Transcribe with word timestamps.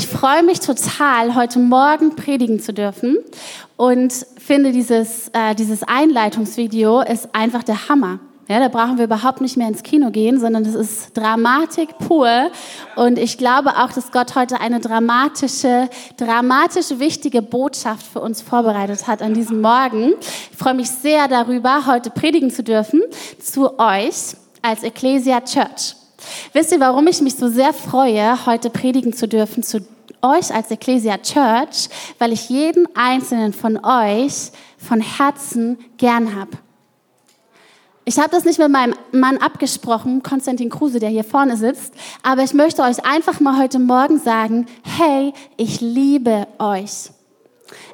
Ich 0.00 0.06
freue 0.06 0.42
mich 0.42 0.60
total, 0.60 1.34
heute 1.34 1.58
Morgen 1.58 2.16
predigen 2.16 2.58
zu 2.58 2.72
dürfen 2.72 3.18
und 3.76 4.10
finde 4.38 4.72
dieses, 4.72 5.28
äh, 5.34 5.54
dieses 5.54 5.82
Einleitungsvideo 5.82 7.02
ist 7.02 7.28
einfach 7.34 7.62
der 7.62 7.90
Hammer. 7.90 8.18
Ja, 8.48 8.60
da 8.60 8.68
brauchen 8.68 8.96
wir 8.96 9.04
überhaupt 9.04 9.42
nicht 9.42 9.58
mehr 9.58 9.68
ins 9.68 9.82
Kino 9.82 10.10
gehen, 10.10 10.40
sondern 10.40 10.64
das 10.64 10.74
ist 10.74 11.14
Dramatik 11.14 11.98
pur. 11.98 12.50
Und 12.96 13.18
ich 13.18 13.36
glaube 13.36 13.76
auch, 13.76 13.92
dass 13.92 14.10
Gott 14.10 14.36
heute 14.36 14.58
eine 14.62 14.80
dramatische, 14.80 15.90
dramatisch 16.16 16.98
wichtige 16.98 17.42
Botschaft 17.42 18.06
für 18.06 18.20
uns 18.20 18.40
vorbereitet 18.40 19.06
hat 19.06 19.20
an 19.20 19.34
diesem 19.34 19.60
Morgen. 19.60 20.14
Ich 20.50 20.56
freue 20.56 20.72
mich 20.72 20.88
sehr 20.88 21.28
darüber, 21.28 21.84
heute 21.84 22.08
predigen 22.08 22.50
zu 22.50 22.62
dürfen 22.62 23.02
zu 23.38 23.78
euch 23.78 24.34
als 24.62 24.82
Ecclesia 24.82 25.42
Church. 25.42 25.99
Wisst 26.52 26.72
ihr, 26.72 26.80
warum 26.80 27.06
ich 27.06 27.20
mich 27.20 27.36
so 27.36 27.48
sehr 27.48 27.72
freue, 27.72 28.46
heute 28.46 28.70
predigen 28.70 29.12
zu 29.12 29.28
dürfen 29.28 29.62
zu 29.62 29.80
euch 30.22 30.52
als 30.54 30.70
Ecclesia 30.70 31.18
Church? 31.18 31.88
Weil 32.18 32.32
ich 32.32 32.48
jeden 32.48 32.86
einzelnen 32.94 33.52
von 33.52 33.84
euch 33.84 34.50
von 34.78 35.00
Herzen 35.00 35.78
gern 35.96 36.34
habe. 36.34 36.58
Ich 38.04 38.18
habe 38.18 38.30
das 38.30 38.44
nicht 38.44 38.58
mit 38.58 38.70
meinem 38.70 38.94
Mann 39.12 39.38
abgesprochen, 39.38 40.22
Konstantin 40.22 40.70
Kruse, 40.70 40.98
der 40.98 41.10
hier 41.10 41.22
vorne 41.22 41.56
sitzt, 41.56 41.94
aber 42.22 42.42
ich 42.42 42.54
möchte 42.54 42.82
euch 42.82 43.04
einfach 43.04 43.38
mal 43.40 43.56
heute 43.56 43.78
Morgen 43.78 44.18
sagen, 44.18 44.66
hey, 44.82 45.32
ich 45.56 45.80
liebe 45.80 46.48
euch. 46.58 47.10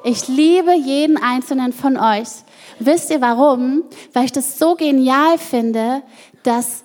Ich 0.03 0.27
liebe 0.27 0.73
jeden 0.73 1.17
einzelnen 1.17 1.71
von 1.73 1.97
euch. 1.97 2.29
Wisst 2.79 3.11
ihr 3.11 3.21
warum? 3.21 3.83
Weil 4.13 4.25
ich 4.25 4.31
das 4.31 4.57
so 4.57 4.75
genial 4.75 5.37
finde, 5.37 6.01
dass 6.43 6.83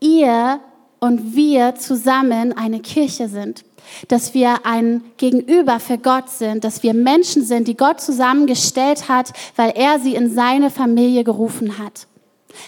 ihr 0.00 0.60
und 1.02 1.34
wir 1.34 1.74
zusammen 1.74 2.56
eine 2.56 2.78
Kirche 2.78 3.28
sind, 3.28 3.64
dass 4.06 4.34
wir 4.34 4.64
ein 4.64 5.02
Gegenüber 5.16 5.80
für 5.80 5.98
Gott 5.98 6.30
sind, 6.30 6.62
dass 6.62 6.84
wir 6.84 6.94
Menschen 6.94 7.44
sind, 7.44 7.66
die 7.66 7.76
Gott 7.76 8.00
zusammengestellt 8.00 9.08
hat, 9.08 9.32
weil 9.56 9.72
er 9.74 9.98
sie 9.98 10.14
in 10.14 10.32
seine 10.32 10.70
Familie 10.70 11.24
gerufen 11.24 11.78
hat. 11.78 12.06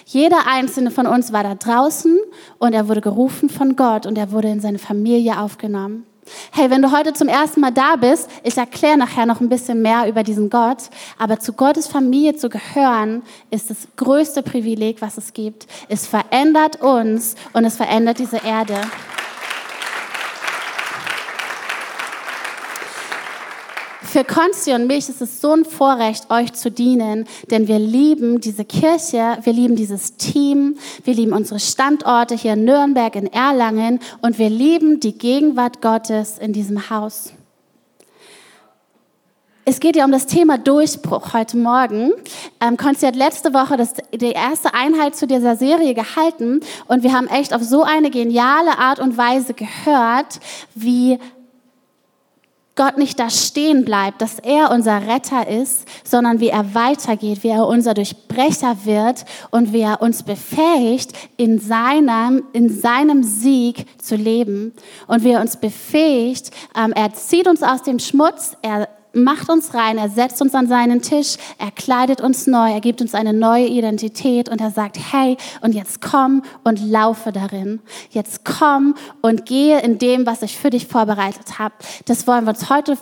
Jeder 0.05 0.48
einzelne 0.48 0.91
von 0.91 1.06
uns 1.06 1.33
war 1.33 1.45
da 1.45 1.55
draußen 1.55 2.19
und 2.58 2.73
er 2.73 2.89
wurde 2.89 3.03
gerufen 3.03 3.48
von 3.48 3.77
Gott 3.77 4.05
und 4.05 4.19
er 4.19 4.33
wurde 4.33 4.48
in 4.48 4.61
seine 4.61 4.80
Familie 4.80 5.39
aufgenommen. 5.39 6.05
Hey, 6.53 6.70
wenn 6.70 6.83
du 6.83 6.91
heute 6.92 7.12
zum 7.12 7.28
ersten 7.28 7.61
Mal 7.61 7.72
da 7.72 7.97
bist, 7.97 8.28
ich 8.42 8.56
erkläre 8.56 8.97
nachher 8.97 9.27
noch 9.27 9.41
ein 9.41 9.48
bisschen 9.48 9.83
mehr 9.83 10.08
über 10.08 10.22
diesen 10.22 10.50
Gott, 10.50 10.84
aber 11.19 11.39
zu 11.39 11.53
Gottes 11.53 11.86
Familie 11.86 12.36
zu 12.36 12.48
gehören, 12.48 13.22
ist 13.50 13.70
das 13.70 13.89
größte 13.97 14.42
Privileg, 14.42 15.02
was 15.02 15.19
es 15.19 15.33
gibt. 15.33 15.67
Es 15.89 16.06
verändert 16.06 16.80
uns 16.80 17.34
und 17.52 17.64
es 17.64 17.77
verändert 17.77 18.19
diese 18.19 18.39
Erde. 18.39 18.80
Für 24.15 24.23
Konsti 24.23 24.73
und 24.75 24.87
mich 24.87 25.09
ist 25.09 25.20
es 25.20 25.41
so 25.41 25.55
ein 25.55 25.65
Vorrecht, 25.65 26.31
euch 26.31 26.53
zu 26.53 26.70
dienen, 26.70 27.27
denn 27.51 27.67
wir 27.67 27.81
lieben 27.81 28.41
diese 28.41 28.65
Kirche, 28.65 29.39
wir 29.43 29.53
lieben 29.53 29.75
dieses 29.75 30.17
Team, 30.17 30.79
wir 31.03 31.15
lieben 31.15 31.33
unsere 31.33 31.59
Standorte 31.59 32.37
hier 32.37 32.53
in 32.53 32.65
Nürnberg, 32.65 33.17
in 33.17 33.27
Erlangen 33.27 33.98
und 34.23 34.39
wir 34.39 34.51
lieben 34.51 35.01
die 35.01 35.19
Gegenwart 35.19 35.83
Gottes 35.83 36.39
in 36.39 36.53
diesem 36.53 36.91
Haus. 36.91 37.33
Es 39.67 39.81
geht 39.81 39.97
ja 39.97 40.05
um 40.05 40.12
das 40.12 40.27
Thema 40.27 40.59
Durchbruch 40.59 41.33
heute 41.33 41.57
Morgen. 41.57 42.12
Ähm, 42.61 42.77
Konsti 42.77 43.07
hat 43.07 43.17
letzte 43.17 43.53
Woche 43.53 43.79
das, 43.79 43.95
die 44.12 44.31
erste 44.31 44.75
Einheit 44.75 45.17
zu 45.17 45.27
dieser 45.27 45.57
Serie 45.57 45.95
gehalten 45.95 46.61
und 46.87 47.03
wir 47.03 47.12
haben 47.15 47.27
echt 47.27 47.53
auf 47.53 47.65
so 47.65 47.83
eine 47.83 48.11
geniale 48.11 48.79
Art 48.79 49.01
und 49.01 49.17
Weise 49.17 49.55
gehört, 49.55 50.39
wie 50.77 51.19
Gott 52.77 52.98
nicht 52.98 53.20
da 53.20 53.30
stehen 53.30 53.84
bleibt, 53.84 54.20
dass 54.20 54.41
er 54.41 54.72
unser 54.72 55.06
Retter 55.06 55.47
ist, 55.47 55.86
sondern 56.03 56.41
wie 56.41 56.48
er 56.48 56.75
weitergeht, 56.75 57.44
wie 57.44 57.50
er 57.50 57.69
unser 57.69 57.94
Durchbrecher 57.94 58.78
wird 58.84 59.25
und 59.50 59.72
wie 59.72 59.83
er 59.83 60.02
uns 60.02 60.24
befähigt, 60.24 61.12
in 61.36 61.61
seinem, 61.61 62.42
in 62.52 62.68
seinem 62.68 63.23
Sieg 63.23 63.86
zu 64.02 64.17
leben. 64.17 64.73
Und 65.07 65.23
wie 65.23 65.30
er 65.30 65.40
uns 65.40 65.57
befähigt, 65.57 66.51
ähm, 66.77 66.92
er 66.92 67.14
zieht 67.14 67.46
uns 67.46 67.62
aus 67.62 67.83
dem 67.83 68.01
Schmutz, 68.01 68.57
er 68.62 68.89
macht 69.14 69.48
uns 69.48 69.75
rein, 69.75 69.98
er 69.98 70.08
setzt 70.08 70.41
uns 70.42 70.55
an 70.55 70.67
seinen 70.67 71.02
Tisch, 71.02 71.36
er 71.58 71.70
kleidet 71.70 72.20
uns 72.20 72.47
neu, 72.47 72.73
er 72.73 72.80
gibt 72.80 73.01
uns 73.01 73.14
eine 73.14 73.33
neue 73.33 73.67
Identität 73.67 74.48
und 74.48 74.61
er 74.61 74.70
sagt, 74.70 74.98
hey, 75.13 75.36
und 75.61 75.75
jetzt 75.75 76.01
komm 76.01 76.42
und 76.64 76.80
laufe 76.80 77.33
darin. 77.33 77.80
Jetzt 78.11 78.45
komm 78.45 78.95
und 79.23 79.47
gehe 79.47 79.80
in 79.80 79.98
dem, 79.98 80.27
was 80.27 80.42
ich 80.42 80.57
für 80.57 80.70
dich 80.70 80.86
vorbereitet 80.86 81.58
habe. 81.58 81.74
Das 82.07 82.27
wollen 82.27 82.45
wir 82.45 82.51
uns 82.51 82.70
heute 82.70 82.98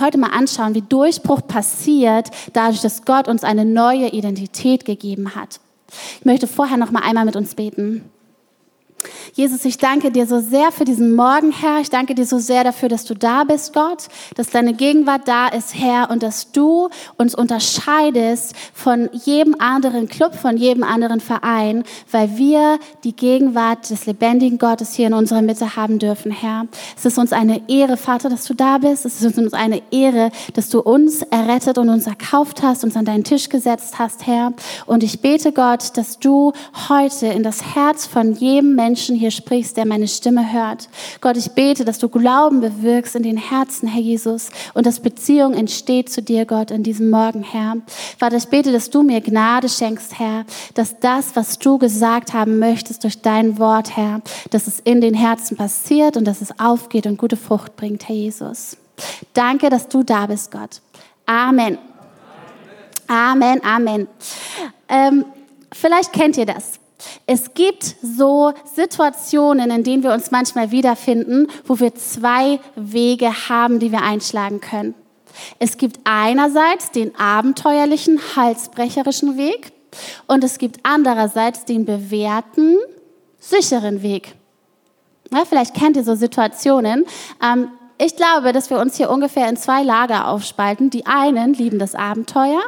heute 0.00 0.16
mal 0.16 0.30
anschauen, 0.30 0.74
wie 0.74 0.82
Durchbruch 0.82 1.46
passiert, 1.46 2.30
dadurch, 2.54 2.80
dass 2.80 3.04
Gott 3.04 3.28
uns 3.28 3.44
eine 3.44 3.66
neue 3.66 4.08
Identität 4.08 4.86
gegeben 4.86 5.34
hat. 5.34 5.60
Ich 6.18 6.24
möchte 6.24 6.46
vorher 6.46 6.76
noch 6.76 6.90
mal 6.90 7.02
einmal 7.02 7.26
mit 7.26 7.36
uns 7.36 7.54
beten. 7.54 8.10
Jesus, 9.36 9.66
ich 9.66 9.76
danke 9.76 10.10
dir 10.10 10.26
so 10.26 10.40
sehr 10.40 10.72
für 10.72 10.86
diesen 10.86 11.14
Morgen, 11.14 11.52
Herr. 11.52 11.80
Ich 11.80 11.90
danke 11.90 12.14
dir 12.14 12.24
so 12.24 12.38
sehr 12.38 12.64
dafür, 12.64 12.88
dass 12.88 13.04
du 13.04 13.12
da 13.12 13.44
bist, 13.44 13.74
Gott, 13.74 14.08
dass 14.34 14.48
deine 14.48 14.72
Gegenwart 14.72 15.28
da 15.28 15.48
ist, 15.48 15.74
Herr, 15.74 16.10
und 16.10 16.22
dass 16.22 16.52
du 16.52 16.88
uns 17.18 17.34
unterscheidest 17.34 18.54
von 18.72 19.10
jedem 19.12 19.54
anderen 19.58 20.08
Club, 20.08 20.34
von 20.34 20.56
jedem 20.56 20.82
anderen 20.82 21.20
Verein, 21.20 21.84
weil 22.10 22.38
wir 22.38 22.78
die 23.04 23.14
Gegenwart 23.14 23.90
des 23.90 24.06
lebendigen 24.06 24.56
Gottes 24.56 24.94
hier 24.94 25.08
in 25.08 25.12
unserer 25.12 25.42
Mitte 25.42 25.76
haben 25.76 25.98
dürfen, 25.98 26.32
Herr. 26.32 26.66
Es 26.96 27.04
ist 27.04 27.18
uns 27.18 27.34
eine 27.34 27.68
Ehre, 27.68 27.98
Vater, 27.98 28.30
dass 28.30 28.46
du 28.46 28.54
da 28.54 28.78
bist. 28.78 29.04
Es 29.04 29.20
ist 29.20 29.36
uns 29.36 29.52
eine 29.52 29.82
Ehre, 29.90 30.30
dass 30.54 30.70
du 30.70 30.80
uns 30.80 31.20
errettet 31.20 31.76
und 31.76 31.90
uns 31.90 32.06
erkauft 32.06 32.62
hast, 32.62 32.84
uns 32.84 32.96
an 32.96 33.04
deinen 33.04 33.24
Tisch 33.24 33.50
gesetzt 33.50 33.98
hast, 33.98 34.26
Herr. 34.26 34.54
Und 34.86 35.02
ich 35.02 35.20
bete, 35.20 35.52
Gott, 35.52 35.94
dass 35.98 36.18
du 36.18 36.54
heute 36.88 37.26
in 37.26 37.42
das 37.42 37.74
Herz 37.74 38.06
von 38.06 38.32
jedem 38.32 38.74
Menschen 38.74 39.16
Menschen 39.16 39.25
hier 39.26 39.32
sprichst, 39.32 39.76
der 39.76 39.86
meine 39.86 40.06
Stimme 40.06 40.52
hört. 40.52 40.88
Gott, 41.20 41.36
ich 41.36 41.50
bete, 41.50 41.84
dass 41.84 41.98
du 41.98 42.08
Glauben 42.08 42.60
bewirkst 42.60 43.16
in 43.16 43.24
den 43.24 43.36
Herzen, 43.36 43.88
Herr 43.88 44.00
Jesus, 44.00 44.50
und 44.74 44.86
dass 44.86 45.00
Beziehung 45.00 45.54
entsteht 45.54 46.10
zu 46.10 46.22
dir, 46.22 46.46
Gott, 46.46 46.70
in 46.70 46.84
diesem 46.84 47.10
Morgen, 47.10 47.42
Herr. 47.42 47.76
Vater, 48.18 48.36
ich 48.36 48.46
bete, 48.46 48.70
dass 48.70 48.88
du 48.88 49.02
mir 49.02 49.20
Gnade 49.20 49.68
schenkst, 49.68 50.18
Herr, 50.18 50.44
dass 50.74 51.00
das, 51.00 51.34
was 51.34 51.58
du 51.58 51.78
gesagt 51.78 52.34
haben 52.34 52.60
möchtest 52.60 53.02
durch 53.02 53.20
dein 53.20 53.58
Wort, 53.58 53.96
Herr, 53.96 54.20
dass 54.50 54.68
es 54.68 54.78
in 54.78 55.00
den 55.00 55.14
Herzen 55.14 55.56
passiert 55.56 56.16
und 56.16 56.24
dass 56.24 56.40
es 56.40 56.60
aufgeht 56.60 57.06
und 57.06 57.18
gute 57.18 57.36
Frucht 57.36 57.74
bringt, 57.74 58.08
Herr 58.08 58.14
Jesus. 58.14 58.76
Danke, 59.34 59.70
dass 59.70 59.88
du 59.88 60.04
da 60.04 60.26
bist, 60.26 60.52
Gott. 60.52 60.80
Amen. 61.26 61.78
Amen, 63.08 63.60
Amen. 63.64 64.06
Ähm, 64.88 65.24
vielleicht 65.72 66.12
kennt 66.12 66.36
ihr 66.36 66.46
das. 66.46 66.78
Es 67.26 67.54
gibt 67.54 67.96
so 68.02 68.52
Situationen, 68.74 69.70
in 69.70 69.84
denen 69.84 70.02
wir 70.02 70.12
uns 70.12 70.30
manchmal 70.30 70.70
wiederfinden, 70.70 71.48
wo 71.64 71.78
wir 71.78 71.94
zwei 71.94 72.60
Wege 72.74 73.48
haben, 73.48 73.78
die 73.78 73.92
wir 73.92 74.02
einschlagen 74.02 74.60
können. 74.60 74.94
Es 75.58 75.76
gibt 75.76 76.00
einerseits 76.04 76.90
den 76.90 77.14
abenteuerlichen, 77.16 78.20
halsbrecherischen 78.36 79.36
Weg 79.36 79.72
und 80.26 80.44
es 80.44 80.58
gibt 80.58 80.80
andererseits 80.82 81.64
den 81.64 81.84
bewährten, 81.84 82.76
sicheren 83.38 84.02
Weg. 84.02 84.34
Ja, 85.32 85.44
vielleicht 85.44 85.74
kennt 85.74 85.96
ihr 85.96 86.04
so 86.04 86.14
Situationen. 86.14 87.04
Ähm, 87.42 87.68
ich 87.98 88.14
glaube, 88.14 88.52
dass 88.52 88.68
wir 88.68 88.78
uns 88.78 88.96
hier 88.96 89.10
ungefähr 89.10 89.48
in 89.48 89.56
zwei 89.56 89.82
Lager 89.82 90.28
aufspalten. 90.28 90.90
Die 90.90 91.06
einen 91.06 91.54
lieben 91.54 91.78
das 91.78 91.94
Abenteuer 91.94 92.60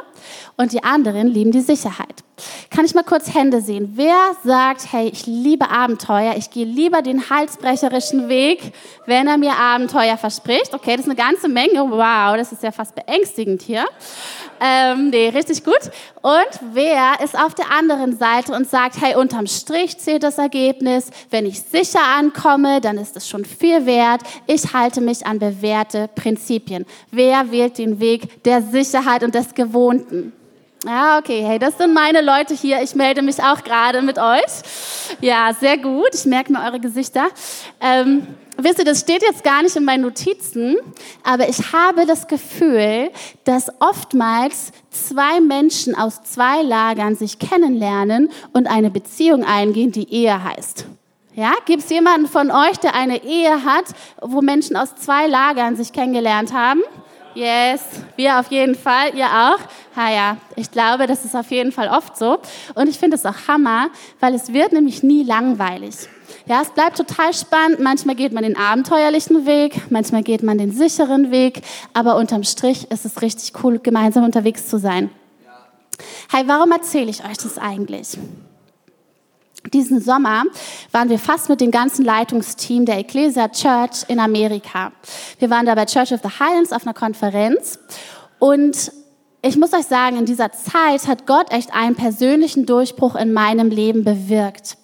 und 0.57 0.73
die 0.73 0.83
anderen 0.83 1.27
lieben 1.27 1.51
die 1.51 1.61
Sicherheit. 1.61 2.23
Kann 2.69 2.85
ich 2.85 2.93
mal 2.95 3.03
kurz 3.03 3.33
Hände 3.33 3.61
sehen? 3.61 3.93
Wer 3.95 4.31
sagt, 4.43 4.91
hey, 4.91 5.09
ich 5.09 5.25
liebe 5.25 5.69
Abenteuer, 5.69 6.35
ich 6.37 6.49
gehe 6.49 6.65
lieber 6.65 7.01
den 7.01 7.29
halsbrecherischen 7.29 8.29
Weg, 8.29 8.73
wenn 9.05 9.27
er 9.27 9.37
mir 9.37 9.57
Abenteuer 9.57 10.17
verspricht? 10.17 10.73
Okay, 10.73 10.91
das 10.95 11.05
ist 11.05 11.11
eine 11.11 11.15
ganze 11.15 11.49
Menge. 11.49 11.79
Wow, 11.89 12.37
das 12.37 12.51
ist 12.51 12.63
ja 12.63 12.71
fast 12.71 12.95
beängstigend 12.95 13.61
hier. 13.61 13.85
Ähm, 14.61 15.09
nee, 15.09 15.29
richtig 15.29 15.63
gut. 15.63 15.79
Und 16.21 16.73
wer 16.73 17.23
ist 17.23 17.37
auf 17.37 17.55
der 17.55 17.71
anderen 17.71 18.17
Seite 18.17 18.53
und 18.53 18.69
sagt, 18.69 19.01
hey, 19.01 19.15
unterm 19.15 19.47
Strich 19.47 19.97
zählt 19.97 20.23
das 20.23 20.37
Ergebnis. 20.37 21.09
Wenn 21.29 21.45
ich 21.45 21.61
sicher 21.61 22.01
ankomme, 22.17 22.81
dann 22.81 22.97
ist 22.97 23.15
es 23.15 23.27
schon 23.27 23.45
viel 23.45 23.85
wert. 23.85 24.21
Ich 24.47 24.73
halte 24.73 24.99
mich 24.99 25.25
an 25.25 25.39
bewährte 25.39 26.09
Prinzipien. 26.13 26.85
Wer 27.11 27.51
wählt 27.51 27.77
den 27.77 27.99
Weg 27.99 28.43
der 28.43 28.61
Sicherheit 28.61 29.23
und 29.23 29.33
des 29.33 29.53
Gewohnten? 29.53 30.08
Ja, 30.85 31.17
okay, 31.17 31.43
hey, 31.45 31.59
das 31.59 31.77
sind 31.77 31.93
meine 31.93 32.21
Leute 32.21 32.53
hier. 32.53 32.81
Ich 32.81 32.95
melde 32.95 33.21
mich 33.21 33.43
auch 33.43 33.63
gerade 33.63 34.01
mit 34.01 34.17
euch. 34.17 35.17
Ja, 35.19 35.53
sehr 35.53 35.77
gut. 35.77 36.09
Ich 36.13 36.25
merke 36.25 36.53
mir 36.53 36.63
eure 36.63 36.79
Gesichter. 36.79 37.27
Ähm, 37.81 38.25
wisst 38.55 38.79
ihr, 38.79 38.85
das 38.85 39.01
steht 39.01 39.21
jetzt 39.21 39.43
gar 39.43 39.61
nicht 39.61 39.75
in 39.75 39.83
meinen 39.83 40.03
Notizen, 40.03 40.77
aber 41.21 41.49
ich 41.49 41.73
habe 41.73 42.05
das 42.05 42.27
Gefühl, 42.27 43.11
dass 43.43 43.69
oftmals 43.81 44.71
zwei 44.89 45.41
Menschen 45.41 45.95
aus 45.95 46.23
zwei 46.23 46.61
Lagern 46.61 47.15
sich 47.15 47.39
kennenlernen 47.39 48.31
und 48.53 48.67
eine 48.67 48.89
Beziehung 48.89 49.43
eingehen, 49.43 49.91
die 49.91 50.09
Ehe 50.09 50.41
heißt. 50.41 50.85
Ja, 51.35 51.51
gibt 51.65 51.83
es 51.83 51.89
jemanden 51.89 52.27
von 52.27 52.51
euch, 52.51 52.77
der 52.77 52.95
eine 52.95 53.23
Ehe 53.23 53.65
hat, 53.65 53.85
wo 54.21 54.41
Menschen 54.41 54.77
aus 54.77 54.95
zwei 54.95 55.27
Lagern 55.27 55.75
sich 55.75 55.91
kennengelernt 55.91 56.53
haben? 56.53 56.81
Yes, 57.39 57.79
wir 58.17 58.37
auf 58.37 58.51
jeden 58.51 58.75
Fall, 58.75 59.15
ihr 59.15 59.25
auch. 59.25 59.59
Ha 59.95 60.11
ja, 60.11 60.37
ich 60.57 60.69
glaube, 60.71 61.07
das 61.07 61.23
ist 61.23 61.37
auf 61.37 61.49
jeden 61.51 61.71
Fall 61.71 61.87
oft 61.87 62.17
so. 62.17 62.37
Und 62.75 62.89
ich 62.89 62.99
finde 62.99 63.15
es 63.15 63.25
auch 63.25 63.47
Hammer, 63.47 63.87
weil 64.19 64.33
es 64.35 64.51
wird 64.51 64.73
nämlich 64.73 65.03
nie 65.03 65.23
langweilig. 65.23 65.95
Ja, 66.47 66.61
es 66.61 66.69
bleibt 66.71 66.97
total 66.97 67.33
spannend. 67.33 67.79
Manchmal 67.79 68.15
geht 68.15 68.33
man 68.33 68.43
den 68.43 68.57
abenteuerlichen 68.57 69.45
Weg, 69.45 69.89
manchmal 69.89 70.21
geht 70.21 70.43
man 70.43 70.57
den 70.57 70.73
sicheren 70.73 71.31
Weg, 71.31 71.61
aber 71.93 72.17
unterm 72.17 72.43
Strich 72.43 72.91
ist 72.91 73.05
es 73.05 73.21
richtig 73.21 73.53
cool, 73.63 73.79
gemeinsam 73.79 74.25
unterwegs 74.25 74.67
zu 74.67 74.77
sein. 74.77 75.09
Hey, 76.29 76.43
warum 76.45 76.73
erzähle 76.73 77.09
ich 77.09 77.23
euch 77.23 77.37
das 77.37 77.57
eigentlich? 77.57 78.17
Diesen 79.73 80.01
Sommer 80.01 80.43
waren 80.91 81.09
wir 81.09 81.19
fast 81.19 81.49
mit 81.49 81.61
dem 81.61 81.71
ganzen 81.71 82.05
Leitungsteam 82.05 82.85
der 82.85 82.97
Ecclesia 82.97 83.49
Church 83.49 84.05
in 84.07 84.19
Amerika. 84.19 84.91
Wir 85.37 85.49
waren 85.49 85.65
da 85.65 85.75
bei 85.75 85.85
Church 85.85 86.13
of 86.13 86.21
the 86.23 86.39
Highlands 86.39 86.71
auf 86.71 86.83
einer 86.83 86.93
Konferenz 86.93 87.77
und 88.39 88.91
ich 89.41 89.57
muss 89.57 89.73
euch 89.73 89.85
sagen, 89.85 90.17
in 90.17 90.25
dieser 90.25 90.51
Zeit 90.51 91.07
hat 91.07 91.25
Gott 91.25 91.51
echt 91.51 91.73
einen 91.73 91.95
persönlichen 91.95 92.65
Durchbruch 92.65 93.15
in 93.15 93.31
meinem 93.31 93.69
Leben 93.69 94.03
bewirkt. 94.03 94.77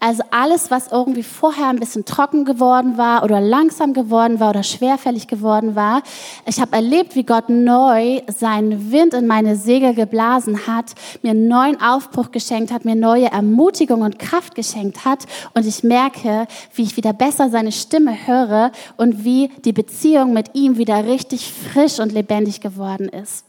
Also 0.00 0.22
alles, 0.30 0.70
was 0.70 0.88
irgendwie 0.90 1.22
vorher 1.22 1.68
ein 1.68 1.78
bisschen 1.78 2.04
trocken 2.04 2.44
geworden 2.44 2.98
war 2.98 3.22
oder 3.22 3.40
langsam 3.40 3.92
geworden 3.92 4.40
war 4.40 4.50
oder 4.50 4.62
schwerfällig 4.62 5.28
geworden 5.28 5.76
war. 5.76 6.02
Ich 6.46 6.60
habe 6.60 6.74
erlebt, 6.74 7.14
wie 7.14 7.24
Gott 7.24 7.48
neu 7.48 8.20
seinen 8.26 8.90
Wind 8.90 9.14
in 9.14 9.26
meine 9.26 9.56
Segel 9.56 9.94
geblasen 9.94 10.66
hat, 10.66 10.92
mir 11.22 11.30
einen 11.30 11.48
neuen 11.48 11.80
Aufbruch 11.80 12.30
geschenkt 12.30 12.72
hat, 12.72 12.84
mir 12.84 12.96
neue 12.96 13.30
Ermutigung 13.30 14.02
und 14.02 14.18
Kraft 14.18 14.54
geschenkt 14.54 15.04
hat. 15.04 15.20
Und 15.54 15.66
ich 15.66 15.82
merke, 15.84 16.46
wie 16.74 16.82
ich 16.82 16.96
wieder 16.96 17.12
besser 17.12 17.50
seine 17.50 17.72
Stimme 17.72 18.26
höre 18.26 18.72
und 18.96 19.24
wie 19.24 19.50
die 19.64 19.72
Beziehung 19.72 20.32
mit 20.32 20.54
ihm 20.54 20.76
wieder 20.78 21.06
richtig 21.06 21.52
frisch 21.52 21.98
und 22.00 22.12
lebendig 22.12 22.60
geworden 22.60 23.08
ist. 23.08 23.44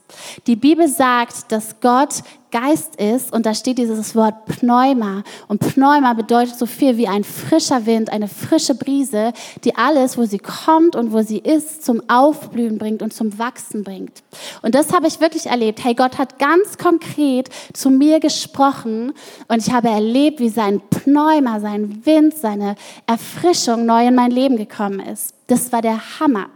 Die 0.48 0.56
Bibel 0.56 0.88
sagt, 0.88 1.52
dass 1.52 1.80
Gott 1.82 2.24
Geist 2.54 2.98
ist 2.98 3.34
und 3.34 3.48
da 3.48 3.56
steht 3.56 3.80
dieses 3.80 4.16
Wort 4.16 4.46
Pneuma. 4.46 5.24
Und 5.48 5.60
Pneuma 5.60 6.14
bedeutet 6.14 6.56
so 6.56 6.68
viel 6.68 6.98
wie 6.98 7.08
ein 7.08 7.24
frischer 7.24 7.88
Wind, 7.88 8.12
eine 8.12 8.28
frische 8.28 8.76
Brise, 8.76 9.34
die 9.64 9.76
alles, 9.76 10.20
wo 10.20 10.26
sie 10.26 10.38
kommt 10.38 10.96
und 10.96 11.12
wo 11.12 11.24
sie 11.24 11.40
ist, 11.40 11.84
zum 11.84 12.04
Aufblühen 12.08 12.78
bringt 12.78 13.02
und 13.02 13.12
zum 13.12 13.40
Wachsen 13.40 13.84
bringt. 13.84 14.22
Und 14.62 14.76
das 14.76 14.94
habe 14.94 15.08
ich 15.08 15.20
wirklich 15.20 15.48
erlebt. 15.48 15.84
Hey, 15.84 15.96
Gott 15.96 16.20
hat 16.20 16.38
ganz 16.38 16.78
konkret 16.78 17.50
zu 17.74 17.90
mir 17.90 18.20
gesprochen 18.20 19.14
und 19.48 19.66
ich 19.66 19.74
habe 19.74 19.90
erlebt, 19.90 20.40
wie 20.40 20.50
sein 20.50 20.80
Pneuma, 20.92 21.60
sein 21.60 22.06
Wind, 22.06 22.36
seine 22.38 22.76
Erfrischung 23.08 23.88
neu 23.88 24.08
in 24.08 24.14
mein 24.14 24.30
Leben 24.30 24.58
gekommen 24.58 25.00
ist. 25.00 25.34
Das 25.48 25.72
war 25.72 25.82
der 25.82 26.20
Hammer. 26.20 26.50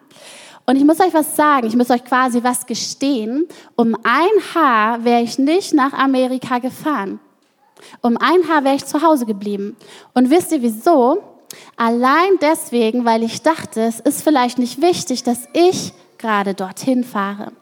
Und 0.69 0.75
ich 0.75 0.83
muss 0.83 0.99
euch 0.99 1.13
was 1.13 1.35
sagen, 1.37 1.65
ich 1.65 1.77
muss 1.77 1.89
euch 1.89 2.03
quasi 2.03 2.43
was 2.43 2.65
gestehen. 2.65 3.47
Um 3.77 3.95
ein 4.03 4.53
Haar 4.53 5.05
wäre 5.05 5.21
ich 5.21 5.39
nicht 5.39 5.73
nach 5.73 5.93
Amerika 5.93 6.59
gefahren. 6.59 7.21
Um 8.01 8.17
ein 8.17 8.49
Haar 8.49 8.65
wäre 8.65 8.75
ich 8.75 8.85
zu 8.85 9.01
Hause 9.01 9.25
geblieben. 9.25 9.77
Und 10.13 10.29
wisst 10.29 10.51
ihr 10.51 10.61
wieso? 10.61 11.23
Allein 11.77 12.37
deswegen, 12.41 13.05
weil 13.05 13.23
ich 13.23 13.41
dachte, 13.41 13.81
es 13.81 14.01
ist 14.01 14.21
vielleicht 14.21 14.59
nicht 14.59 14.81
wichtig, 14.81 15.23
dass 15.23 15.47
ich 15.53 15.93
gerade 16.17 16.53
dorthin 16.53 17.05
fahre. 17.05 17.53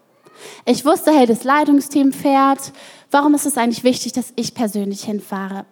Ich 0.66 0.84
wusste, 0.84 1.12
hey, 1.12 1.28
das 1.28 1.44
Leitungsteam 1.44 2.12
fährt. 2.12 2.74
Warum 3.12 3.36
ist 3.36 3.46
es 3.46 3.58
eigentlich 3.58 3.84
wichtig, 3.84 4.14
dass 4.14 4.34
ich 4.36 4.56
persönlich 4.56 5.04
hinfahre? 5.04 5.66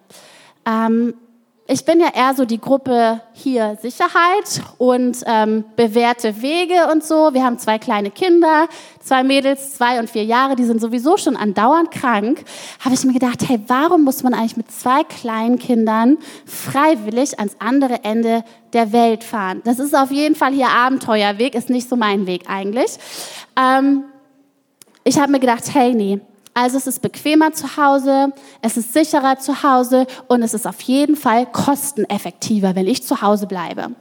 Ähm, 0.68 1.16
ich 1.66 1.86
bin 1.86 2.02
ja 2.02 2.10
eher 2.14 2.34
so 2.36 2.44
die 2.44 2.60
Gruppe 2.60 3.22
hier 3.32 3.78
Sicherheit 3.82 4.62
und 4.78 5.18
ähm, 5.26 5.64
bewährte 5.78 6.42
Wege 6.42 6.92
und 6.92 7.06
so. 7.06 7.34
Wir 7.34 7.46
haben 7.46 7.58
zwei 7.58 7.80
kleine 7.80 8.12
Kinder, 8.12 8.68
zwei 9.00 9.24
Mädels, 9.24 9.76
zwei 9.76 10.00
und 10.00 10.10
vier 10.10 10.26
Jahre, 10.26 10.58
die 10.58 10.66
sind 10.66 10.82
sowieso 10.82 11.16
schon 11.16 11.38
andauernd 11.38 11.90
krank. 11.92 12.44
Habe 12.84 12.96
ich 12.96 13.06
mir 13.06 13.14
gedacht, 13.14 13.48
hey, 13.48 13.62
warum 13.68 14.04
muss 14.04 14.24
man 14.24 14.34
eigentlich 14.34 14.58
mit 14.58 14.72
zwei 14.72 15.06
kleinen 15.06 15.58
Kindern 15.58 16.18
freiwillig 16.46 17.40
ans 17.40 17.56
andere 17.60 18.04
Ende 18.04 18.44
der 18.74 18.92
Welt 18.92 19.24
fahren? 19.24 19.62
Das 19.64 19.80
ist 19.80 19.96
auf 19.96 20.12
jeden 20.12 20.36
Fall 20.36 20.52
hier 20.52 20.68
Abenteuerweg, 20.68 21.56
ist 21.56 21.70
nicht 21.70 21.88
so 21.88 21.96
mein 21.96 22.28
Weg 22.28 22.44
eigentlich. 22.50 22.98
Ähm, 23.56 24.04
ich 25.06 25.18
habe 25.18 25.32
mir 25.32 25.40
gedacht, 25.40 25.64
hey, 25.74 25.94
nee, 25.94 26.20
also 26.54 26.78
es 26.78 26.88
ist 26.88 27.02
bequemer 27.02 27.52
zu 27.54 27.78
Hause, 27.78 28.32
es 28.62 28.78
ist 28.78 28.94
sicherer 28.94 29.40
zu 29.40 29.64
Hause 29.64 30.06
und 30.28 30.44
es 30.44 30.54
ist 30.54 30.68
auf 30.68 30.82
jeden 30.82 31.16
Fall 31.16 31.46
kosteneffektiver, 31.48 32.76
wenn 32.76 32.88
ich 32.88 33.04
zu 33.04 33.22
Hause 33.22 33.48
bleibe. 33.48 33.92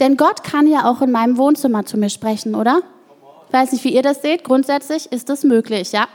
Denn 0.00 0.16
Gott 0.16 0.42
kann 0.42 0.66
ja 0.66 0.90
auch 0.90 1.02
in 1.02 1.12
meinem 1.12 1.36
Wohnzimmer 1.36 1.86
zu 1.86 1.96
mir 1.96 2.10
sprechen, 2.10 2.54
oder? 2.56 2.80
Ich 3.46 3.52
weiß 3.52 3.72
nicht, 3.72 3.84
wie 3.84 3.94
ihr 3.94 4.02
das 4.02 4.22
seht. 4.22 4.42
Grundsätzlich 4.42 5.10
ist 5.12 5.28
das 5.28 5.44
möglich, 5.44 5.92
ja. 5.92 6.08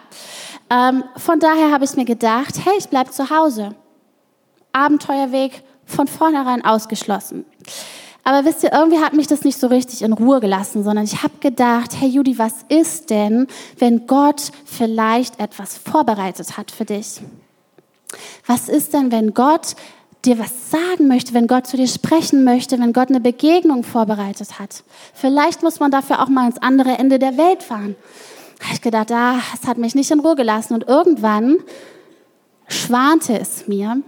Ähm, 0.70 1.06
von 1.16 1.40
daher 1.40 1.72
habe 1.72 1.86
ich 1.86 1.96
mir 1.96 2.04
gedacht, 2.04 2.56
hey, 2.66 2.74
ich 2.78 2.90
bleibe 2.90 3.12
zu 3.12 3.30
Hause. 3.30 3.74
Abenteuerweg 4.74 5.64
von 5.86 6.08
vornherein 6.08 6.66
ausgeschlossen. 6.66 7.46
Aber 8.24 8.46
wisst 8.46 8.64
ihr, 8.64 8.72
irgendwie 8.74 9.00
hat 9.00 9.14
mich 9.14 9.28
das 9.28 9.44
nicht 9.44 9.60
so 9.60 9.68
richtig 9.68 10.02
in 10.02 10.14
Ruhe 10.14 10.40
gelassen, 10.40 10.84
sondern 10.84 11.06
ich 11.06 11.24
habe 11.24 11.38
gedacht, 11.40 11.92
hey 12.00 12.10
Judy, 12.10 12.38
was 12.38 12.54
ist 12.68 13.10
denn, 13.10 13.48
wenn 13.78 14.08
Gott 14.08 14.52
vielleicht 14.66 15.40
etwas 15.40 15.78
vorbereitet 15.78 16.58
hat 16.58 16.72
für 16.72 16.86
dich? 16.86 17.22
Was 18.46 18.70
ist 18.70 18.94
denn, 18.94 19.12
wenn 19.12 19.34
Gott 19.34 19.76
dir 20.26 20.38
was 20.38 20.70
sagen 20.70 21.08
möchte, 21.08 21.34
wenn 21.34 21.48
Gott 21.48 21.68
zu 21.68 21.78
dir 21.78 21.88
sprechen 21.88 22.44
möchte, 22.44 22.78
wenn 22.80 22.94
Gott 22.94 23.10
eine 23.10 23.22
Begegnung 23.22 23.84
vorbereitet 23.84 24.60
hat? 24.60 24.84
Vielleicht 25.14 25.64
muss 25.64 25.80
man 25.80 25.92
dafür 25.92 26.22
auch 26.22 26.30
mal 26.30 26.48
ins 26.48 26.62
andere 26.62 26.98
Ende 26.98 27.20
der 27.20 27.38
Welt 27.38 27.64
fahren. 27.64 27.96
Habe 28.62 28.74
ich 28.74 28.82
gedacht, 28.82 29.12
ah, 29.12 29.40
es 29.54 29.68
hat 29.68 29.78
mich 29.78 29.96
nicht 29.96 30.12
in 30.12 30.20
Ruhe 30.20 30.36
gelassen. 30.36 30.74
Und 30.74 30.88
irgendwann 30.88 31.58
schwante 32.68 33.40
es 33.40 33.68
mir, 33.68 34.02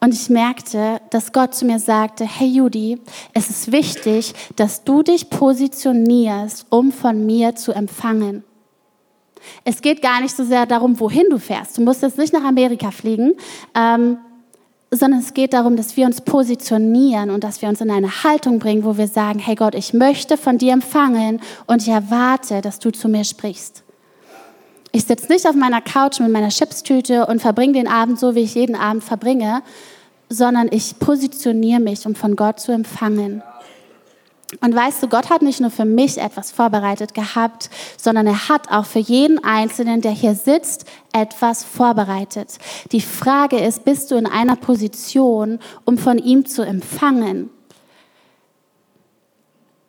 und 0.00 0.14
ich 0.14 0.30
merkte, 0.30 1.00
dass 1.10 1.32
Gott 1.32 1.54
zu 1.54 1.64
mir 1.64 1.78
sagte, 1.78 2.24
hey 2.24 2.48
Judy, 2.48 3.00
es 3.34 3.50
ist 3.50 3.72
wichtig, 3.72 4.32
dass 4.56 4.84
du 4.84 5.02
dich 5.02 5.28
positionierst, 5.28 6.66
um 6.70 6.92
von 6.92 7.26
mir 7.26 7.56
zu 7.56 7.72
empfangen. 7.72 8.44
Es 9.64 9.82
geht 9.82 10.02
gar 10.02 10.20
nicht 10.20 10.36
so 10.36 10.44
sehr 10.44 10.66
darum, 10.66 10.98
wohin 11.00 11.26
du 11.30 11.38
fährst. 11.38 11.78
Du 11.78 11.82
musst 11.82 12.02
jetzt 12.02 12.18
nicht 12.18 12.32
nach 12.32 12.44
Amerika 12.44 12.90
fliegen, 12.90 13.34
ähm, 13.74 14.18
sondern 14.90 15.20
es 15.20 15.34
geht 15.34 15.52
darum, 15.52 15.76
dass 15.76 15.96
wir 15.96 16.06
uns 16.06 16.20
positionieren 16.20 17.30
und 17.30 17.44
dass 17.44 17.60
wir 17.60 17.68
uns 17.68 17.80
in 17.80 17.90
eine 17.90 18.24
Haltung 18.24 18.58
bringen, 18.58 18.84
wo 18.84 18.96
wir 18.96 19.08
sagen, 19.08 19.38
hey 19.38 19.54
Gott, 19.54 19.74
ich 19.74 19.92
möchte 19.92 20.36
von 20.36 20.58
dir 20.58 20.72
empfangen 20.72 21.40
und 21.66 21.82
ich 21.82 21.88
erwarte, 21.88 22.60
dass 22.60 22.78
du 22.78 22.90
zu 22.90 23.08
mir 23.08 23.24
sprichst. 23.24 23.82
Ich 24.92 25.04
sitze 25.04 25.30
nicht 25.30 25.46
auf 25.46 25.54
meiner 25.54 25.82
Couch 25.82 26.18
mit 26.20 26.30
meiner 26.30 26.48
Chipstüte 26.48 27.26
und 27.26 27.40
verbringe 27.40 27.74
den 27.74 27.88
Abend 27.88 28.18
so, 28.18 28.34
wie 28.34 28.40
ich 28.40 28.54
jeden 28.54 28.74
Abend 28.74 29.04
verbringe, 29.04 29.62
sondern 30.28 30.68
ich 30.70 30.98
positioniere 30.98 31.80
mich, 31.80 32.06
um 32.06 32.14
von 32.14 32.36
Gott 32.36 32.60
zu 32.60 32.72
empfangen. 32.72 33.42
Und 34.62 34.74
weißt 34.74 35.02
du, 35.02 35.08
Gott 35.08 35.28
hat 35.28 35.42
nicht 35.42 35.60
nur 35.60 35.70
für 35.70 35.84
mich 35.84 36.16
etwas 36.16 36.50
vorbereitet 36.50 37.12
gehabt, 37.12 37.68
sondern 37.98 38.26
er 38.26 38.48
hat 38.48 38.70
auch 38.70 38.86
für 38.86 38.98
jeden 38.98 39.44
Einzelnen, 39.44 40.00
der 40.00 40.12
hier 40.12 40.34
sitzt, 40.34 40.86
etwas 41.12 41.64
vorbereitet. 41.64 42.56
Die 42.92 43.02
Frage 43.02 43.58
ist, 43.58 43.84
bist 43.84 44.10
du 44.10 44.16
in 44.16 44.26
einer 44.26 44.56
Position, 44.56 45.58
um 45.84 45.98
von 45.98 46.16
ihm 46.16 46.46
zu 46.46 46.62
empfangen? 46.62 47.50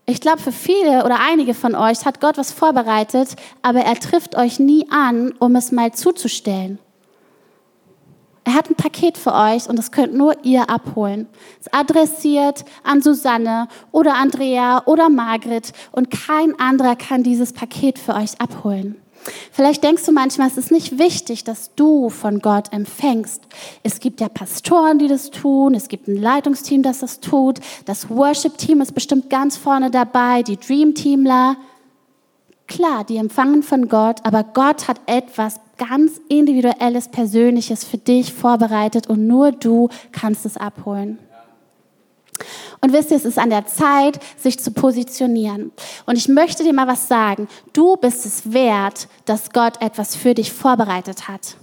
Ich 0.10 0.22
glaube, 0.22 0.40
für 0.40 0.52
viele 0.52 1.06
oder 1.06 1.20
einige 1.20 1.54
von 1.54 1.76
euch 1.76 2.04
hat 2.04 2.20
Gott 2.20 2.40
was 2.40 2.52
vorbereitet, 2.52 3.36
aber 3.62 3.82
er 3.82 3.94
trifft 3.94 4.36
euch 4.36 4.60
nie 4.60 4.88
an, 4.90 5.34
um 5.38 5.56
es 5.56 5.72
mal 5.72 5.94
zuzustellen. 5.94 6.80
Er 8.44 8.56
hat 8.56 8.72
ein 8.72 8.76
Paket 8.76 9.20
für 9.20 9.36
euch 9.36 9.70
und 9.70 9.78
das 9.78 9.92
könnt 9.92 10.16
nur 10.16 10.34
ihr 10.44 10.68
abholen. 10.68 11.28
Es 11.62 11.72
adressiert 11.72 12.66
an 12.84 13.04
Susanne 13.04 13.68
oder 13.92 14.16
Andrea 14.16 14.82
oder 14.88 15.10
Margret 15.10 15.74
und 15.92 16.10
kein 16.10 16.60
anderer 16.60 16.96
kann 16.96 17.22
dieses 17.22 17.54
Paket 17.54 18.00
für 18.00 18.16
euch 18.16 18.42
abholen. 18.42 19.00
Vielleicht 19.52 19.84
denkst 19.84 20.06
du 20.06 20.12
manchmal, 20.12 20.48
es 20.48 20.58
ist 20.58 20.72
nicht 20.72 20.98
wichtig, 20.98 21.44
dass 21.44 21.76
du 21.76 22.10
von 22.10 22.40
Gott 22.40 22.72
empfängst. 22.72 23.42
Es 23.84 24.00
gibt 24.00 24.22
ja 24.22 24.30
Pastoren, 24.30 25.00
die 25.00 25.08
das 25.08 25.32
tun, 25.32 25.76
es 25.76 25.88
gibt 25.88 26.08
ein 26.08 26.16
Leitungsteam, 26.16 26.84
das 26.84 27.00
das 27.00 27.20
tut, 27.20 27.60
das 27.86 28.10
Worship-Team 28.10 28.82
ist 28.82 28.94
bestimmt 28.94 29.30
ganz 29.30 29.58
vorne 29.58 29.92
dabei, 29.92 30.44
die 30.44 30.58
Dream-Teamler. 30.58 31.58
Klar, 32.68 33.04
die 33.04 33.18
empfangen 33.18 33.64
von 33.64 33.90
Gott, 33.90 34.20
aber 34.24 34.44
Gott 34.44 34.88
hat 34.88 35.02
etwas 35.08 35.60
ganz 35.78 36.22
individuelles, 36.30 37.08
persönliches 37.08 37.84
für 37.84 37.98
dich 37.98 38.34
vorbereitet 38.34 39.08
und 39.08 39.26
nur 39.26 39.52
du 39.52 39.90
kannst 40.12 40.46
es 40.46 40.58
abholen. 40.58 41.18
Und 42.82 42.94
wisst 42.94 43.12
ihr, 43.12 43.18
es 43.18 43.26
ist 43.26 43.38
an 43.38 43.50
der 43.50 43.66
Zeit, 43.66 44.20
sich 44.38 44.60
zu 44.60 44.72
positionieren. 44.72 45.72
Und 46.06 46.18
ich 46.18 46.28
möchte 46.28 46.64
dir 46.64 46.74
mal 46.74 46.88
was 46.88 47.08
sagen. 47.08 47.48
Du 47.74 47.98
bist 47.98 48.26
es 48.26 48.54
wert, 48.54 49.08
dass 49.26 49.52
Gott 49.52 49.82
etwas 49.82 50.16
für 50.16 50.34
dich 50.34 50.54
vorbereitet 50.54 51.28
hat. 51.28 51.58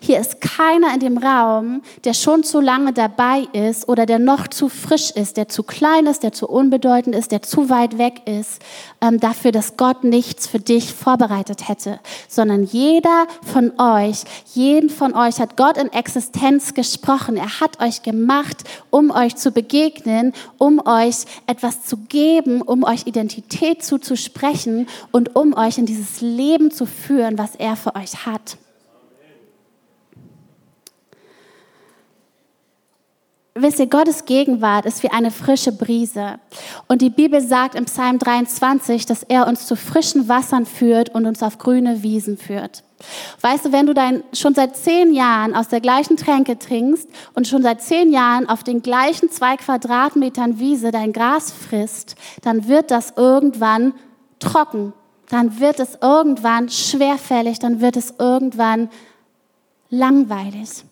Hier 0.00 0.20
ist 0.20 0.40
keiner 0.40 0.92
in 0.94 1.00
dem 1.00 1.18
Raum, 1.18 1.82
der 2.04 2.14
schon 2.14 2.44
zu 2.44 2.60
lange 2.60 2.92
dabei 2.92 3.46
ist 3.52 3.88
oder 3.88 4.06
der 4.06 4.18
noch 4.18 4.48
zu 4.48 4.68
frisch 4.68 5.10
ist, 5.10 5.36
der 5.36 5.48
zu 5.48 5.62
klein 5.62 6.06
ist, 6.06 6.22
der 6.22 6.32
zu 6.32 6.48
unbedeutend 6.48 7.14
ist, 7.14 7.32
der 7.32 7.42
zu 7.42 7.68
weit 7.70 7.98
weg 7.98 8.22
ist, 8.26 8.62
ähm, 9.00 9.20
dafür, 9.20 9.52
dass 9.52 9.76
Gott 9.76 10.04
nichts 10.04 10.46
für 10.46 10.58
dich 10.58 10.92
vorbereitet 10.92 11.68
hätte, 11.68 12.00
sondern 12.28 12.64
jeder 12.64 13.26
von 13.42 13.72
euch, 13.78 14.24
jeden 14.54 14.90
von 14.90 15.14
euch 15.14 15.40
hat 15.40 15.56
Gott 15.56 15.76
in 15.76 15.92
Existenz 15.92 16.74
gesprochen. 16.74 17.36
Er 17.36 17.60
hat 17.60 17.82
euch 17.82 18.02
gemacht, 18.02 18.64
um 18.90 19.10
euch 19.10 19.36
zu 19.36 19.50
begegnen, 19.50 20.32
um 20.58 20.80
euch 20.86 21.24
etwas 21.46 21.84
zu 21.84 21.96
geben, 21.96 22.62
um 22.62 22.84
euch 22.84 23.06
Identität 23.06 23.84
zuzusprechen 23.84 24.88
und 25.12 25.36
um 25.36 25.54
euch 25.54 25.78
in 25.78 25.86
dieses 25.86 26.20
Leben 26.20 26.70
zu 26.70 26.86
führen, 26.86 27.38
was 27.38 27.54
er 27.56 27.76
für 27.76 27.94
euch 27.94 28.26
hat. 28.26 28.58
Wisst 33.56 33.78
ihr, 33.78 33.86
Gottes 33.86 34.24
Gegenwart 34.24 34.86
ist 34.86 35.02
wie 35.02 35.10
eine 35.10 35.30
frische 35.30 35.72
Brise. 35.72 36.38
Und 36.86 37.02
die 37.02 37.10
Bibel 37.10 37.40
sagt 37.40 37.74
im 37.74 37.86
Psalm 37.86 38.18
23, 38.18 39.06
dass 39.06 39.22
er 39.22 39.46
uns 39.46 39.66
zu 39.66 39.76
frischen 39.76 40.28
Wassern 40.28 40.66
führt 40.66 41.08
und 41.14 41.26
uns 41.26 41.42
auf 41.42 41.58
grüne 41.58 42.02
Wiesen 42.02 42.38
führt. 42.38 42.84
Weißt 43.40 43.66
du, 43.66 43.72
wenn 43.72 43.86
du 43.86 43.94
dein, 43.94 44.22
schon 44.32 44.54
seit 44.54 44.76
zehn 44.76 45.12
Jahren 45.12 45.54
aus 45.54 45.68
der 45.68 45.80
gleichen 45.80 46.16
Tränke 46.16 46.58
trinkst 46.58 47.08
und 47.34 47.46
schon 47.46 47.62
seit 47.62 47.82
zehn 47.82 48.10
Jahren 48.10 48.48
auf 48.48 48.62
den 48.62 48.82
gleichen 48.82 49.30
zwei 49.30 49.56
Quadratmetern 49.56 50.58
Wiese 50.58 50.92
dein 50.92 51.12
Gras 51.12 51.52
frisst, 51.52 52.16
dann 52.42 52.68
wird 52.68 52.90
das 52.90 53.14
irgendwann 53.16 53.92
trocken. 54.38 54.92
Dann 55.28 55.60
wird 55.60 55.80
es 55.80 55.98
irgendwann 56.00 56.68
schwerfällig. 56.68 57.58
Dann 57.58 57.80
wird 57.80 57.96
es 57.96 58.14
irgendwann 58.18 58.88
langweilig. 59.90 60.85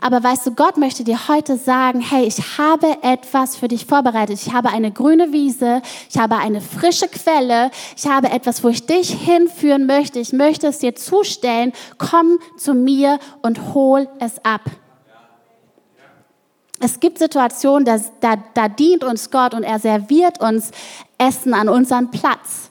Aber 0.00 0.22
weißt 0.22 0.46
du, 0.46 0.54
Gott 0.54 0.76
möchte 0.76 1.04
dir 1.04 1.28
heute 1.28 1.56
sagen, 1.56 2.00
hey, 2.00 2.24
ich 2.24 2.58
habe 2.58 2.98
etwas 3.02 3.56
für 3.56 3.68
dich 3.68 3.86
vorbereitet. 3.86 4.38
Ich 4.40 4.52
habe 4.52 4.70
eine 4.70 4.90
grüne 4.90 5.32
Wiese, 5.32 5.82
ich 6.10 6.18
habe 6.18 6.36
eine 6.36 6.60
frische 6.60 7.08
Quelle, 7.08 7.70
ich 7.96 8.06
habe 8.06 8.30
etwas, 8.30 8.62
wo 8.62 8.68
ich 8.68 8.86
dich 8.86 9.10
hinführen 9.10 9.86
möchte. 9.86 10.18
Ich 10.18 10.32
möchte 10.32 10.68
es 10.68 10.78
dir 10.78 10.94
zustellen. 10.94 11.72
Komm 11.98 12.38
zu 12.56 12.74
mir 12.74 13.18
und 13.42 13.74
hol 13.74 14.08
es 14.18 14.44
ab. 14.44 14.62
Es 16.78 17.00
gibt 17.00 17.18
Situationen, 17.18 17.84
da, 17.84 17.98
da, 18.20 18.36
da 18.52 18.68
dient 18.68 19.02
uns 19.02 19.30
Gott 19.30 19.54
und 19.54 19.62
er 19.62 19.78
serviert 19.78 20.40
uns 20.40 20.70
Essen 21.16 21.54
an 21.54 21.68
unseren 21.68 22.10
Platz. 22.10 22.70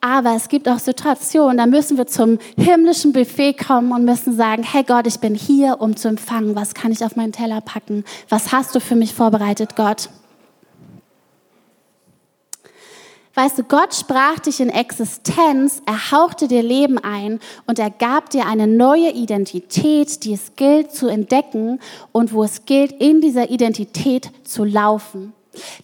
Aber 0.00 0.36
es 0.36 0.48
gibt 0.48 0.68
auch 0.68 0.78
Situationen, 0.78 1.56
da 1.56 1.66
müssen 1.66 1.96
wir 1.96 2.06
zum 2.06 2.38
himmlischen 2.56 3.12
Buffet 3.12 3.54
kommen 3.54 3.92
und 3.92 4.04
müssen 4.04 4.36
sagen, 4.36 4.62
hey 4.62 4.84
Gott, 4.84 5.08
ich 5.08 5.18
bin 5.18 5.34
hier, 5.34 5.80
um 5.80 5.96
zu 5.96 6.08
empfangen. 6.08 6.54
Was 6.54 6.74
kann 6.74 6.92
ich 6.92 7.04
auf 7.04 7.16
meinen 7.16 7.32
Teller 7.32 7.60
packen? 7.60 8.04
Was 8.28 8.52
hast 8.52 8.74
du 8.74 8.80
für 8.80 8.94
mich 8.94 9.12
vorbereitet, 9.12 9.74
Gott? 9.74 10.08
Weißt 13.34 13.58
du, 13.58 13.62
Gott 13.62 13.94
sprach 13.94 14.40
dich 14.40 14.58
in 14.58 14.68
Existenz, 14.68 15.80
er 15.86 16.10
hauchte 16.10 16.48
dir 16.48 16.60
Leben 16.62 16.98
ein 16.98 17.38
und 17.68 17.78
er 17.78 17.90
gab 17.90 18.30
dir 18.30 18.46
eine 18.46 18.66
neue 18.66 19.12
Identität, 19.12 20.24
die 20.24 20.32
es 20.32 20.56
gilt 20.56 20.92
zu 20.92 21.06
entdecken 21.06 21.78
und 22.10 22.32
wo 22.32 22.42
es 22.42 22.64
gilt, 22.66 22.90
in 23.00 23.20
dieser 23.20 23.50
Identität 23.50 24.32
zu 24.42 24.64
laufen. 24.64 25.34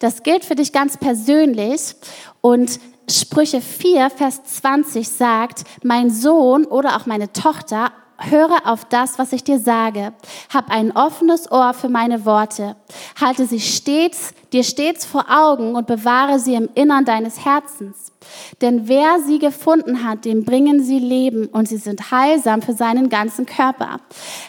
Das 0.00 0.24
gilt 0.24 0.44
für 0.44 0.56
dich 0.56 0.72
ganz 0.72 0.96
persönlich 0.96 1.94
und 2.40 2.80
Sprüche 3.08 3.60
4, 3.60 4.10
Vers 4.10 4.42
20 4.44 5.08
sagt, 5.08 5.64
mein 5.82 6.10
Sohn 6.10 6.64
oder 6.64 6.96
auch 6.96 7.06
meine 7.06 7.32
Tochter, 7.32 7.92
höre 8.18 8.66
auf 8.66 8.84
das, 8.84 9.18
was 9.18 9.32
ich 9.32 9.44
dir 9.44 9.58
sage. 9.58 10.12
Hab 10.52 10.70
ein 10.70 10.96
offenes 10.96 11.50
Ohr 11.50 11.74
für 11.74 11.88
meine 11.88 12.24
Worte. 12.24 12.76
Halte 13.20 13.46
sie 13.46 13.60
stets, 13.60 14.32
dir 14.52 14.64
stets 14.64 15.04
vor 15.04 15.26
Augen 15.28 15.74
und 15.74 15.86
bewahre 15.86 16.38
sie 16.38 16.54
im 16.54 16.68
Innern 16.74 17.04
deines 17.04 17.44
Herzens. 17.44 18.12
Denn 18.60 18.88
wer 18.88 19.20
sie 19.20 19.38
gefunden 19.38 20.04
hat, 20.04 20.24
dem 20.24 20.44
bringen 20.44 20.82
sie 20.82 20.98
Leben 20.98 21.46
und 21.46 21.68
sie 21.68 21.76
sind 21.76 22.10
heilsam 22.10 22.62
für 22.62 22.72
seinen 22.72 23.08
ganzen 23.08 23.46
Körper. 23.46 24.00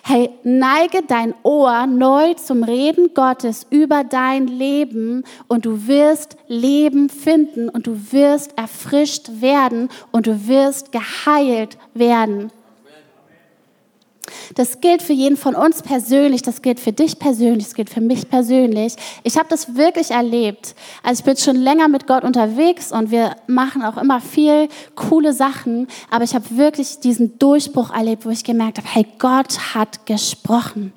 Hey, 0.03 0.29
neige 0.43 1.01
dein 1.07 1.33
Ohr 1.43 1.85
neu 1.85 2.33
zum 2.35 2.63
Reden 2.63 3.13
Gottes 3.13 3.65
über 3.69 4.03
dein 4.03 4.47
Leben 4.47 5.23
und 5.47 5.65
du 5.65 5.87
wirst 5.87 6.37
Leben 6.47 7.09
finden 7.09 7.69
und 7.69 7.87
du 7.87 8.11
wirst 8.11 8.57
erfrischt 8.57 9.41
werden 9.41 9.89
und 10.11 10.27
du 10.27 10.47
wirst 10.47 10.91
geheilt 10.91 11.77
werden. 11.93 12.51
Das 14.55 14.81
gilt 14.81 15.01
für 15.01 15.13
jeden 15.13 15.37
von 15.37 15.55
uns 15.55 15.81
persönlich, 15.81 16.41
das 16.41 16.61
gilt 16.61 16.79
für 16.79 16.91
dich 16.91 17.19
persönlich, 17.19 17.65
das 17.65 17.75
gilt 17.75 17.89
für 17.89 18.01
mich 18.01 18.29
persönlich. 18.29 18.95
Ich 19.23 19.37
habe 19.37 19.47
das 19.49 19.75
wirklich 19.75 20.11
erlebt. 20.11 20.75
Also 21.03 21.19
ich 21.19 21.25
bin 21.25 21.37
schon 21.37 21.55
länger 21.55 21.87
mit 21.87 22.07
Gott 22.07 22.23
unterwegs 22.23 22.91
und 22.91 23.11
wir 23.11 23.35
machen 23.47 23.83
auch 23.83 23.97
immer 23.97 24.21
viel 24.21 24.69
coole 24.95 25.33
Sachen, 25.33 25.87
aber 26.09 26.23
ich 26.23 26.35
habe 26.35 26.45
wirklich 26.51 26.99
diesen 26.99 27.37
Durchbruch 27.39 27.93
erlebt, 27.93 28.25
wo 28.25 28.29
ich 28.29 28.43
gemerkt 28.43 28.77
habe, 28.77 28.87
hey, 28.91 29.05
Gott 29.19 29.75
hat 29.75 30.05
gesprochen. 30.05 30.93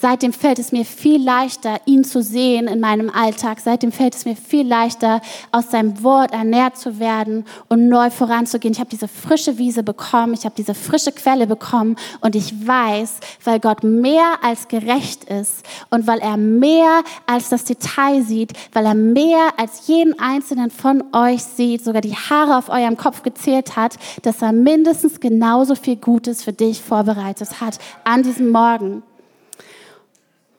Seitdem 0.00 0.32
fällt 0.32 0.60
es 0.60 0.70
mir 0.70 0.84
viel 0.84 1.20
leichter, 1.20 1.80
ihn 1.84 2.04
zu 2.04 2.22
sehen 2.22 2.68
in 2.68 2.78
meinem 2.78 3.10
Alltag. 3.10 3.58
Seitdem 3.58 3.90
fällt 3.90 4.14
es 4.14 4.24
mir 4.26 4.36
viel 4.36 4.64
leichter, 4.64 5.20
aus 5.50 5.72
seinem 5.72 6.04
Wort 6.04 6.32
ernährt 6.32 6.76
zu 6.76 7.00
werden 7.00 7.44
und 7.68 7.88
neu 7.88 8.08
voranzugehen. 8.10 8.72
Ich 8.72 8.78
habe 8.78 8.90
diese 8.90 9.08
frische 9.08 9.58
Wiese 9.58 9.82
bekommen, 9.82 10.34
ich 10.34 10.44
habe 10.44 10.54
diese 10.56 10.74
frische 10.74 11.10
Quelle 11.10 11.48
bekommen 11.48 11.96
und 12.20 12.36
ich 12.36 12.64
weiß, 12.64 13.16
weil 13.42 13.58
Gott 13.58 13.82
mehr 13.82 14.38
als 14.40 14.68
gerecht 14.68 15.24
ist 15.24 15.64
und 15.90 16.06
weil 16.06 16.20
er 16.20 16.36
mehr 16.36 17.02
als 17.26 17.48
das 17.48 17.64
Detail 17.64 18.22
sieht, 18.22 18.52
weil 18.74 18.86
er 18.86 18.94
mehr 18.94 19.48
als 19.56 19.88
jeden 19.88 20.16
einzelnen 20.20 20.70
von 20.70 21.02
euch 21.12 21.42
sieht, 21.42 21.82
sogar 21.82 22.02
die 22.02 22.14
Haare 22.14 22.56
auf 22.56 22.68
eurem 22.68 22.96
Kopf 22.96 23.24
gezählt 23.24 23.74
hat, 23.74 23.96
dass 24.22 24.42
er 24.42 24.52
mindestens 24.52 25.18
genauso 25.18 25.74
viel 25.74 25.96
Gutes 25.96 26.44
für 26.44 26.52
dich 26.52 26.80
vorbereitet 26.80 27.60
hat 27.60 27.80
an 28.04 28.22
diesem 28.22 28.52
Morgen. 28.52 29.02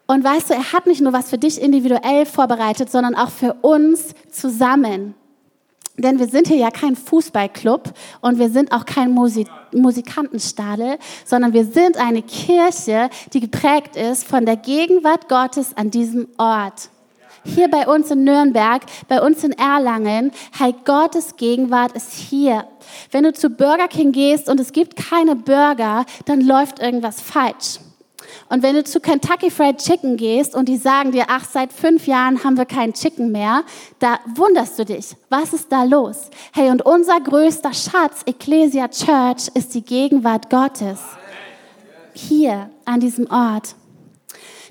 Und 0.09 0.23
weißt 0.23 0.49
du, 0.49 0.55
er 0.55 0.73
hat 0.73 0.87
nicht 0.87 1.01
nur 1.01 1.13
was 1.13 1.29
für 1.29 1.37
dich 1.37 1.61
individuell 1.61 2.25
vorbereitet, 2.25 2.89
sondern 2.89 3.13
auch 3.13 3.29
für 3.29 3.53
uns 3.61 4.15
zusammen. 4.31 5.13
Denn 5.97 6.17
wir 6.17 6.27
sind 6.27 6.47
hier 6.47 6.57
ja 6.57 6.71
kein 6.71 6.95
Fußballclub 6.95 7.93
und 8.21 8.39
wir 8.39 8.49
sind 8.49 8.71
auch 8.71 8.87
kein 8.87 9.11
Musik 9.11 9.47
Musikantenstadel, 9.71 10.97
sondern 11.25 11.53
wir 11.53 11.63
sind 11.63 11.97
eine 11.97 12.23
Kirche, 12.23 13.11
die 13.33 13.39
geprägt 13.39 13.95
ist 13.97 14.25
von 14.25 14.47
der 14.47 14.55
Gegenwart 14.55 15.29
Gottes 15.29 15.77
an 15.77 15.91
diesem 15.91 16.27
Ort. 16.39 16.89
Hier 17.43 17.69
bei 17.69 17.87
uns 17.87 18.09
in 18.09 18.23
Nürnberg, 18.23 18.81
bei 19.07 19.21
uns 19.21 19.43
in 19.43 19.51
Erlangen, 19.51 20.31
hey, 20.57 20.73
Gottes 20.85 21.35
Gegenwart 21.35 21.91
ist 21.91 22.13
hier. 22.13 22.67
Wenn 23.11 23.25
du 23.25 23.33
zu 23.33 23.51
Burger 23.51 23.87
King 23.87 24.11
gehst 24.11 24.49
und 24.49 24.59
es 24.59 24.71
gibt 24.71 24.95
keine 24.95 25.35
Burger, 25.35 26.03
dann 26.25 26.41
läuft 26.41 26.79
irgendwas 26.79 27.21
falsch. 27.21 27.77
Und 28.49 28.63
wenn 28.63 28.75
du 28.75 28.83
zu 28.83 28.99
Kentucky 28.99 29.51
Fried 29.51 29.77
Chicken 29.77 30.17
gehst 30.17 30.55
und 30.55 30.67
die 30.67 30.77
sagen 30.77 31.11
dir, 31.11 31.25
ach, 31.27 31.45
seit 31.45 31.71
fünf 31.71 32.07
Jahren 32.07 32.43
haben 32.43 32.57
wir 32.57 32.65
keinen 32.65 32.93
Chicken 32.93 33.31
mehr, 33.31 33.63
da 33.99 34.19
wunderst 34.35 34.79
du 34.79 34.85
dich. 34.85 35.15
Was 35.29 35.53
ist 35.53 35.71
da 35.71 35.83
los? 35.83 36.29
Hey, 36.51 36.71
und 36.71 36.83
unser 36.83 37.21
größter 37.21 37.73
Schatz, 37.73 38.23
Ecclesia 38.25 38.87
Church, 38.87 39.49
ist 39.53 39.75
die 39.75 39.83
Gegenwart 39.83 40.49
Gottes. 40.49 40.99
Hier, 42.13 42.71
an 42.85 42.99
diesem 42.99 43.29
Ort. 43.29 43.75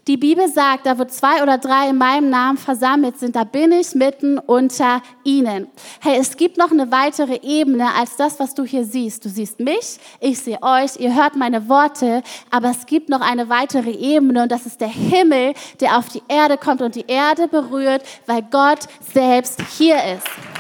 Die 0.09 0.17
Bibel 0.17 0.49
sagt, 0.49 0.87
da 0.87 0.99
wo 0.99 1.05
zwei 1.05 1.43
oder 1.43 1.59
drei 1.59 1.91
in 1.91 1.99
meinem 1.99 2.31
Namen 2.31 2.57
versammelt 2.57 3.19
sind, 3.19 3.37
da 3.37 3.45
bin 3.45 3.73
ich 3.73 3.95
mitten 3.95 4.39
unter 4.39 5.03
ihnen. 5.23 5.67
Hey, 6.01 6.17
es 6.19 6.39
gibt 6.39 6.57
noch 6.57 6.71
eine 6.71 6.91
weitere 6.91 7.39
Ebene 7.43 7.95
als 7.95 8.17
das, 8.17 8.41
was 8.41 8.55
du 8.55 8.65
hier 8.65 8.87
siehst. 8.87 9.27
Du 9.27 9.29
siehst 9.29 9.61
mich, 9.61 9.99
ich 10.21 10.39
sehe 10.39 10.63
euch, 10.63 10.99
ihr 10.99 11.15
hört 11.15 11.37
meine 11.37 11.69
Worte, 11.69 12.23
aber 12.51 12.71
es 12.71 12.87
gibt 12.87 13.11
noch 13.11 13.21
eine 13.21 13.51
weitere 13.51 13.91
Ebene 13.91 14.45
und 14.45 14.51
das 14.51 14.65
ist 14.65 14.81
der 14.81 14.89
Himmel, 14.89 15.53
der 15.79 15.99
auf 15.99 16.09
die 16.09 16.23
Erde 16.27 16.57
kommt 16.57 16.81
und 16.81 16.95
die 16.95 17.05
Erde 17.07 17.47
berührt, 17.47 18.03
weil 18.25 18.41
Gott 18.51 18.87
selbst 19.13 19.61
hier 19.77 19.97
ist. 19.97 20.58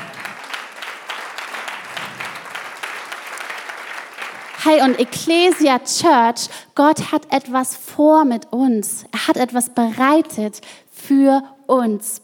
Hey, 4.60 4.82
und 4.82 4.98
Ecclesia 4.98 5.78
Church, 5.78 6.48
Gott 6.74 7.12
hat 7.12 7.32
etwas 7.32 7.76
vor 7.76 8.24
mit 8.24 8.52
uns. 8.52 9.04
Er 9.12 9.28
hat 9.28 9.36
etwas 9.36 9.70
bereitet 9.70 10.62
für 10.90 11.44
uns. 11.68 12.20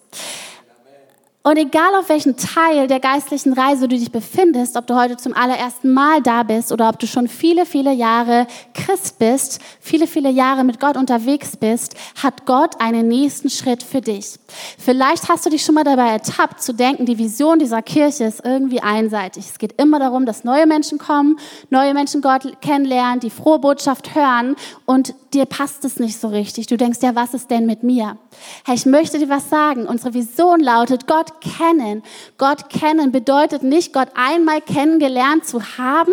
Und 1.46 1.58
egal 1.58 1.94
auf 1.94 2.08
welchem 2.08 2.38
Teil 2.38 2.88
der 2.88 3.00
geistlichen 3.00 3.52
Reise 3.52 3.86
du 3.86 3.98
dich 3.98 4.10
befindest, 4.10 4.78
ob 4.78 4.86
du 4.86 4.94
heute 4.94 5.18
zum 5.18 5.34
allerersten 5.34 5.92
Mal 5.92 6.22
da 6.22 6.42
bist 6.42 6.72
oder 6.72 6.88
ob 6.88 6.98
du 6.98 7.06
schon 7.06 7.28
viele, 7.28 7.66
viele 7.66 7.92
Jahre 7.92 8.46
Christ 8.72 9.18
bist, 9.18 9.60
viele, 9.78 10.06
viele 10.06 10.30
Jahre 10.30 10.64
mit 10.64 10.80
Gott 10.80 10.96
unterwegs 10.96 11.54
bist, 11.58 11.96
hat 12.22 12.46
Gott 12.46 12.80
einen 12.80 13.08
nächsten 13.08 13.50
Schritt 13.50 13.82
für 13.82 14.00
dich. 14.00 14.38
Vielleicht 14.78 15.28
hast 15.28 15.44
du 15.44 15.50
dich 15.50 15.62
schon 15.62 15.74
mal 15.74 15.84
dabei 15.84 16.12
ertappt 16.12 16.62
zu 16.62 16.72
denken, 16.72 17.04
die 17.04 17.18
Vision 17.18 17.58
dieser 17.58 17.82
Kirche 17.82 18.24
ist 18.24 18.42
irgendwie 18.42 18.80
einseitig. 18.80 19.44
Es 19.44 19.58
geht 19.58 19.78
immer 19.78 19.98
darum, 19.98 20.24
dass 20.24 20.44
neue 20.44 20.66
Menschen 20.66 20.96
kommen, 20.96 21.38
neue 21.68 21.92
Menschen 21.92 22.22
Gott 22.22 22.58
kennenlernen, 22.62 23.20
die 23.20 23.28
frohe 23.28 23.58
Botschaft 23.58 24.14
hören 24.14 24.56
und 24.86 25.14
dir 25.34 25.44
passt 25.46 25.84
es 25.84 25.98
nicht 25.98 26.18
so 26.18 26.28
richtig. 26.28 26.66
Du 26.66 26.76
denkst, 26.76 27.00
ja, 27.02 27.14
was 27.14 27.34
ist 27.34 27.50
denn 27.50 27.66
mit 27.66 27.82
mir? 27.82 28.16
Hey, 28.64 28.76
ich 28.76 28.86
möchte 28.86 29.18
dir 29.18 29.28
was 29.28 29.50
sagen. 29.50 29.86
Unsere 29.86 30.14
Vision 30.14 30.60
lautet, 30.60 31.06
Gott 31.06 31.40
kennen. 31.40 32.02
Gott 32.38 32.70
kennen 32.70 33.12
bedeutet 33.12 33.62
nicht, 33.62 33.92
Gott 33.92 34.08
einmal 34.14 34.60
kennengelernt 34.60 35.46
zu 35.46 35.60
haben 35.76 36.12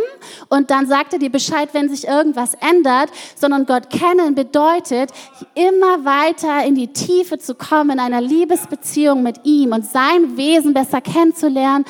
und 0.50 0.72
dann 0.72 0.88
sagt 0.88 1.14
er 1.14 1.20
dir 1.20 1.32
Bescheid, 1.32 1.70
wenn 1.74 1.90
sich 1.90 2.08
irgendwas 2.08 2.56
ändert, 2.56 3.10
sondern 3.36 3.66
Gott 3.66 3.90
kennen 3.90 4.36
bedeutet, 4.36 5.12
immer 5.56 6.04
weiter 6.04 6.66
in 6.66 6.76
die 6.76 6.92
Tiefe 6.92 7.38
zu 7.38 7.56
kommen, 7.56 7.92
in 7.92 8.00
einer 8.00 8.22
Liebesbeziehung 8.22 9.24
mit 9.24 9.46
ihm 9.46 9.72
und 9.74 9.86
sein 9.86 10.38
Wesen 10.38 10.74
besser 10.74 11.02
kennenzulernen, 11.02 11.86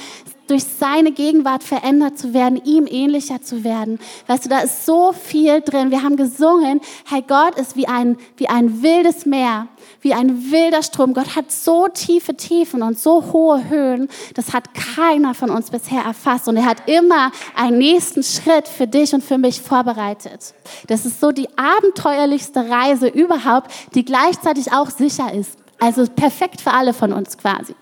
durch 0.52 0.66
seine 0.66 1.14
Gegenwart 1.14 1.64
verändert 1.64 2.20
zu 2.20 2.34
werden, 2.34 2.62
ihm 2.66 2.86
ähnlicher 2.86 3.42
zu 3.42 3.64
werden. 3.64 4.00
Weißt 4.28 4.46
du, 4.46 4.50
da 4.50 4.60
ist 4.60 4.86
so 4.86 5.14
viel 5.14 5.62
drin. 5.62 5.92
Wir 5.92 6.04
haben 6.04 6.18
gesungen, 6.18 6.82
hey, 7.10 7.24
Gott 7.26 7.56
ist 7.56 7.78
wie 7.78 7.88
ein, 7.88 8.18
wie 8.36 8.50
ein 8.50 8.82
wildes 8.82 9.26
Meer, 9.26 9.68
wie 10.02 10.14
ein 10.14 10.52
wilder 10.52 10.84
Strom. 10.84 11.14
Gott 11.14 11.38
hat 11.38 11.54
so 11.54 11.88
tiefe 11.88 12.36
Tiefen 12.36 12.82
und 12.82 13.00
so 13.00 13.32
hohe 13.32 13.70
Höhen. 13.70 14.10
Das 14.34 14.52
hat 14.52 14.74
keiner 14.74 15.34
von 15.34 15.50
uns 15.52 15.72
bisher 15.72 16.02
erfasst. 16.02 16.50
Und 16.50 16.58
er 16.58 16.66
hat 16.66 16.90
immer 16.90 17.32
einen 17.56 17.78
nächsten 17.78 18.22
Schritt 18.22 18.68
für 18.68 18.88
dich 18.88 19.14
und 19.14 19.24
für 19.24 19.38
mich 19.38 19.62
vorbereitet. 19.62 20.54
Das 20.88 21.06
ist 21.06 21.22
so 21.22 21.32
die 21.32 21.48
abenteuerlichste 21.58 22.70
Reise 22.70 23.08
überhaupt, 23.08 23.72
die 23.96 24.04
gleichzeitig 24.04 24.74
auch 24.74 24.90
sicher 24.90 25.34
ist. 25.34 25.58
Also 25.80 26.06
perfekt 26.06 26.60
für 26.60 26.72
alle 26.74 26.94
von 26.94 27.14
uns 27.14 27.38
quasi. 27.38 27.74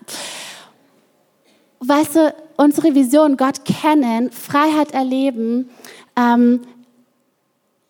Weißt 1.80 2.14
du, 2.14 2.34
unsere 2.56 2.94
Vision, 2.94 3.38
Gott 3.38 3.64
kennen, 3.64 4.30
Freiheit 4.30 4.92
erleben, 4.92 5.70
ähm, 6.14 6.60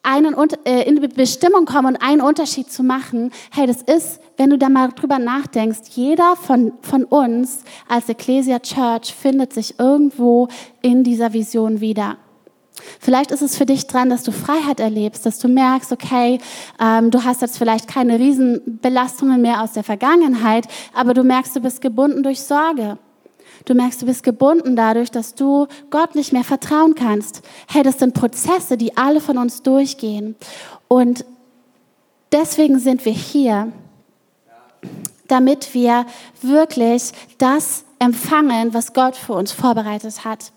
einen, 0.03 0.35
äh, 0.65 0.83
in 0.89 1.01
die 1.01 1.09
Bestimmung 1.09 1.67
kommen 1.67 1.95
und 1.95 1.97
einen 1.97 2.21
Unterschied 2.21 2.73
zu 2.73 2.83
machen, 2.83 3.33
hey, 3.51 3.67
das 3.67 3.83
ist, 3.83 4.21
wenn 4.37 4.51
du 4.51 4.59
da 4.59 4.69
mal 4.69 4.91
drüber 4.93 5.19
nachdenkst, 5.19 5.81
jeder 5.91 6.37
von, 6.37 6.73
von 6.83 7.05
uns 7.05 7.65
als 7.89 8.09
Ecclesia 8.09 8.61
Church 8.61 9.13
findet 9.13 9.53
sich 9.53 9.79
irgendwo 9.79 10.49
in 10.83 11.05
dieser 11.05 11.33
Vision 11.33 11.81
wieder. 11.81 12.17
Vielleicht 12.99 13.31
ist 13.31 13.43
es 13.43 13.59
für 13.59 13.67
dich 13.67 13.89
dran, 13.89 14.09
dass 14.09 14.23
du 14.23 14.33
Freiheit 14.33 14.81
erlebst, 14.81 15.27
dass 15.27 15.39
du 15.39 15.49
merkst, 15.49 15.93
okay, 15.93 16.39
ähm, 16.81 17.11
du 17.11 17.25
hast 17.25 17.43
jetzt 17.43 17.59
vielleicht 17.59 17.89
keine 17.89 18.19
Riesenbelastungen 18.19 19.43
mehr 19.43 19.63
aus 19.63 19.73
der 19.73 19.85
Vergangenheit, 19.85 20.67
aber 20.95 21.13
du 21.13 21.25
merkst, 21.25 21.57
du 21.57 21.61
bist 21.61 21.83
gebunden 21.83 22.23
durch 22.23 22.41
Sorge. 22.41 22.97
Du 23.65 23.75
merkst, 23.75 24.03
du 24.03 24.07
bist 24.07 24.23
gebunden 24.23 24.77
dadurch, 24.77 25.11
dass 25.11 25.35
du 25.35 25.67
Gott 25.91 26.15
nicht 26.15 26.33
mehr 26.33 26.45
vertrauen 26.45 26.95
kannst. 26.95 27.43
Hey, 27.69 27.83
das 27.83 27.99
sind 27.99 28.15
Prozesse, 28.15 28.77
die 28.77 28.97
alle 28.97 29.21
von 29.21 29.39
uns 29.39 29.63
durchgehen. 29.63 30.37
Und 30.89 31.25
deswegen 32.33 32.79
sind 32.79 33.05
wir 33.05 33.13
hier, 33.13 33.73
damit 35.29 35.75
wir 35.75 36.07
wirklich 36.43 37.13
das 37.39 37.85
empfangen, 37.99 38.75
was 38.75 38.93
Gott 38.93 39.17
für 39.17 39.35
uns 39.35 39.53
vorbereitet 39.53 40.25
hat. 40.25 40.53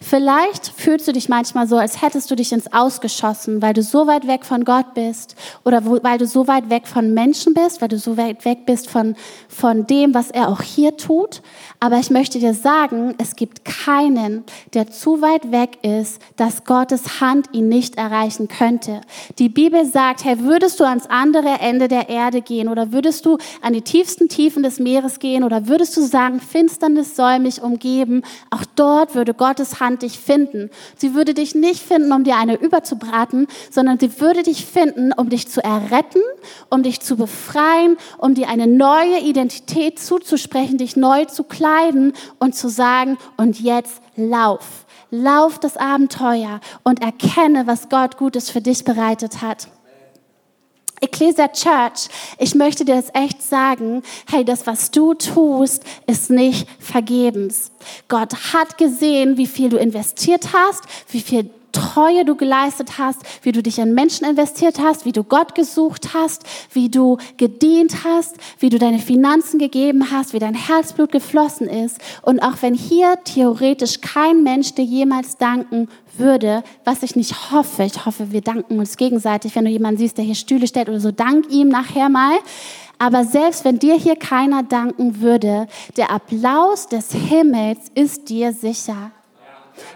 Vielleicht 0.00 0.68
fühlst 0.68 1.06
du 1.06 1.12
dich 1.12 1.28
manchmal 1.28 1.68
so, 1.68 1.76
als 1.76 2.00
hättest 2.00 2.30
du 2.30 2.34
dich 2.34 2.50
ins 2.52 2.72
Ausgeschossen, 2.72 3.60
weil 3.60 3.74
du 3.74 3.82
so 3.82 4.06
weit 4.06 4.26
weg 4.26 4.46
von 4.46 4.64
Gott 4.64 4.94
bist 4.94 5.36
oder 5.64 5.84
wo, 5.84 5.98
weil 6.02 6.16
du 6.16 6.26
so 6.26 6.48
weit 6.48 6.70
weg 6.70 6.88
von 6.88 7.12
Menschen 7.12 7.52
bist, 7.52 7.82
weil 7.82 7.88
du 7.88 7.98
so 7.98 8.16
weit 8.16 8.44
weg 8.46 8.64
bist 8.64 8.88
von, 8.88 9.16
von 9.48 9.86
dem, 9.86 10.14
was 10.14 10.30
er 10.30 10.48
auch 10.48 10.62
hier 10.62 10.96
tut. 10.96 11.42
Aber 11.80 11.98
ich 11.98 12.10
möchte 12.10 12.38
dir 12.38 12.54
sagen, 12.54 13.14
es 13.18 13.36
gibt 13.36 13.64
keinen, 13.64 14.44
der 14.74 14.90
zu 14.90 15.22
weit 15.22 15.50
weg 15.50 15.78
ist, 15.82 16.20
dass 16.36 16.64
Gottes 16.64 17.20
Hand 17.20 17.48
ihn 17.52 17.68
nicht 17.68 17.96
erreichen 17.96 18.48
könnte. 18.48 19.00
Die 19.38 19.48
Bibel 19.48 19.84
sagt, 19.84 20.24
hey, 20.24 20.40
würdest 20.40 20.80
du 20.80 20.84
ans 20.84 21.06
andere 21.06 21.58
Ende 21.60 21.88
der 21.88 22.08
Erde 22.08 22.42
gehen 22.42 22.68
oder 22.68 22.92
würdest 22.92 23.24
du 23.26 23.38
an 23.62 23.72
die 23.72 23.82
tiefsten 23.82 24.28
Tiefen 24.28 24.62
des 24.62 24.78
Meeres 24.78 25.18
gehen 25.18 25.44
oder 25.44 25.68
würdest 25.68 25.96
du 25.96 26.02
sagen, 26.02 26.40
Finsternis 26.40 27.16
soll 27.16 27.38
mich 27.38 27.62
umgeben, 27.62 28.22
auch 28.50 28.64
dort 28.74 29.14
würde 29.14 29.34
Gott 29.34 29.50
Gottes 29.50 29.80
Hand 29.80 30.02
dich 30.02 30.18
finden. 30.18 30.70
Sie 30.96 31.14
würde 31.14 31.34
dich 31.34 31.56
nicht 31.56 31.82
finden, 31.82 32.12
um 32.12 32.22
dir 32.22 32.36
eine 32.36 32.54
überzubraten, 32.54 33.48
sondern 33.68 33.98
sie 33.98 34.20
würde 34.20 34.44
dich 34.44 34.64
finden, 34.64 35.12
um 35.12 35.28
dich 35.28 35.48
zu 35.48 35.60
erretten, 35.64 36.22
um 36.68 36.84
dich 36.84 37.00
zu 37.00 37.16
befreien, 37.16 37.96
um 38.18 38.36
dir 38.36 38.48
eine 38.48 38.68
neue 38.68 39.18
Identität 39.20 39.98
zuzusprechen, 39.98 40.78
dich 40.78 40.94
neu 40.94 41.24
zu 41.24 41.42
kleiden 41.42 41.69
und 42.38 42.54
zu 42.54 42.68
sagen, 42.68 43.18
und 43.36 43.60
jetzt 43.60 44.00
lauf. 44.16 44.84
Lauf 45.10 45.58
das 45.58 45.76
Abenteuer 45.76 46.60
und 46.84 47.02
erkenne, 47.02 47.66
was 47.66 47.88
Gott 47.88 48.16
Gutes 48.16 48.50
für 48.50 48.60
dich 48.60 48.84
bereitet 48.84 49.42
hat. 49.42 49.68
Ecclesia 51.00 51.48
Church, 51.48 52.08
ich 52.38 52.54
möchte 52.54 52.84
dir 52.84 52.96
das 52.96 53.10
echt 53.14 53.42
sagen, 53.42 54.02
hey, 54.30 54.44
das, 54.44 54.66
was 54.66 54.90
du 54.90 55.14
tust, 55.14 55.82
ist 56.06 56.30
nicht 56.30 56.68
vergebens. 56.78 57.72
Gott 58.08 58.34
hat 58.52 58.76
gesehen, 58.76 59.38
wie 59.38 59.46
viel 59.46 59.70
du 59.70 59.78
investiert 59.78 60.52
hast, 60.52 60.82
wie 61.08 61.22
viel 61.22 61.50
Treue 61.72 62.24
du 62.24 62.36
geleistet 62.36 62.98
hast, 62.98 63.20
wie 63.42 63.52
du 63.52 63.62
dich 63.62 63.78
in 63.78 63.94
Menschen 63.94 64.26
investiert 64.26 64.78
hast, 64.80 65.04
wie 65.04 65.12
du 65.12 65.24
Gott 65.24 65.54
gesucht 65.54 66.14
hast, 66.14 66.44
wie 66.72 66.88
du 66.88 67.18
gedient 67.36 68.04
hast, 68.04 68.36
wie 68.58 68.68
du 68.68 68.78
deine 68.78 68.98
Finanzen 68.98 69.58
gegeben 69.58 70.10
hast, 70.10 70.32
wie 70.32 70.38
dein 70.38 70.54
Herzblut 70.54 71.12
geflossen 71.12 71.68
ist. 71.68 71.98
Und 72.22 72.40
auch 72.40 72.56
wenn 72.60 72.74
hier 72.74 73.18
theoretisch 73.24 74.00
kein 74.00 74.42
Mensch 74.42 74.74
dir 74.74 74.84
jemals 74.84 75.36
danken 75.36 75.88
würde, 76.16 76.62
was 76.84 77.02
ich 77.02 77.16
nicht 77.16 77.52
hoffe, 77.52 77.84
ich 77.84 78.04
hoffe, 78.06 78.32
wir 78.32 78.40
danken 78.40 78.78
uns 78.78 78.96
gegenseitig, 78.96 79.54
wenn 79.54 79.64
du 79.64 79.70
jemanden 79.70 79.98
siehst, 79.98 80.18
der 80.18 80.24
hier 80.24 80.34
Stühle 80.34 80.66
stellt 80.66 80.88
oder 80.88 81.00
so, 81.00 81.10
dank 81.12 81.50
ihm 81.50 81.68
nachher 81.68 82.08
mal. 82.08 82.38
Aber 82.98 83.24
selbst 83.24 83.64
wenn 83.64 83.78
dir 83.78 83.94
hier 83.94 84.16
keiner 84.16 84.62
danken 84.62 85.20
würde, 85.22 85.68
der 85.96 86.10
Applaus 86.10 86.86
des 86.86 87.12
Himmels 87.12 87.78
ist 87.94 88.28
dir 88.28 88.52
sicher. 88.52 89.10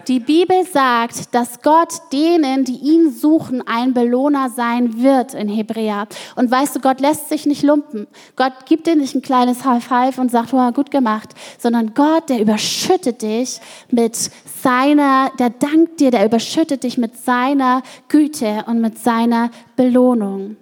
Die 0.07 0.19
Bibel 0.19 0.65
sagt, 0.65 1.33
dass 1.33 1.61
Gott 1.61 1.93
denen, 2.11 2.63
die 2.63 2.77
ihn 2.77 3.11
suchen, 3.11 3.63
ein 3.67 3.93
Belohner 3.93 4.49
sein 4.49 5.01
wird 5.01 5.33
in 5.33 5.49
Hebräer. 5.49 6.07
Und 6.35 6.51
weißt 6.51 6.75
du, 6.75 6.79
Gott 6.79 7.01
lässt 7.01 7.29
sich 7.29 7.45
nicht 7.45 7.63
lumpen. 7.63 8.07
Gott 8.35 8.65
gibt 8.65 8.87
dir 8.87 8.95
nicht 8.95 9.15
ein 9.15 9.21
kleines 9.21 9.65
High 9.65 9.83
Five 9.83 10.17
und 10.17 10.31
sagt, 10.31 10.53
oh, 10.53 10.71
gut 10.71 10.91
gemacht, 10.91 11.29
sondern 11.57 11.93
Gott, 11.93 12.29
der 12.29 12.39
überschüttet 12.41 13.21
dich 13.21 13.59
mit 13.89 14.15
seiner, 14.61 15.31
der 15.39 15.49
dankt 15.49 15.99
dir, 15.99 16.11
der 16.11 16.25
überschüttet 16.25 16.83
dich 16.83 16.97
mit 16.97 17.17
seiner 17.17 17.81
Güte 18.07 18.63
und 18.67 18.81
mit 18.81 18.99
seiner 18.99 19.49
Belohnung. 19.75 20.57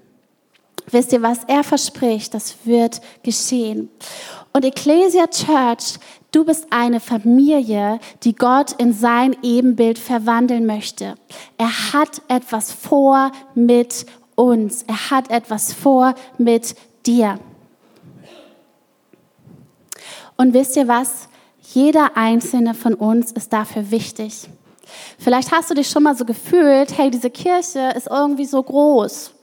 Wisst 0.91 1.13
ihr, 1.13 1.21
was 1.21 1.39
er 1.47 1.63
verspricht, 1.63 2.33
das 2.33 2.55
wird 2.65 3.01
geschehen. 3.23 3.89
Und 4.51 4.65
Ecclesia 4.65 5.27
Church 5.27 5.97
Du 6.33 6.43
bist 6.43 6.65
eine 6.71 6.99
Familie, 6.99 7.99
die 8.23 8.33
Gott 8.33 8.71
in 8.79 8.91
sein 8.91 9.37
Ebenbild 9.43 9.99
verwandeln 9.99 10.65
möchte. 10.65 11.13
Er 11.59 11.93
hat 11.93 12.23
etwas 12.27 12.71
vor 12.71 13.31
mit 13.53 14.07
uns. 14.33 14.81
Er 14.81 15.11
hat 15.11 15.29
etwas 15.29 15.73
vor 15.73 16.15
mit 16.39 16.75
dir. 17.05 17.37
Und 20.35 20.55
wisst 20.55 20.75
ihr 20.75 20.87
was? 20.87 21.29
Jeder 21.71 22.17
einzelne 22.17 22.73
von 22.73 22.95
uns 22.95 23.31
ist 23.31 23.53
dafür 23.53 23.91
wichtig. 23.91 24.49
Vielleicht 25.19 25.51
hast 25.51 25.69
du 25.69 25.75
dich 25.75 25.87
schon 25.87 26.01
mal 26.01 26.17
so 26.17 26.25
gefühlt, 26.25 26.97
hey, 26.97 27.11
diese 27.11 27.29
Kirche 27.29 27.93
ist 27.95 28.07
irgendwie 28.07 28.45
so 28.45 28.61
groß 28.63 29.33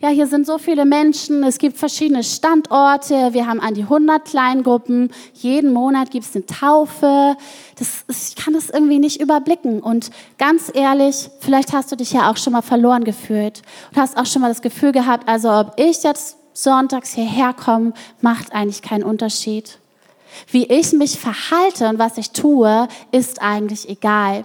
ja, 0.00 0.10
hier 0.10 0.28
sind 0.28 0.46
so 0.46 0.58
viele 0.58 0.84
Menschen, 0.84 1.42
es 1.42 1.58
gibt 1.58 1.76
verschiedene 1.76 2.22
Standorte, 2.22 3.32
wir 3.32 3.48
haben 3.48 3.58
an 3.58 3.74
die 3.74 3.82
100 3.82 4.24
Kleingruppen, 4.24 5.10
jeden 5.34 5.72
Monat 5.72 6.12
gibt 6.12 6.24
es 6.24 6.36
eine 6.36 6.46
Taufe. 6.46 7.36
Das, 7.78 8.04
ich 8.08 8.36
kann 8.36 8.54
das 8.54 8.70
irgendwie 8.70 9.00
nicht 9.00 9.20
überblicken. 9.20 9.80
Und 9.80 10.10
ganz 10.38 10.70
ehrlich, 10.72 11.30
vielleicht 11.40 11.72
hast 11.72 11.90
du 11.90 11.96
dich 11.96 12.12
ja 12.12 12.30
auch 12.30 12.36
schon 12.36 12.52
mal 12.52 12.62
verloren 12.62 13.02
gefühlt 13.02 13.62
und 13.90 14.00
hast 14.00 14.16
auch 14.16 14.26
schon 14.26 14.42
mal 14.42 14.48
das 14.48 14.62
Gefühl 14.62 14.92
gehabt, 14.92 15.28
also 15.28 15.50
ob 15.50 15.72
ich 15.76 16.04
jetzt 16.04 16.36
sonntags 16.52 17.14
hierher 17.14 17.52
komme, 17.52 17.92
macht 18.20 18.52
eigentlich 18.52 18.82
keinen 18.82 19.02
Unterschied. 19.02 19.78
Wie 20.48 20.66
ich 20.66 20.92
mich 20.92 21.18
verhalte 21.18 21.88
und 21.88 21.98
was 21.98 22.18
ich 22.18 22.30
tue, 22.30 22.86
ist 23.10 23.42
eigentlich 23.42 23.88
egal. 23.88 24.44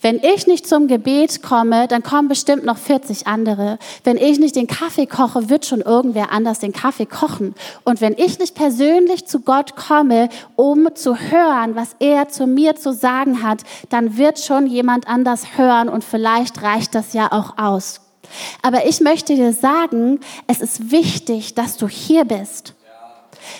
Wenn 0.00 0.20
ich 0.22 0.46
nicht 0.46 0.66
zum 0.66 0.88
Gebet 0.88 1.42
komme, 1.42 1.88
dann 1.88 2.02
kommen 2.02 2.28
bestimmt 2.28 2.64
noch 2.64 2.78
40 2.78 3.26
andere. 3.26 3.78
Wenn 4.04 4.16
ich 4.16 4.38
nicht 4.38 4.56
den 4.56 4.66
Kaffee 4.66 5.06
koche, 5.06 5.48
wird 5.48 5.66
schon 5.66 5.80
irgendwer 5.80 6.32
anders 6.32 6.58
den 6.58 6.72
Kaffee 6.72 7.06
kochen. 7.06 7.54
Und 7.84 8.00
wenn 8.00 8.14
ich 8.14 8.38
nicht 8.38 8.54
persönlich 8.54 9.26
zu 9.26 9.40
Gott 9.40 9.76
komme, 9.76 10.28
um 10.56 10.88
zu 10.94 11.16
hören, 11.16 11.74
was 11.74 11.96
er 11.98 12.28
zu 12.28 12.46
mir 12.46 12.76
zu 12.76 12.92
sagen 12.92 13.42
hat, 13.42 13.62
dann 13.90 14.16
wird 14.16 14.38
schon 14.38 14.66
jemand 14.66 15.08
anders 15.08 15.56
hören 15.56 15.88
und 15.88 16.04
vielleicht 16.04 16.62
reicht 16.62 16.94
das 16.94 17.12
ja 17.12 17.32
auch 17.32 17.58
aus. 17.58 18.00
Aber 18.62 18.86
ich 18.86 19.00
möchte 19.00 19.34
dir 19.34 19.52
sagen, 19.52 20.20
es 20.46 20.60
ist 20.60 20.90
wichtig, 20.90 21.54
dass 21.54 21.76
du 21.76 21.88
hier 21.88 22.24
bist. 22.24 22.75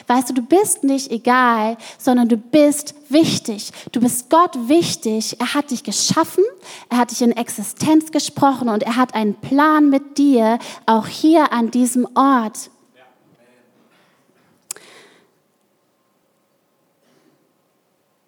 Weißt 0.06 0.30
du, 0.30 0.34
du 0.34 0.42
bist 0.42 0.84
nicht 0.84 1.10
egal, 1.10 1.76
sondern 1.98 2.28
du 2.28 2.36
bist 2.36 2.94
wichtig. 3.08 3.70
Du 3.92 4.00
bist 4.00 4.30
Gott 4.30 4.68
wichtig. 4.68 5.40
Er 5.40 5.54
hat 5.54 5.70
dich 5.70 5.82
geschaffen, 5.82 6.44
er 6.88 6.98
hat 6.98 7.10
dich 7.10 7.22
in 7.22 7.32
Existenz 7.32 8.10
gesprochen 8.10 8.68
und 8.68 8.82
er 8.82 8.96
hat 8.96 9.14
einen 9.14 9.34
Plan 9.34 9.90
mit 9.90 10.18
dir, 10.18 10.58
auch 10.86 11.06
hier 11.06 11.52
an 11.52 11.70
diesem 11.70 12.06
Ort. 12.14 12.70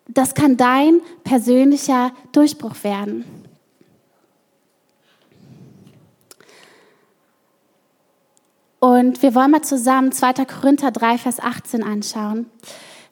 Das 0.08 0.34
kann 0.34 0.56
dein 0.56 1.00
persönlicher 1.22 2.12
Durchbruch 2.32 2.82
werden. 2.82 3.37
Und 8.80 9.22
wir 9.22 9.34
wollen 9.34 9.50
mal 9.50 9.62
zusammen 9.62 10.12
2. 10.12 10.44
Korinther 10.44 10.90
3, 10.90 11.18
Vers 11.18 11.40
18 11.40 11.82
anschauen. 11.82 12.46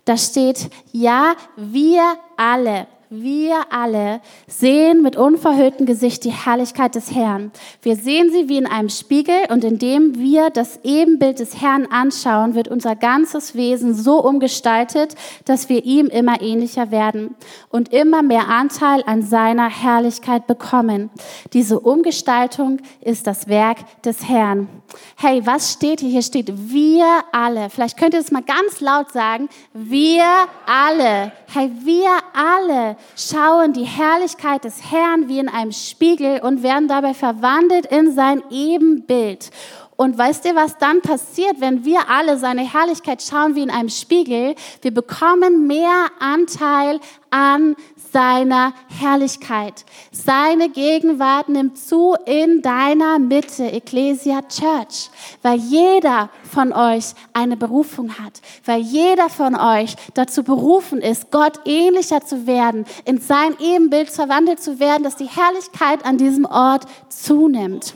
Da 0.04 0.16
steht, 0.16 0.70
ja, 0.92 1.34
wir 1.56 2.02
alle, 2.36 2.86
wir 3.08 3.60
alle 3.70 4.20
sehen 4.48 5.00
mit 5.00 5.16
unverhülltem 5.16 5.86
Gesicht 5.86 6.24
die 6.24 6.32
Herrlichkeit 6.32 6.96
des 6.96 7.14
Herrn. 7.14 7.52
Wir 7.82 7.94
sehen 7.94 8.30
sie 8.32 8.48
wie 8.48 8.56
in 8.56 8.66
einem 8.66 8.88
Spiegel 8.88 9.36
und 9.48 9.62
indem 9.62 10.18
wir 10.18 10.50
das 10.50 10.80
Ebenbild 10.82 11.38
des 11.38 11.60
Herrn 11.60 11.86
anschauen, 11.86 12.54
wird 12.54 12.66
unser 12.66 12.96
ganzes 12.96 13.54
Wesen 13.54 13.94
so 13.94 14.22
umgestaltet, 14.22 15.14
dass 15.44 15.68
wir 15.68 15.84
ihm 15.84 16.06
immer 16.06 16.42
ähnlicher 16.42 16.90
werden 16.90 17.36
und 17.70 17.92
immer 17.92 18.22
mehr 18.22 18.48
Anteil 18.48 19.04
an 19.06 19.22
seiner 19.22 19.68
Herrlichkeit 19.68 20.46
bekommen. 20.46 21.10
Diese 21.52 21.78
Umgestaltung 21.78 22.78
ist 23.00 23.26
das 23.26 23.46
Werk 23.46 23.78
des 24.02 24.28
Herrn. 24.28 24.68
Hey, 25.16 25.46
was 25.46 25.72
steht 25.72 26.00
hier? 26.00 26.10
Hier 26.10 26.22
steht 26.22 26.52
wir 26.72 27.06
alle. 27.32 27.70
Vielleicht 27.70 27.98
könnt 27.98 28.14
ihr 28.14 28.20
es 28.20 28.32
mal 28.32 28.42
ganz 28.42 28.80
laut 28.80 29.12
sagen. 29.12 29.48
Wir 29.72 30.24
alle. 30.66 31.32
Hey, 31.52 31.70
wir 31.84 32.10
alle 32.32 32.95
schauen 33.16 33.72
die 33.72 33.84
Herrlichkeit 33.84 34.64
des 34.64 34.90
Herrn 34.90 35.28
wie 35.28 35.38
in 35.38 35.48
einem 35.48 35.72
Spiegel 35.72 36.40
und 36.40 36.62
werden 36.62 36.88
dabei 36.88 37.14
verwandelt 37.14 37.86
in 37.86 38.12
sein 38.12 38.42
Ebenbild. 38.50 39.50
Und 39.96 40.18
weißt 40.18 40.44
ihr, 40.44 40.54
was 40.54 40.76
dann 40.76 41.00
passiert, 41.00 41.60
wenn 41.60 41.84
wir 41.86 42.10
alle 42.10 42.36
seine 42.36 42.70
Herrlichkeit 42.70 43.22
schauen 43.22 43.54
wie 43.54 43.62
in 43.62 43.70
einem 43.70 43.88
Spiegel? 43.88 44.54
Wir 44.82 44.92
bekommen 44.92 45.66
mehr 45.66 46.06
Anteil 46.20 47.00
an 47.30 47.76
seiner 48.16 48.72
Herrlichkeit. 48.88 49.84
Seine 50.10 50.70
Gegenwart 50.70 51.50
nimmt 51.50 51.76
zu 51.76 52.14
in 52.24 52.62
deiner 52.62 53.18
Mitte, 53.18 53.70
Ecclesia 53.70 54.40
Church, 54.40 55.10
weil 55.42 55.58
jeder 55.58 56.30
von 56.50 56.72
euch 56.72 57.12
eine 57.34 57.58
Berufung 57.58 58.18
hat, 58.18 58.40
weil 58.64 58.80
jeder 58.80 59.28
von 59.28 59.54
euch 59.54 59.96
dazu 60.14 60.42
berufen 60.44 61.02
ist, 61.02 61.30
Gott 61.30 61.60
ähnlicher 61.66 62.24
zu 62.24 62.46
werden, 62.46 62.86
in 63.04 63.20
sein 63.20 63.54
Ebenbild 63.60 64.08
verwandelt 64.08 64.62
zu 64.62 64.80
werden, 64.80 65.02
dass 65.02 65.16
die 65.16 65.28
Herrlichkeit 65.28 66.06
an 66.06 66.16
diesem 66.16 66.46
Ort 66.46 66.86
zunimmt. 67.10 67.92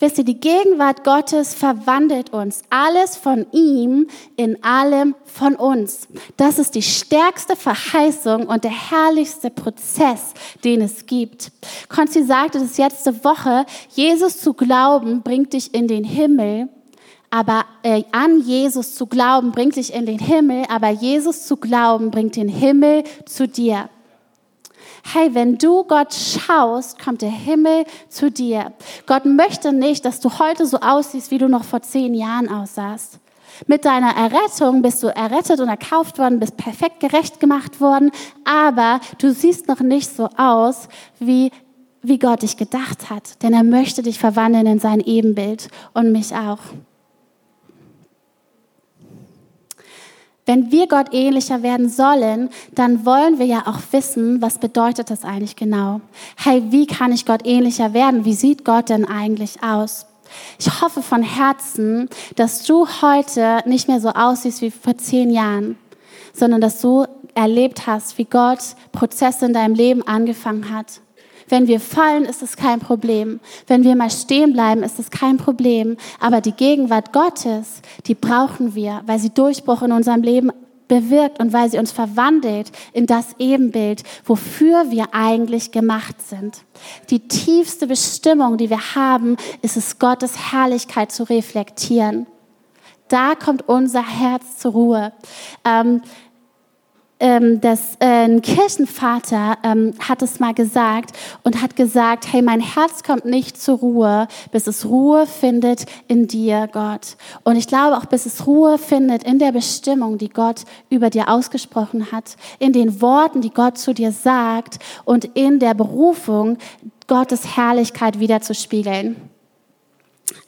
Wisst 0.00 0.18
ihr, 0.18 0.24
die 0.24 0.40
Gegenwart 0.40 1.04
Gottes 1.04 1.54
verwandelt 1.54 2.32
uns. 2.32 2.62
Alles 2.68 3.16
von 3.16 3.46
ihm 3.52 4.08
in 4.36 4.62
allem 4.64 5.14
von 5.24 5.54
uns. 5.54 6.08
Das 6.36 6.58
ist 6.58 6.74
die 6.74 6.82
stärkste 6.82 7.54
Verheißung 7.54 8.46
und 8.46 8.64
der 8.64 8.90
herrlichste 8.90 9.50
Prozess, 9.50 10.34
den 10.64 10.80
es 10.80 11.06
gibt. 11.06 11.52
Konzi 11.88 12.24
sagte 12.24 12.58
das 12.58 12.76
letzte 12.76 13.24
Woche, 13.24 13.66
Jesus 13.90 14.40
zu 14.40 14.52
glauben 14.52 15.22
bringt 15.22 15.52
dich 15.52 15.72
in 15.72 15.86
den 15.86 16.02
Himmel, 16.04 16.68
aber 17.30 17.64
äh, 17.84 18.02
an 18.10 18.40
Jesus 18.40 18.96
zu 18.96 19.06
glauben 19.06 19.52
bringt 19.52 19.76
dich 19.76 19.94
in 19.94 20.06
den 20.06 20.18
Himmel, 20.18 20.64
aber 20.68 20.90
Jesus 20.90 21.46
zu 21.46 21.56
glauben 21.56 22.10
bringt 22.10 22.34
den 22.34 22.48
Himmel 22.48 23.04
zu 23.26 23.46
dir 23.46 23.88
hey, 25.12 25.34
wenn 25.34 25.58
du 25.58 25.84
Gott 25.84 26.14
schaust, 26.14 26.98
kommt 26.98 27.22
der 27.22 27.30
Himmel 27.30 27.84
zu 28.08 28.30
dir. 28.30 28.72
Gott 29.06 29.24
möchte 29.24 29.72
nicht, 29.72 30.04
dass 30.04 30.20
du 30.20 30.38
heute 30.38 30.66
so 30.66 30.78
aussiehst, 30.78 31.30
wie 31.30 31.38
du 31.38 31.48
noch 31.48 31.64
vor 31.64 31.82
zehn 31.82 32.14
Jahren 32.14 32.48
aussahst. 32.48 33.20
Mit 33.66 33.84
deiner 33.84 34.16
Errettung 34.16 34.82
bist 34.82 35.02
du 35.02 35.08
errettet 35.08 35.60
und 35.60 35.68
erkauft 35.68 36.18
worden, 36.18 36.40
bist 36.40 36.56
perfekt 36.56 37.00
gerecht 37.00 37.38
gemacht 37.38 37.80
worden, 37.80 38.10
aber 38.44 39.00
du 39.18 39.32
siehst 39.32 39.68
noch 39.68 39.80
nicht 39.80 40.14
so 40.14 40.28
aus, 40.36 40.88
wie, 41.20 41.52
wie 42.02 42.18
Gott 42.18 42.42
dich 42.42 42.56
gedacht 42.56 43.10
hat. 43.10 43.42
Denn 43.42 43.52
er 43.52 43.62
möchte 43.62 44.02
dich 44.02 44.18
verwandeln 44.18 44.66
in 44.66 44.80
sein 44.80 45.00
Ebenbild 45.00 45.68
und 45.92 46.10
mich 46.10 46.34
auch. 46.34 46.58
Wenn 50.46 50.70
wir 50.70 50.86
Gott 50.88 51.12
ähnlicher 51.12 51.62
werden 51.62 51.88
sollen, 51.88 52.50
dann 52.74 53.06
wollen 53.06 53.38
wir 53.38 53.46
ja 53.46 53.62
auch 53.66 53.80
wissen, 53.92 54.42
was 54.42 54.58
bedeutet 54.58 55.10
das 55.10 55.24
eigentlich 55.24 55.56
genau? 55.56 56.02
Hey, 56.36 56.64
wie 56.68 56.86
kann 56.86 57.12
ich 57.12 57.24
Gott 57.24 57.46
ähnlicher 57.46 57.94
werden? 57.94 58.26
Wie 58.26 58.34
sieht 58.34 58.64
Gott 58.64 58.90
denn 58.90 59.06
eigentlich 59.06 59.62
aus? 59.62 60.06
Ich 60.58 60.82
hoffe 60.82 61.00
von 61.00 61.22
Herzen, 61.22 62.08
dass 62.36 62.64
du 62.64 62.86
heute 63.00 63.62
nicht 63.66 63.88
mehr 63.88 64.00
so 64.00 64.10
aussiehst 64.10 64.60
wie 64.60 64.70
vor 64.70 64.98
zehn 64.98 65.30
Jahren, 65.30 65.78
sondern 66.34 66.60
dass 66.60 66.80
du 66.80 67.06
erlebt 67.34 67.86
hast, 67.86 68.18
wie 68.18 68.24
Gott 68.24 68.76
Prozesse 68.92 69.46
in 69.46 69.54
deinem 69.54 69.74
Leben 69.74 70.06
angefangen 70.06 70.74
hat 70.74 71.00
wenn 71.48 71.66
wir 71.66 71.80
fallen, 71.80 72.24
ist 72.24 72.42
es 72.42 72.56
kein 72.56 72.80
Problem. 72.80 73.40
Wenn 73.66 73.84
wir 73.84 73.96
mal 73.96 74.10
stehen 74.10 74.52
bleiben, 74.52 74.82
ist 74.82 74.98
es 74.98 75.10
kein 75.10 75.36
Problem. 75.36 75.96
Aber 76.20 76.40
die 76.40 76.52
Gegenwart 76.52 77.12
Gottes, 77.12 77.82
die 78.06 78.14
brauchen 78.14 78.74
wir, 78.74 79.02
weil 79.06 79.18
sie 79.18 79.30
Durchbruch 79.30 79.82
in 79.82 79.92
unserem 79.92 80.22
Leben 80.22 80.50
bewirkt 80.88 81.40
und 81.40 81.52
weil 81.52 81.70
sie 81.70 81.78
uns 81.78 81.92
verwandelt 81.92 82.70
in 82.92 83.06
das 83.06 83.34
Ebenbild, 83.38 84.02
wofür 84.24 84.90
wir 84.90 85.08
eigentlich 85.12 85.72
gemacht 85.72 86.16
sind. 86.22 86.62
Die 87.10 87.20
tiefste 87.20 87.86
Bestimmung, 87.86 88.58
die 88.58 88.70
wir 88.70 88.94
haben, 88.94 89.36
ist 89.62 89.76
es, 89.76 89.98
Gottes 89.98 90.52
Herrlichkeit 90.52 91.10
zu 91.10 91.24
reflektieren. 91.24 92.26
Da 93.08 93.34
kommt 93.34 93.68
unser 93.68 94.06
Herz 94.06 94.58
zur 94.58 94.72
Ruhe. 94.72 95.12
Ähm, 95.64 96.02
ähm, 97.24 97.58
dass 97.62 97.94
äh, 98.00 98.26
ein 98.26 98.42
Kirchenvater 98.42 99.56
ähm, 99.62 99.94
hat 99.98 100.20
es 100.20 100.40
mal 100.40 100.52
gesagt 100.52 101.16
und 101.42 101.62
hat 101.62 101.74
gesagt, 101.74 102.30
hey, 102.30 102.42
mein 102.42 102.60
Herz 102.60 103.02
kommt 103.02 103.24
nicht 103.24 103.58
zur 103.58 103.78
Ruhe, 103.78 104.28
bis 104.52 104.66
es 104.66 104.84
Ruhe 104.84 105.26
findet 105.26 105.86
in 106.06 106.26
dir, 106.26 106.68
Gott. 106.70 107.16
Und 107.42 107.56
ich 107.56 107.66
glaube 107.66 107.96
auch, 107.96 108.04
bis 108.04 108.26
es 108.26 108.46
Ruhe 108.46 108.76
findet 108.76 109.22
in 109.22 109.38
der 109.38 109.52
Bestimmung, 109.52 110.18
die 110.18 110.28
Gott 110.28 110.64
über 110.90 111.08
dir 111.08 111.30
ausgesprochen 111.30 112.12
hat, 112.12 112.36
in 112.58 112.74
den 112.74 113.00
Worten, 113.00 113.40
die 113.40 113.54
Gott 113.54 113.78
zu 113.78 113.94
dir 113.94 114.12
sagt 114.12 114.78
und 115.06 115.24
in 115.24 115.60
der 115.60 115.72
Berufung, 115.72 116.58
Gottes 117.06 117.56
Herrlichkeit 117.56 118.20
wiederzuspiegeln. 118.20 119.16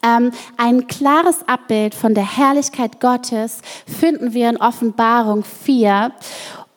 Ähm, 0.02 0.30
ein 0.56 0.86
klares 0.86 1.46
Abbild 1.46 1.94
von 1.94 2.14
der 2.14 2.36
Herrlichkeit 2.36 3.00
Gottes 3.00 3.60
finden 3.86 4.32
wir 4.32 4.48
in 4.48 4.56
Offenbarung 4.56 5.44
4. 5.44 6.12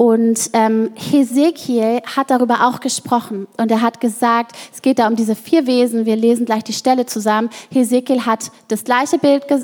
Und 0.01 0.51
ähm, 0.53 0.91
Hesekiel 0.95 2.01
hat 2.15 2.29
darüber 2.29 2.65
auch 2.65 2.79
gesprochen 2.79 3.47
und 3.57 3.69
er 3.69 3.81
hat 3.81 3.99
gesagt, 3.99 4.55
es 4.73 4.81
geht 4.81 4.97
da 4.97 5.09
um 5.09 5.17
diese 5.17 5.35
vier 5.35 5.67
Wesen, 5.67 6.05
wir 6.05 6.15
lesen 6.15 6.45
gleich 6.45 6.63
die 6.63 6.71
Stelle 6.71 7.05
zusammen. 7.05 7.49
Hesekiel 7.69 8.25
hat 8.25 8.49
das 8.69 8.85
gleiche 8.85 9.17
Bild 9.17 9.43
äh, 9.51 9.59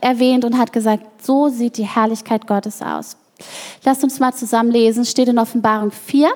erwähnt 0.00 0.44
und 0.44 0.56
hat 0.56 0.72
gesagt, 0.72 1.02
so 1.20 1.48
sieht 1.48 1.76
die 1.76 1.88
Herrlichkeit 1.88 2.46
Gottes 2.46 2.82
aus. 2.82 3.16
Lasst 3.84 4.04
uns 4.04 4.20
mal 4.20 4.32
zusammen 4.32 4.70
lesen, 4.70 5.04
steht 5.04 5.26
in 5.26 5.40
Offenbarung 5.40 5.90
4, 5.90 6.28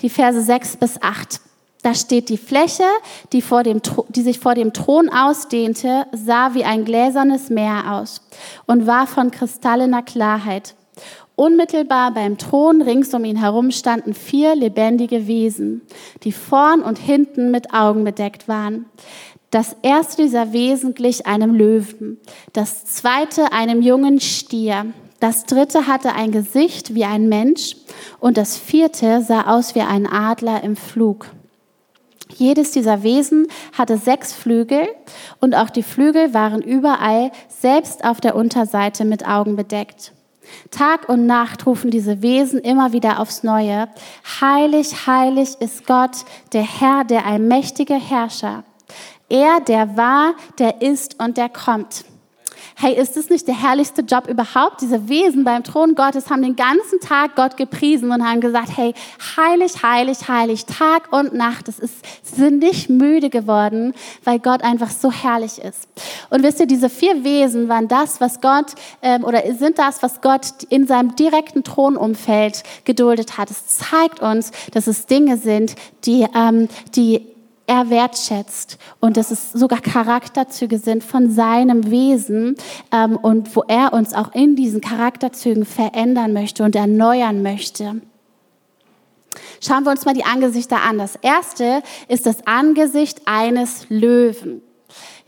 die 0.00 0.08
Verse 0.08 0.40
6 0.40 0.76
bis 0.76 1.02
8. 1.02 1.40
Da 1.82 1.96
steht 1.96 2.28
die 2.28 2.38
Fläche, 2.38 2.84
die, 3.32 3.42
vor 3.42 3.64
dem, 3.64 3.82
die 4.10 4.22
sich 4.22 4.38
vor 4.38 4.54
dem 4.54 4.72
Thron 4.72 5.08
ausdehnte, 5.08 6.06
sah 6.12 6.54
wie 6.54 6.62
ein 6.62 6.84
gläsernes 6.84 7.50
Meer 7.50 7.94
aus 7.94 8.20
und 8.66 8.86
war 8.86 9.08
von 9.08 9.32
kristallener 9.32 10.02
Klarheit. 10.02 10.76
Unmittelbar 11.42 12.14
beim 12.14 12.38
Thron 12.38 12.82
rings 12.82 13.12
um 13.14 13.24
ihn 13.24 13.34
herum 13.34 13.72
standen 13.72 14.14
vier 14.14 14.54
lebendige 14.54 15.26
Wesen, 15.26 15.82
die 16.22 16.30
vorn 16.30 16.82
und 16.82 16.98
hinten 16.98 17.50
mit 17.50 17.74
Augen 17.74 18.04
bedeckt 18.04 18.46
waren. 18.46 18.84
Das 19.50 19.74
erste 19.82 20.22
dieser 20.22 20.52
Wesen 20.52 20.94
glich 20.94 21.26
einem 21.26 21.52
Löwen, 21.52 22.20
das 22.52 22.84
zweite 22.84 23.50
einem 23.50 23.82
jungen 23.82 24.20
Stier, 24.20 24.92
Das 25.18 25.44
dritte 25.44 25.88
hatte 25.88 26.14
ein 26.14 26.30
Gesicht 26.30 26.94
wie 26.94 27.04
ein 27.04 27.28
Mensch 27.28 27.74
und 28.20 28.36
das 28.36 28.56
vierte 28.56 29.20
sah 29.22 29.48
aus 29.48 29.74
wie 29.74 29.80
ein 29.80 30.06
Adler 30.06 30.62
im 30.62 30.76
Flug. 30.76 31.26
Jedes 32.36 32.70
dieser 32.70 33.02
Wesen 33.02 33.48
hatte 33.72 33.98
sechs 33.98 34.32
Flügel 34.32 34.86
und 35.40 35.56
auch 35.56 35.70
die 35.70 35.82
Flügel 35.82 36.34
waren 36.34 36.62
überall, 36.62 37.32
selbst 37.48 38.04
auf 38.04 38.20
der 38.20 38.36
Unterseite, 38.36 39.04
mit 39.04 39.26
Augen 39.26 39.56
bedeckt. 39.56 40.12
Tag 40.70 41.08
und 41.08 41.26
Nacht 41.26 41.66
rufen 41.66 41.90
diese 41.90 42.22
Wesen 42.22 42.60
immer 42.60 42.92
wieder 42.92 43.20
aufs 43.20 43.42
Neue. 43.42 43.88
Heilig, 44.40 45.06
heilig 45.06 45.56
ist 45.60 45.86
Gott, 45.86 46.24
der 46.52 46.62
Herr, 46.62 47.04
der 47.04 47.26
allmächtige 47.26 47.94
Herrscher. 47.94 48.64
Er, 49.28 49.60
der 49.60 49.96
war, 49.96 50.34
der 50.58 50.82
ist 50.82 51.22
und 51.22 51.36
der 51.36 51.48
kommt. 51.48 52.04
Hey, 52.82 52.96
ist 52.96 53.16
das 53.16 53.30
nicht 53.30 53.46
der 53.46 53.62
herrlichste 53.62 54.02
Job 54.02 54.26
überhaupt? 54.26 54.80
Diese 54.80 55.08
Wesen 55.08 55.44
beim 55.44 55.62
Thron 55.62 55.94
Gottes 55.94 56.30
haben 56.30 56.42
den 56.42 56.56
ganzen 56.56 56.98
Tag 56.98 57.36
Gott 57.36 57.56
gepriesen 57.56 58.10
und 58.10 58.28
haben 58.28 58.40
gesagt, 58.40 58.76
hey, 58.76 58.92
heilig, 59.36 59.84
heilig, 59.84 60.26
heilig, 60.26 60.66
Tag 60.66 61.12
und 61.12 61.32
Nacht. 61.32 61.68
Das 61.68 61.78
ist, 61.78 61.94
sind 62.24 62.58
nicht 62.58 62.90
müde 62.90 63.30
geworden, 63.30 63.94
weil 64.24 64.40
Gott 64.40 64.64
einfach 64.64 64.90
so 64.90 65.12
herrlich 65.12 65.58
ist. 65.58 65.86
Und 66.30 66.42
wisst 66.42 66.58
ihr, 66.58 66.66
diese 66.66 66.90
vier 66.90 67.22
Wesen 67.22 67.68
waren 67.68 67.86
das, 67.86 68.20
was 68.20 68.40
Gott, 68.40 68.72
ähm, 69.00 69.22
oder 69.22 69.42
sind 69.54 69.78
das, 69.78 70.02
was 70.02 70.20
Gott 70.20 70.64
in 70.68 70.88
seinem 70.88 71.14
direkten 71.14 71.62
Thronumfeld 71.62 72.64
geduldet 72.84 73.38
hat. 73.38 73.52
Es 73.52 73.64
zeigt 73.78 74.18
uns, 74.18 74.50
dass 74.72 74.88
es 74.88 75.06
Dinge 75.06 75.36
sind, 75.36 75.76
die, 76.04 76.26
ähm, 76.34 76.66
die 76.96 77.31
er 77.72 77.88
wertschätzt 77.88 78.76
und 79.00 79.16
dass 79.16 79.30
es 79.30 79.50
sogar 79.50 79.80
Charakterzüge 79.80 80.78
sind 80.78 81.02
von 81.02 81.30
seinem 81.30 81.90
Wesen 81.90 82.56
ähm, 82.92 83.16
und 83.16 83.56
wo 83.56 83.64
er 83.66 83.94
uns 83.94 84.12
auch 84.12 84.34
in 84.34 84.56
diesen 84.56 84.82
Charakterzügen 84.82 85.64
verändern 85.64 86.34
möchte 86.34 86.64
und 86.64 86.76
erneuern 86.76 87.42
möchte. 87.42 88.02
Schauen 89.62 89.84
wir 89.84 89.90
uns 89.90 90.04
mal 90.04 90.12
die 90.12 90.24
Angesichter 90.24 90.82
an. 90.82 90.98
Das 90.98 91.16
erste 91.16 91.82
ist 92.08 92.26
das 92.26 92.46
Angesicht 92.46 93.22
eines 93.24 93.86
Löwen. 93.88 94.60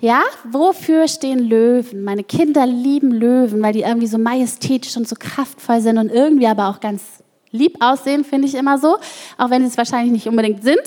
Ja, 0.01 0.21
wofür 0.51 1.09
stehen 1.09 1.39
Löwen? 1.39 2.05
Meine 2.05 2.25
Kinder 2.25 2.67
lieben 2.67 3.11
Löwen, 3.11 3.63
weil 3.63 3.73
die 3.73 3.83
irgendwie 3.83 4.07
so 4.07 4.19
majestätisch 4.19 4.99
und 4.99 5.09
so 5.09 5.17
kraftvoll 5.19 5.81
sind 5.81 5.97
und 5.97 6.11
irgendwie 6.11 6.47
aber 6.47 6.69
auch 6.69 6.81
ganz 6.81 7.24
lieb 7.55 7.77
aussehen, 7.81 8.25
finde 8.25 8.49
ich 8.49 8.55
immer 8.55 8.79
so, 8.79 8.97
auch 9.39 9.49
wenn 9.49 9.63
sie 9.63 9.69
es 9.69 9.79
wahrscheinlich 9.79 10.13
nicht 10.13 10.27
unbedingt 10.27 10.63
sind. 10.63 10.83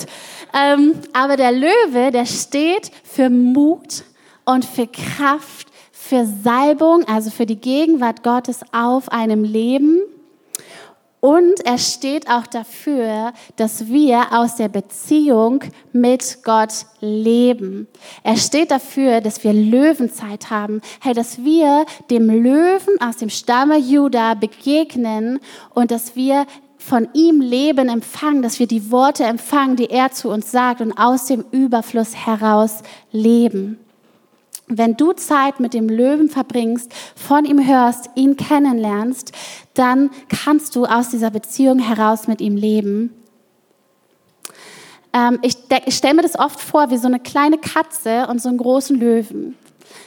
Ähm, 0.54 0.94
aber 1.14 1.38
der 1.38 1.52
Löwe, 1.52 2.12
der 2.12 2.26
steht 2.26 2.92
für 3.04 3.30
Mut 3.30 4.04
und 4.46 4.66
für 4.66 4.88
Kraft, 4.88 5.70
für 5.92 6.26
Salbung, 6.44 7.06
also 7.08 7.32
für 7.32 7.46
die 7.46 7.60
Gegenwart 7.60 8.24
Gottes 8.24 8.62
auf 8.72 9.10
einem 9.12 9.44
Leben. 9.44 10.02
Und 11.20 11.66
er 11.66 11.80
steht 11.80 12.30
auch 12.30 12.46
dafür, 12.46 13.34
dass 13.56 13.88
wir 13.88 14.34
aus 14.34 14.56
der 14.56 14.70
Beziehung 14.70 15.62
mit 15.92 16.44
Gott 16.44 16.86
leben. 17.00 17.88
Er 18.22 18.38
steht 18.38 18.70
dafür, 18.70 19.20
dass 19.22 19.44
wir 19.44 19.52
Löwenzeit 19.52 20.52
haben. 20.52 20.82
Hey, 21.02 21.14
dass 21.14 21.44
wir 21.44 21.86
dem 22.12 22.30
Löwen 22.30 23.02
aus 23.02 23.18
dem 23.18 23.30
Stamme 23.30 23.78
Juda 23.78 24.36
begegnen 24.36 25.40
und 25.74 25.90
dass 25.90 26.16
wir 26.16 26.46
von 26.78 27.10
ihm 27.14 27.42
Leben 27.42 27.90
empfangen, 27.90 28.44
dass 28.44 28.60
wir 28.60 28.68
die 28.68 28.92
Worte 28.92 29.24
empfangen, 29.24 29.76
die 29.76 29.90
er 29.90 30.12
zu 30.12 30.30
uns 30.30 30.52
sagt 30.52 30.82
und 30.82 30.94
aus 30.94 31.26
dem 31.26 31.44
Überfluss 31.52 32.16
heraus 32.16 32.84
leben. 33.12 33.80
Wenn 34.68 34.98
du 34.98 35.14
Zeit 35.14 35.62
mit 35.62 35.74
dem 35.74 35.88
Löwen 35.88 36.30
verbringst, 36.30 36.92
von 37.16 37.46
ihm 37.46 37.66
hörst, 37.66 38.10
ihn 38.16 38.36
kennenlernst, 38.36 39.32
dann 39.74 40.10
kannst 40.28 40.76
du 40.76 40.86
aus 40.86 41.10
dieser 41.10 41.32
Beziehung 41.32 41.80
heraus 41.80 42.28
mit 42.28 42.42
ihm 42.42 42.58
leben. 42.58 43.14
Ähm, 45.14 45.40
ich, 45.42 45.56
ich 45.86 45.96
stelle 45.96 46.16
mir 46.16 46.22
das 46.22 46.38
oft 46.38 46.60
vor 46.60 46.90
wie 46.90 46.98
so 46.98 47.08
eine 47.08 47.20
kleine 47.20 47.58
Katze 47.58 48.28
und 48.28 48.42
so 48.42 48.50
einen 48.50 48.58
großen 48.58 49.00
Löwen. 49.00 49.56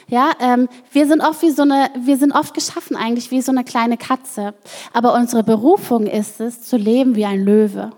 Ja, 0.07 0.31
ähm, 0.39 0.69
wir 0.91 1.07
sind 1.07 1.21
oft 1.21 1.41
wie 1.41 1.51
so 1.51 1.63
eine, 1.63 1.89
wir 1.97 2.17
sind 2.17 2.31
oft 2.31 2.53
geschaffen 2.53 2.95
eigentlich 2.95 3.31
wie 3.31 3.41
so 3.41 3.51
eine 3.51 3.63
kleine 3.63 3.97
Katze. 3.97 4.53
Aber 4.93 5.15
unsere 5.15 5.43
Berufung 5.43 6.05
ist 6.05 6.39
es, 6.39 6.61
zu 6.61 6.77
leben 6.77 7.15
wie 7.15 7.25
ein 7.25 7.43
Löwe. 7.43 7.91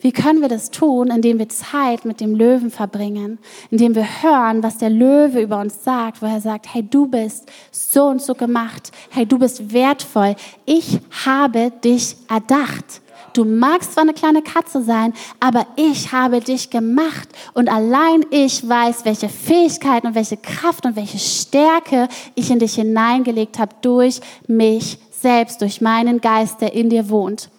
Wie 0.00 0.12
können 0.12 0.40
wir 0.40 0.48
das 0.48 0.70
tun, 0.70 1.08
indem 1.08 1.38
wir 1.38 1.48
Zeit 1.48 2.04
mit 2.04 2.20
dem 2.20 2.34
Löwen 2.34 2.70
verbringen, 2.70 3.38
indem 3.70 3.94
wir 3.94 4.06
hören, 4.22 4.62
was 4.62 4.78
der 4.78 4.90
Löwe 4.90 5.42
über 5.42 5.60
uns 5.60 5.84
sagt, 5.84 6.22
wo 6.22 6.26
er 6.26 6.40
sagt, 6.40 6.72
hey, 6.72 6.82
du 6.82 7.06
bist 7.06 7.50
so 7.70 8.06
und 8.06 8.22
so 8.22 8.34
gemacht, 8.34 8.92
hey, 9.10 9.26
du 9.26 9.38
bist 9.38 9.72
wertvoll, 9.72 10.36
ich 10.64 10.98
habe 11.24 11.70
dich 11.84 12.16
erdacht. 12.28 13.02
Du 13.32 13.44
magst 13.44 13.92
zwar 13.92 14.02
eine 14.02 14.14
kleine 14.14 14.42
Katze 14.42 14.82
sein, 14.82 15.12
aber 15.38 15.66
ich 15.76 16.12
habe 16.12 16.40
dich 16.40 16.70
gemacht 16.70 17.28
und 17.54 17.68
allein 17.68 18.24
ich 18.30 18.66
weiß, 18.66 19.04
welche 19.04 19.28
Fähigkeiten 19.28 20.08
und 20.08 20.14
welche 20.14 20.36
Kraft 20.36 20.84
und 20.84 20.96
welche 20.96 21.18
Stärke 21.18 22.08
ich 22.34 22.50
in 22.50 22.58
dich 22.58 22.74
hineingelegt 22.74 23.58
habe 23.58 23.74
durch 23.82 24.20
mich 24.48 24.98
selbst, 25.10 25.60
durch 25.60 25.80
meinen 25.80 26.20
Geist, 26.20 26.60
der 26.60 26.72
in 26.72 26.90
dir 26.90 27.08
wohnt. 27.08 27.50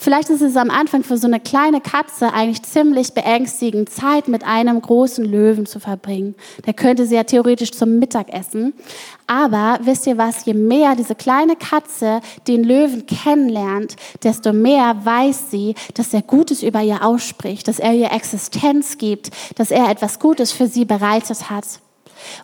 Vielleicht 0.00 0.30
ist 0.30 0.42
es 0.42 0.54
am 0.54 0.70
Anfang 0.70 1.02
für 1.02 1.18
so 1.18 1.26
eine 1.26 1.40
kleine 1.40 1.80
Katze 1.80 2.32
eigentlich 2.32 2.62
ziemlich 2.62 3.14
beängstigend, 3.14 3.90
Zeit 3.90 4.28
mit 4.28 4.44
einem 4.44 4.80
großen 4.80 5.24
Löwen 5.24 5.66
zu 5.66 5.80
verbringen. 5.80 6.36
Der 6.66 6.72
könnte 6.72 7.04
sie 7.04 7.16
ja 7.16 7.24
theoretisch 7.24 7.72
zum 7.72 7.98
Mittagessen. 7.98 8.74
Aber 9.26 9.80
wisst 9.82 10.06
ihr 10.06 10.16
was, 10.16 10.44
je 10.44 10.54
mehr 10.54 10.94
diese 10.94 11.16
kleine 11.16 11.56
Katze 11.56 12.20
den 12.46 12.62
Löwen 12.62 13.06
kennenlernt, 13.06 13.96
desto 14.22 14.52
mehr 14.52 15.04
weiß 15.04 15.50
sie, 15.50 15.74
dass 15.94 16.14
er 16.14 16.22
Gutes 16.22 16.62
über 16.62 16.80
ihr 16.80 17.04
ausspricht, 17.04 17.66
dass 17.66 17.80
er 17.80 17.92
ihr 17.92 18.12
Existenz 18.12 18.98
gibt, 18.98 19.30
dass 19.56 19.72
er 19.72 19.90
etwas 19.90 20.20
Gutes 20.20 20.52
für 20.52 20.68
sie 20.68 20.84
bereitet 20.84 21.50
hat. 21.50 21.66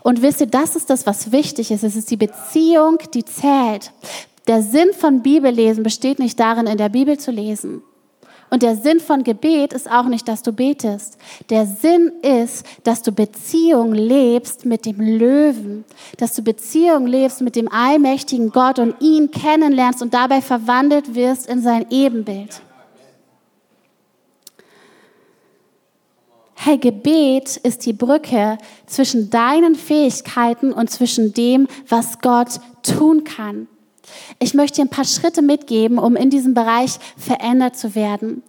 Und 0.02 0.22
wisst 0.22 0.40
ihr, 0.40 0.48
das 0.48 0.74
ist 0.74 0.90
das, 0.90 1.06
was 1.06 1.30
wichtig 1.30 1.70
ist. 1.70 1.84
Es 1.84 1.94
ist 1.94 2.10
die 2.10 2.16
Beziehung, 2.16 2.98
die 3.14 3.24
zählt. 3.24 3.92
Der 4.46 4.62
Sinn 4.62 4.92
von 4.92 5.22
Bibellesen 5.22 5.82
besteht 5.82 6.18
nicht 6.18 6.38
darin, 6.38 6.66
in 6.66 6.76
der 6.76 6.90
Bibel 6.90 7.18
zu 7.18 7.30
lesen. 7.30 7.82
Und 8.50 8.62
der 8.62 8.76
Sinn 8.76 9.00
von 9.00 9.24
Gebet 9.24 9.72
ist 9.72 9.90
auch 9.90 10.04
nicht, 10.04 10.28
dass 10.28 10.42
du 10.42 10.52
betest. 10.52 11.18
Der 11.50 11.66
Sinn 11.66 12.12
ist, 12.22 12.64
dass 12.84 13.02
du 13.02 13.10
Beziehung 13.10 13.94
lebst 13.94 14.64
mit 14.64 14.86
dem 14.86 15.00
Löwen, 15.00 15.84
dass 16.18 16.34
du 16.34 16.42
Beziehung 16.42 17.06
lebst 17.06 17.40
mit 17.40 17.56
dem 17.56 17.68
allmächtigen 17.72 18.50
Gott 18.50 18.78
und 18.78 18.94
ihn 19.00 19.30
kennenlernst 19.30 20.02
und 20.02 20.14
dabei 20.14 20.40
verwandelt 20.40 21.14
wirst 21.14 21.48
in 21.48 21.62
sein 21.62 21.86
Ebenbild. 21.90 22.60
Hey, 26.54 26.78
Gebet 26.78 27.56
ist 27.56 27.84
die 27.84 27.92
Brücke 27.92 28.56
zwischen 28.86 29.30
deinen 29.30 29.74
Fähigkeiten 29.74 30.72
und 30.72 30.90
zwischen 30.90 31.34
dem, 31.34 31.66
was 31.88 32.20
Gott 32.20 32.60
tun 32.82 33.24
kann. 33.24 33.68
Ich 34.38 34.54
möchte 34.54 34.76
dir 34.76 34.86
ein 34.86 34.90
paar 34.90 35.04
Schritte 35.04 35.42
mitgeben, 35.42 35.98
um 35.98 36.16
in 36.16 36.30
diesem 36.30 36.54
Bereich 36.54 36.98
verändert 37.16 37.76
zu 37.76 37.94
werden. 37.94 38.42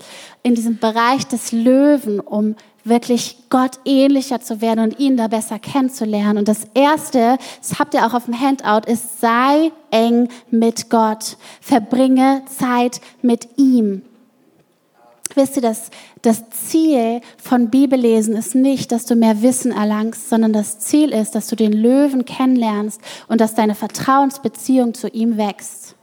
In 0.43 0.55
diesem 0.55 0.77
Bereich 0.77 1.25
des 1.27 1.51
Löwen, 1.51 2.19
um 2.19 2.55
wirklich 2.83 3.37
Gott 3.49 3.79
ähnlicher 3.83 4.41
zu 4.41 4.61
werden 4.61 4.79
und 4.79 4.99
ihn 4.99 5.17
da 5.17 5.27
besser 5.27 5.59
kennenzulernen. 5.59 6.37
Und 6.37 6.47
das 6.47 6.67
erste, 6.73 7.37
das 7.59 7.79
habt 7.79 7.93
ihr 7.93 8.05
auch 8.05 8.13
auf 8.13 8.25
dem 8.25 8.39
Handout, 8.39 8.89
ist 8.89 9.19
sei 9.19 9.71
eng 9.91 10.29
mit 10.51 10.89
Gott. 10.89 11.37
Verbringe 11.61 12.43
Zeit 12.45 13.01
mit 13.21 13.57
ihm. 13.57 14.03
Wisst 15.35 15.57
ihr, 15.57 15.61
das, 15.61 15.89
das 16.21 16.49
Ziel 16.49 17.21
von 17.37 17.69
Bibellesen 17.69 18.35
ist 18.35 18.55
nicht, 18.55 18.91
dass 18.91 19.05
du 19.05 19.15
mehr 19.15 19.41
Wissen 19.41 19.71
erlangst, 19.71 20.29
sondern 20.29 20.53
das 20.53 20.79
Ziel 20.79 21.11
ist, 21.11 21.35
dass 21.35 21.47
du 21.47 21.55
den 21.55 21.73
Löwen 21.73 22.25
kennenlernst 22.25 23.01
und 23.27 23.41
dass 23.41 23.53
deine 23.53 23.75
Vertrauensbeziehung 23.75 24.93
zu 24.93 25.09
ihm 25.09 25.37
wächst. 25.37 25.94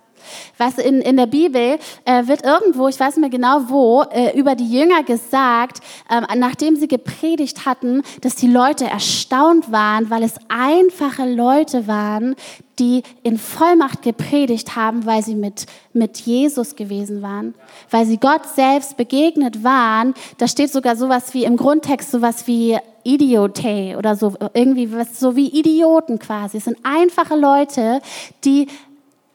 Was 0.58 0.78
in, 0.78 1.00
in 1.00 1.16
der 1.16 1.26
Bibel 1.26 1.78
äh, 2.04 2.26
wird 2.26 2.44
irgendwo, 2.44 2.88
ich 2.88 2.98
weiß 2.98 3.16
nicht 3.16 3.20
mehr 3.20 3.30
genau 3.30 3.68
wo, 3.68 4.02
äh, 4.10 4.38
über 4.38 4.54
die 4.54 4.70
Jünger 4.70 5.02
gesagt, 5.02 5.80
äh, 6.10 6.36
nachdem 6.36 6.76
sie 6.76 6.88
gepredigt 6.88 7.66
hatten, 7.66 8.02
dass 8.20 8.34
die 8.34 8.48
Leute 8.48 8.84
erstaunt 8.84 9.70
waren, 9.72 10.10
weil 10.10 10.22
es 10.22 10.34
einfache 10.48 11.28
Leute 11.28 11.86
waren, 11.86 12.36
die 12.78 13.02
in 13.22 13.38
Vollmacht 13.38 14.02
gepredigt 14.02 14.76
haben, 14.76 15.04
weil 15.06 15.22
sie 15.22 15.34
mit, 15.34 15.66
mit 15.92 16.18
Jesus 16.18 16.74
gewesen 16.74 17.22
waren, 17.22 17.54
weil 17.90 18.06
sie 18.06 18.16
Gott 18.16 18.46
selbst 18.54 18.96
begegnet 18.96 19.62
waren. 19.62 20.14
Da 20.38 20.48
steht 20.48 20.72
sogar 20.72 20.96
sowas 20.96 21.34
wie 21.34 21.44
im 21.44 21.56
Grundtext 21.56 22.10
sowas 22.10 22.46
wie 22.46 22.78
Idiote 23.04 23.96
oder 23.98 24.16
so, 24.16 24.34
irgendwie 24.54 24.92
was, 24.92 25.18
so 25.18 25.36
wie 25.36 25.48
Idioten 25.48 26.18
quasi. 26.18 26.58
Es 26.58 26.64
sind 26.64 26.78
einfache 26.82 27.36
Leute, 27.36 28.00
die 28.44 28.68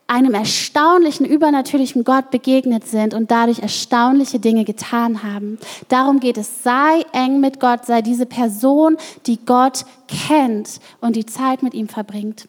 einem 0.07 0.33
erstaunlichen, 0.33 1.25
übernatürlichen 1.25 2.03
Gott 2.05 2.31
begegnet 2.31 2.87
sind 2.87 3.13
und 3.13 3.29
dadurch 3.29 3.59
erstaunliche 3.59 4.39
Dinge 4.39 4.63
getan 4.63 5.21
haben. 5.21 5.59
Darum 5.89 6.19
geht 6.19 6.37
es. 6.37 6.63
Sei 6.63 7.03
eng 7.11 7.41
mit 7.41 7.59
Gott, 7.59 7.85
sei 7.85 8.01
diese 8.01 8.25
Person, 8.25 8.97
die 9.25 9.37
Gott 9.45 9.85
kennt 10.07 10.79
und 11.01 11.17
die 11.17 11.25
Zeit 11.25 11.61
mit 11.61 11.73
ihm 11.73 11.89
verbringt. 11.89 12.47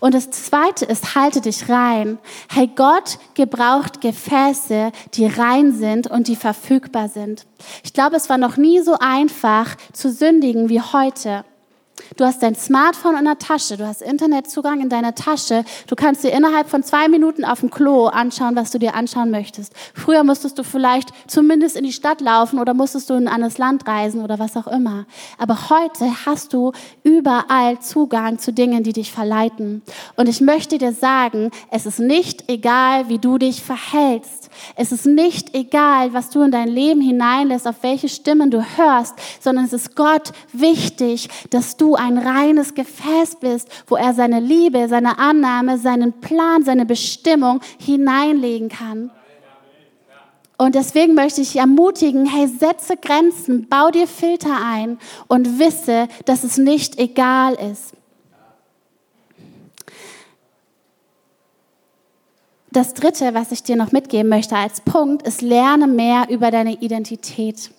Und 0.00 0.14
das 0.14 0.30
zweite 0.30 0.84
ist, 0.84 1.14
halte 1.14 1.40
dich 1.40 1.68
rein. 1.68 2.18
Hey, 2.48 2.70
Gott 2.74 3.18
gebraucht 3.34 4.00
Gefäße, 4.00 4.92
die 5.14 5.26
rein 5.26 5.72
sind 5.72 6.06
und 6.06 6.28
die 6.28 6.36
verfügbar 6.36 7.08
sind. 7.08 7.46
Ich 7.82 7.92
glaube, 7.92 8.16
es 8.16 8.28
war 8.28 8.38
noch 8.38 8.56
nie 8.56 8.80
so 8.80 8.96
einfach 8.98 9.76
zu 9.92 10.10
sündigen 10.10 10.68
wie 10.68 10.80
heute. 10.80 11.44
Du 12.16 12.24
hast 12.24 12.42
dein 12.42 12.54
Smartphone 12.54 13.16
in 13.16 13.24
der 13.24 13.38
Tasche, 13.38 13.76
du 13.76 13.86
hast 13.86 14.02
Internetzugang 14.02 14.80
in 14.80 14.88
deiner 14.88 15.14
Tasche. 15.14 15.64
Du 15.86 15.94
kannst 15.94 16.24
dir 16.24 16.32
innerhalb 16.32 16.68
von 16.68 16.82
zwei 16.82 17.08
Minuten 17.08 17.44
auf 17.44 17.60
dem 17.60 17.70
Klo 17.70 18.06
anschauen, 18.06 18.56
was 18.56 18.70
du 18.70 18.78
dir 18.78 18.94
anschauen 18.94 19.30
möchtest. 19.30 19.72
Früher 19.94 20.24
musstest 20.24 20.58
du 20.58 20.64
vielleicht 20.64 21.10
zumindest 21.26 21.76
in 21.76 21.84
die 21.84 21.92
Stadt 21.92 22.20
laufen 22.20 22.58
oder 22.58 22.74
musstest 22.74 23.10
du 23.10 23.14
in 23.14 23.28
ein 23.28 23.34
anderes 23.34 23.58
Land 23.58 23.86
reisen 23.86 24.22
oder 24.22 24.38
was 24.38 24.56
auch 24.56 24.66
immer. 24.66 25.06
Aber 25.38 25.70
heute 25.70 26.26
hast 26.26 26.52
du 26.52 26.72
überall 27.04 27.78
Zugang 27.80 28.38
zu 28.38 28.52
Dingen, 28.52 28.82
die 28.82 28.92
dich 28.92 29.12
verleiten. 29.12 29.82
Und 30.16 30.28
ich 30.28 30.40
möchte 30.40 30.78
dir 30.78 30.92
sagen, 30.92 31.50
es 31.70 31.86
ist 31.86 32.00
nicht 32.00 32.50
egal, 32.50 33.08
wie 33.08 33.18
du 33.18 33.38
dich 33.38 33.62
verhältst. 33.62 34.47
Es 34.76 34.92
ist 34.92 35.06
nicht 35.06 35.54
egal, 35.54 36.12
was 36.12 36.30
du 36.30 36.42
in 36.42 36.50
dein 36.50 36.68
Leben 36.68 37.00
hineinlässt, 37.00 37.66
auf 37.66 37.82
welche 37.82 38.08
Stimmen 38.08 38.50
du 38.50 38.62
hörst, 38.76 39.14
sondern 39.40 39.64
es 39.64 39.72
ist 39.72 39.96
Gott 39.96 40.32
wichtig, 40.52 41.28
dass 41.50 41.76
du 41.76 41.94
ein 41.94 42.18
reines 42.18 42.74
Gefäß 42.74 43.36
bist, 43.40 43.68
wo 43.86 43.96
er 43.96 44.14
seine 44.14 44.40
Liebe, 44.40 44.88
seine 44.88 45.18
Annahme, 45.18 45.78
seinen 45.78 46.20
Plan, 46.20 46.64
seine 46.64 46.86
Bestimmung 46.86 47.60
hineinlegen 47.78 48.68
kann. 48.68 49.10
Und 50.60 50.74
deswegen 50.74 51.14
möchte 51.14 51.40
ich 51.40 51.54
ermutigen, 51.54 52.26
hey, 52.26 52.48
setze 52.48 52.96
Grenzen, 52.96 53.68
bau 53.68 53.90
dir 53.90 54.08
Filter 54.08 54.58
ein 54.60 54.98
und 55.28 55.60
wisse, 55.60 56.08
dass 56.24 56.42
es 56.42 56.58
nicht 56.58 56.98
egal 56.98 57.54
ist. 57.54 57.92
Das 62.78 62.94
Dritte, 62.94 63.34
was 63.34 63.50
ich 63.50 63.64
dir 63.64 63.74
noch 63.74 63.90
mitgeben 63.90 64.28
möchte 64.28 64.54
als 64.54 64.80
Punkt, 64.80 65.26
ist, 65.26 65.42
lerne 65.42 65.88
mehr 65.88 66.28
über 66.30 66.52
deine 66.52 66.74
Identität. 66.74 67.72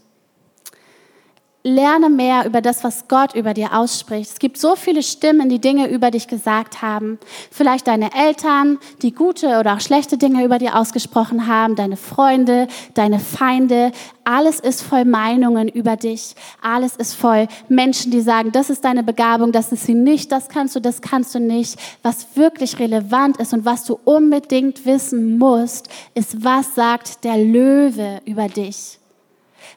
Lerne 1.62 2.10
mehr 2.10 2.46
über 2.46 2.62
das, 2.62 2.86
was 2.86 3.10
Gott 3.10 3.36
über 3.36 3.54
dir 3.54 3.78
ausspricht. 3.78 4.32
Es 4.32 4.40
gibt 4.40 4.58
so 4.58 4.78
viele 4.78 5.04
Stimmen, 5.04 5.50
die 5.50 5.60
Dinge 5.60 5.90
über 5.90 6.10
dich 6.10 6.30
gesagt 6.30 6.82
haben. 6.82 7.20
Vielleicht 7.52 7.88
deine 7.88 8.16
Eltern, 8.16 8.78
die 9.02 9.14
gute 9.14 9.60
oder 9.60 9.74
auch 9.74 9.82
schlechte 9.82 10.18
Dinge 10.18 10.46
über 10.46 10.58
dir 10.58 10.78
ausgesprochen 10.78 11.48
haben, 11.48 11.76
deine 11.76 11.98
Freunde, 11.98 12.70
deine 12.94 13.20
Feinde. 13.20 13.92
Alles 14.24 14.62
ist 14.62 14.82
voll 14.82 15.04
Meinungen 15.04 15.68
über 15.68 15.98
dich. 15.98 16.34
Alles 16.62 16.96
ist 16.96 17.14
voll 17.14 17.50
Menschen, 17.68 18.10
die 18.10 18.22
sagen, 18.22 18.54
das 18.54 18.70
ist 18.70 18.86
deine 18.86 19.04
Begabung, 19.04 19.52
das 19.52 19.74
ist 19.74 19.86
sie 19.86 19.96
nicht, 19.96 20.32
das 20.32 20.48
kannst 20.48 20.78
du, 20.78 20.80
das 20.80 21.02
kannst 21.02 21.36
du 21.36 21.42
nicht. 21.42 21.78
Was 22.04 22.38
wirklich 22.38 22.80
relevant 22.80 23.36
ist 23.36 23.52
und 23.52 23.66
was 23.66 23.84
du 23.84 24.00
unbedingt 24.06 24.86
wissen 24.86 25.38
musst, 25.38 25.90
ist, 26.14 26.42
was 26.42 26.74
sagt 26.74 27.26
der 27.26 27.38
Löwe 27.38 28.22
über 28.24 28.48
dich? 28.48 28.99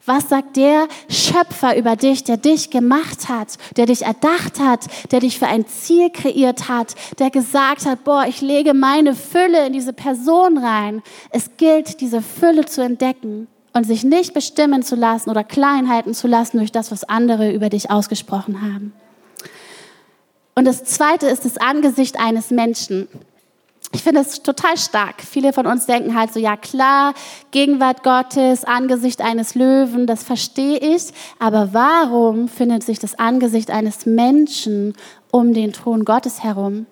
Was 0.05 0.29
sagt 0.29 0.57
der 0.57 0.89
Schöpfer 1.09 1.77
über 1.77 1.95
dich, 1.95 2.25
der 2.25 2.37
dich 2.37 2.71
gemacht 2.71 3.29
hat, 3.29 3.57
der 3.77 3.87
dich 3.87 4.03
erdacht 4.03 4.59
hat, 4.59 4.87
der 5.13 5.21
dich 5.21 5.39
für 5.39 5.47
ein 5.47 5.65
Ziel 5.67 6.11
kreiert 6.11 6.69
hat, 6.69 6.97
der 7.21 7.31
gesagt 7.31 7.87
hat, 7.87 8.03
boah, 8.03 8.25
ich 8.27 8.41
lege 8.41 8.75
meine 8.75 9.15
Fülle 9.15 9.65
in 9.67 9.73
diese 9.73 9.93
Person 9.93 10.59
rein. 10.59 11.03
Es 11.31 11.57
gilt, 11.57 12.01
diese 12.01 12.21
Fülle 12.21 12.65
zu 12.67 12.83
entdecken 12.83 13.47
und 13.75 13.85
sich 13.85 14.03
nicht 14.03 14.35
bestimmen 14.35 14.83
zu 14.83 14.97
lassen 14.97 15.31
oder 15.31 15.45
Kleinheiten 15.45 16.15
zu 16.15 16.27
lassen 16.27 16.59
durch 16.59 16.73
das, 16.73 16.91
was 16.91 17.05
andere 17.05 17.53
über 17.53 17.69
dich 17.69 17.91
ausgesprochen 17.91 18.61
haben. 18.61 18.93
Und 20.57 20.65
das 20.65 20.85
zweite 20.85 21.29
ist 21.29 21.45
das 21.45 21.59
Angesicht 21.59 22.19
eines 22.19 22.51
Menschen. 22.51 23.09
Ich 23.95 24.03
finde 24.03 24.23
es 24.23 24.43
total 24.43 24.79
stark. 24.79 25.21
Viele 25.21 25.53
von 25.53 25.67
uns 25.67 25.85
denken 25.85 26.17
halt 26.19 26.33
so, 26.33 26.41
ja 26.41 26.57
klar, 26.57 27.13
Gegenwart 27.51 28.03
Gottes, 28.03 28.65
Angesicht 28.65 29.21
eines 29.21 29.55
Löwen, 29.55 30.07
das 30.07 30.23
verstehe 30.23 30.79
ich. 30.79 31.13
Aber 31.39 31.75
warum 31.75 32.49
findet 32.49 32.83
sich 32.85 32.99
das 32.99 33.19
Angesicht 33.19 33.71
eines 33.71 34.07
Menschen 34.07 34.95
um 35.31 35.53
den 35.53 35.75
Thron 35.75 36.07
Gottes 36.07 36.43
herum? 36.43 36.87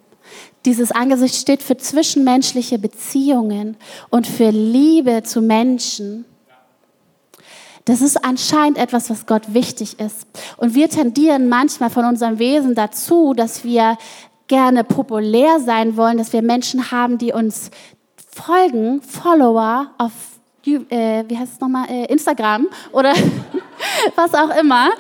Dieses 0.66 0.92
Angesicht 0.92 1.36
steht 1.36 1.62
für 1.62 1.78
zwischenmenschliche 1.78 2.78
Beziehungen 2.78 3.78
und 4.10 4.26
für 4.26 4.50
Liebe 4.50 5.22
zu 5.22 5.40
Menschen. 5.40 6.26
Das 7.86 8.02
ist 8.02 8.22
anscheinend 8.22 8.76
etwas, 8.76 9.08
was 9.08 9.24
Gott 9.24 9.54
wichtig 9.54 9.98
ist. 9.98 10.26
Und 10.58 10.74
wir 10.74 10.90
tendieren 10.90 11.48
manchmal 11.48 11.88
von 11.88 12.04
unserem 12.04 12.38
Wesen 12.38 12.74
dazu, 12.74 13.32
dass 13.32 13.64
wir 13.64 13.96
gerne 14.50 14.82
populär 14.82 15.60
sein 15.60 15.96
wollen, 15.96 16.18
dass 16.18 16.32
wir 16.32 16.42
Menschen 16.42 16.90
haben, 16.90 17.18
die 17.18 17.32
uns 17.32 17.70
folgen, 18.34 19.00
Follower 19.00 19.92
auf 19.96 20.10
äh, 20.66 21.24
wie 21.26 21.38
heißt 21.38 21.54
es 21.54 21.60
nochmal, 21.60 21.88
äh, 21.88 22.06
Instagram 22.06 22.66
oder 22.92 23.14
was 24.16 24.34
auch 24.34 24.50
immer, 24.60 24.90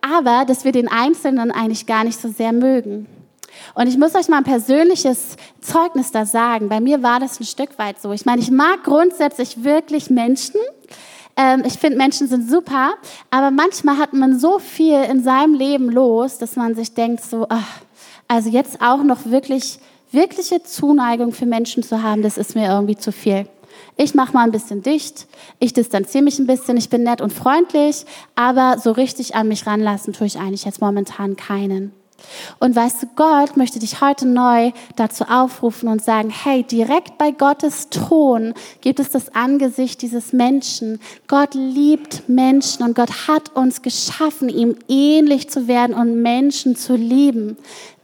aber 0.00 0.44
dass 0.46 0.64
wir 0.64 0.72
den 0.72 0.88
Einzelnen 0.88 1.50
eigentlich 1.50 1.86
gar 1.86 2.02
nicht 2.02 2.18
so 2.18 2.28
sehr 2.28 2.52
mögen. 2.52 3.06
Und 3.74 3.88
ich 3.88 3.98
muss 3.98 4.14
euch 4.14 4.28
mal 4.28 4.38
ein 4.38 4.44
persönliches 4.44 5.36
Zeugnis 5.60 6.10
da 6.10 6.24
sagen. 6.24 6.68
Bei 6.68 6.80
mir 6.80 7.02
war 7.02 7.20
das 7.20 7.38
ein 7.40 7.44
Stück 7.44 7.78
weit 7.78 8.00
so. 8.00 8.12
Ich 8.12 8.24
meine, 8.24 8.40
ich 8.40 8.50
mag 8.50 8.84
grundsätzlich 8.84 9.64
wirklich 9.64 10.10
Menschen. 10.10 10.60
Ähm, 11.36 11.62
ich 11.66 11.74
finde, 11.74 11.98
Menschen 11.98 12.26
sind 12.26 12.48
super. 12.48 12.94
Aber 13.30 13.50
manchmal 13.50 13.98
hat 13.98 14.14
man 14.14 14.38
so 14.38 14.58
viel 14.58 15.02
in 15.04 15.22
seinem 15.22 15.54
Leben 15.54 15.90
los, 15.90 16.38
dass 16.38 16.56
man 16.56 16.74
sich 16.74 16.94
denkt 16.94 17.22
so, 17.22 17.46
ach, 17.48 17.80
also 18.28 18.50
jetzt 18.50 18.80
auch 18.80 19.02
noch 19.02 19.24
wirklich, 19.24 19.78
wirkliche 20.12 20.62
Zuneigung 20.62 21.32
für 21.32 21.46
Menschen 21.46 21.82
zu 21.82 22.02
haben, 22.02 22.22
das 22.22 22.38
ist 22.38 22.54
mir 22.54 22.68
irgendwie 22.68 22.96
zu 22.96 23.10
viel. 23.10 23.48
Ich 23.96 24.14
mache 24.14 24.32
mal 24.32 24.44
ein 24.44 24.52
bisschen 24.52 24.82
dicht, 24.82 25.26
ich 25.58 25.72
distanziere 25.72 26.24
mich 26.24 26.38
ein 26.38 26.46
bisschen, 26.46 26.76
ich 26.76 26.88
bin 26.88 27.02
nett 27.02 27.20
und 27.20 27.32
freundlich, 27.32 28.04
aber 28.36 28.78
so 28.78 28.92
richtig 28.92 29.34
an 29.34 29.48
mich 29.48 29.66
ranlassen 29.66 30.12
tue 30.12 30.26
ich 30.26 30.38
eigentlich 30.38 30.64
jetzt 30.64 30.80
momentan 30.80 31.36
keinen. 31.36 31.92
Und 32.58 32.74
weißt 32.74 33.02
du, 33.02 33.06
Gott 33.14 33.56
möchte 33.56 33.78
dich 33.78 34.00
heute 34.00 34.26
neu 34.26 34.72
dazu 34.96 35.24
aufrufen 35.24 35.88
und 35.88 36.02
sagen, 36.02 36.30
hey, 36.30 36.64
direkt 36.64 37.16
bei 37.16 37.30
Gottes 37.30 37.90
Thron 37.90 38.54
gibt 38.80 38.98
es 38.98 39.10
das 39.10 39.34
Angesicht 39.34 40.02
dieses 40.02 40.32
Menschen. 40.32 41.00
Gott 41.28 41.54
liebt 41.54 42.28
Menschen 42.28 42.82
und 42.84 42.96
Gott 42.96 43.28
hat 43.28 43.54
uns 43.54 43.82
geschaffen, 43.82 44.48
ihm 44.48 44.76
ähnlich 44.88 45.48
zu 45.48 45.68
werden 45.68 45.94
und 45.94 46.20
Menschen 46.20 46.74
zu 46.74 46.96
lieben. 46.96 47.56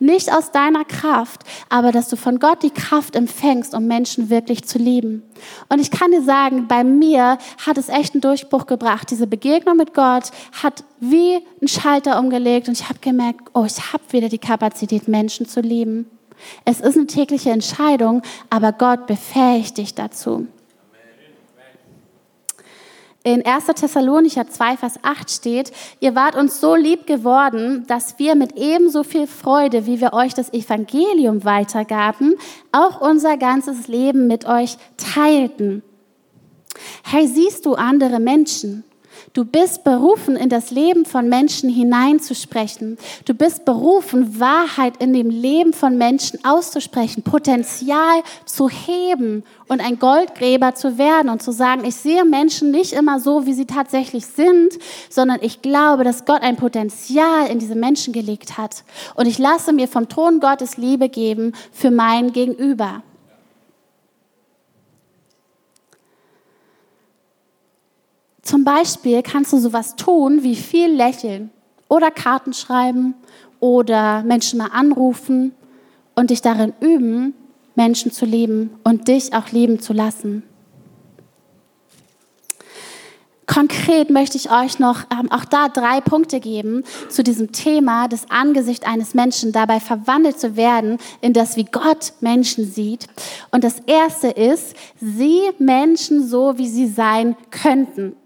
Nicht 0.04 0.30
aus 0.30 0.50
deiner 0.50 0.84
Kraft, 0.84 1.44
aber 1.70 1.90
dass 1.90 2.08
du 2.10 2.16
von 2.16 2.38
Gott 2.38 2.62
die 2.62 2.68
Kraft 2.70 3.16
empfängst, 3.16 3.72
um 3.72 3.86
Menschen 3.86 4.28
wirklich 4.28 4.62
zu 4.64 4.76
lieben. 4.76 5.22
Und 5.70 5.80
ich 5.80 5.90
kann 5.90 6.10
dir 6.10 6.22
sagen, 6.22 6.68
bei 6.68 6.84
mir 6.84 7.38
hat 7.64 7.78
es 7.78 7.88
echt 7.88 8.12
einen 8.12 8.20
Durchbruch 8.20 8.66
gebracht. 8.66 9.10
Diese 9.10 9.26
Begegnung 9.26 9.78
mit 9.78 9.94
Gott 9.94 10.24
hat 10.62 10.84
wie 11.00 11.36
einen 11.58 11.68
Schalter 11.68 12.18
umgelegt 12.18 12.68
und 12.68 12.78
ich 12.78 12.86
habe 12.86 12.98
gemerkt, 13.00 13.48
oh, 13.54 13.64
ich 13.64 13.94
habe 13.94 14.04
wieder 14.10 14.28
die 14.28 14.36
Kapazität, 14.36 15.08
Menschen 15.08 15.48
zu 15.48 15.62
lieben. 15.62 16.10
Es 16.66 16.80
ist 16.80 16.98
eine 16.98 17.06
tägliche 17.06 17.52
Entscheidung, 17.52 18.20
aber 18.50 18.72
Gott 18.72 19.06
befähigt 19.06 19.78
dich 19.78 19.94
dazu. 19.94 20.46
In 23.26 23.46
1. 23.46 23.64
Thessalonicher 23.64 24.50
2, 24.50 24.76
Vers 24.76 24.98
8 25.02 25.30
steht, 25.30 25.72
ihr 25.98 26.14
wart 26.14 26.36
uns 26.36 26.60
so 26.60 26.74
lieb 26.74 27.06
geworden, 27.06 27.86
dass 27.86 28.18
wir 28.18 28.34
mit 28.34 28.58
ebenso 28.58 29.02
viel 29.02 29.26
Freude, 29.26 29.86
wie 29.86 29.98
wir 30.02 30.12
euch 30.12 30.34
das 30.34 30.52
Evangelium 30.52 31.42
weitergaben, 31.42 32.34
auch 32.70 33.00
unser 33.00 33.38
ganzes 33.38 33.88
Leben 33.88 34.26
mit 34.26 34.44
euch 34.44 34.76
teilten. 34.98 35.82
Hey, 37.02 37.26
siehst 37.26 37.64
du 37.64 37.72
andere 37.72 38.20
Menschen? 38.20 38.84
Du 39.34 39.44
bist 39.44 39.82
berufen, 39.82 40.36
in 40.36 40.48
das 40.48 40.70
Leben 40.70 41.04
von 41.04 41.28
Menschen 41.28 41.68
hineinzusprechen. 41.68 42.96
Du 43.24 43.34
bist 43.34 43.64
berufen, 43.64 44.38
Wahrheit 44.38 44.98
in 44.98 45.12
dem 45.12 45.28
Leben 45.28 45.72
von 45.72 45.98
Menschen 45.98 46.38
auszusprechen, 46.44 47.24
Potenzial 47.24 48.22
zu 48.44 48.68
heben 48.68 49.42
und 49.66 49.80
ein 49.84 49.98
Goldgräber 49.98 50.76
zu 50.76 50.98
werden 50.98 51.30
und 51.30 51.42
zu 51.42 51.50
sagen, 51.50 51.84
ich 51.84 51.96
sehe 51.96 52.24
Menschen 52.24 52.70
nicht 52.70 52.92
immer 52.92 53.18
so, 53.18 53.44
wie 53.44 53.54
sie 53.54 53.66
tatsächlich 53.66 54.24
sind, 54.24 54.78
sondern 55.10 55.40
ich 55.42 55.62
glaube, 55.62 56.04
dass 56.04 56.26
Gott 56.26 56.42
ein 56.42 56.54
Potenzial 56.54 57.48
in 57.48 57.58
diese 57.58 57.74
Menschen 57.74 58.12
gelegt 58.12 58.56
hat. 58.56 58.84
Und 59.16 59.26
ich 59.26 59.38
lasse 59.38 59.72
mir 59.72 59.88
vom 59.88 60.08
Thron 60.08 60.38
Gottes 60.38 60.76
Liebe 60.76 61.08
geben 61.08 61.54
für 61.72 61.90
mein 61.90 62.32
Gegenüber. 62.32 63.02
Zum 68.44 68.62
Beispiel 68.62 69.22
kannst 69.22 69.52
du 69.52 69.58
sowas 69.58 69.96
tun 69.96 70.42
wie 70.42 70.56
viel 70.56 70.92
lächeln 70.92 71.50
oder 71.88 72.10
Karten 72.10 72.52
schreiben 72.52 73.14
oder 73.58 74.22
Menschen 74.22 74.58
mal 74.58 74.70
anrufen 74.72 75.52
und 76.14 76.30
dich 76.30 76.42
darin 76.42 76.74
üben, 76.80 77.34
Menschen 77.74 78.12
zu 78.12 78.26
lieben 78.26 78.70
und 78.84 79.08
dich 79.08 79.32
auch 79.32 79.50
lieben 79.50 79.80
zu 79.80 79.94
lassen. 79.94 80.42
Konkret 83.46 84.10
möchte 84.10 84.36
ich 84.36 84.50
euch 84.50 84.78
noch 84.78 85.04
ähm, 85.10 85.30
auch 85.30 85.44
da 85.44 85.68
drei 85.68 86.00
Punkte 86.00 86.40
geben 86.40 86.82
zu 87.08 87.22
diesem 87.22 87.52
Thema, 87.52 88.08
das 88.08 88.30
Angesicht 88.30 88.86
eines 88.86 89.14
Menschen 89.14 89.52
dabei 89.52 89.80
verwandelt 89.80 90.40
zu 90.40 90.56
werden 90.56 90.98
in 91.20 91.34
das, 91.34 91.56
wie 91.56 91.64
Gott 91.64 92.14
Menschen 92.20 92.64
sieht. 92.64 93.06
Und 93.50 93.62
das 93.62 93.80
erste 93.86 94.28
ist, 94.28 94.74
sieh 95.00 95.50
Menschen 95.58 96.26
so, 96.26 96.56
wie 96.58 96.68
sie 96.68 96.88
sein 96.88 97.36
könnten. 97.50 98.16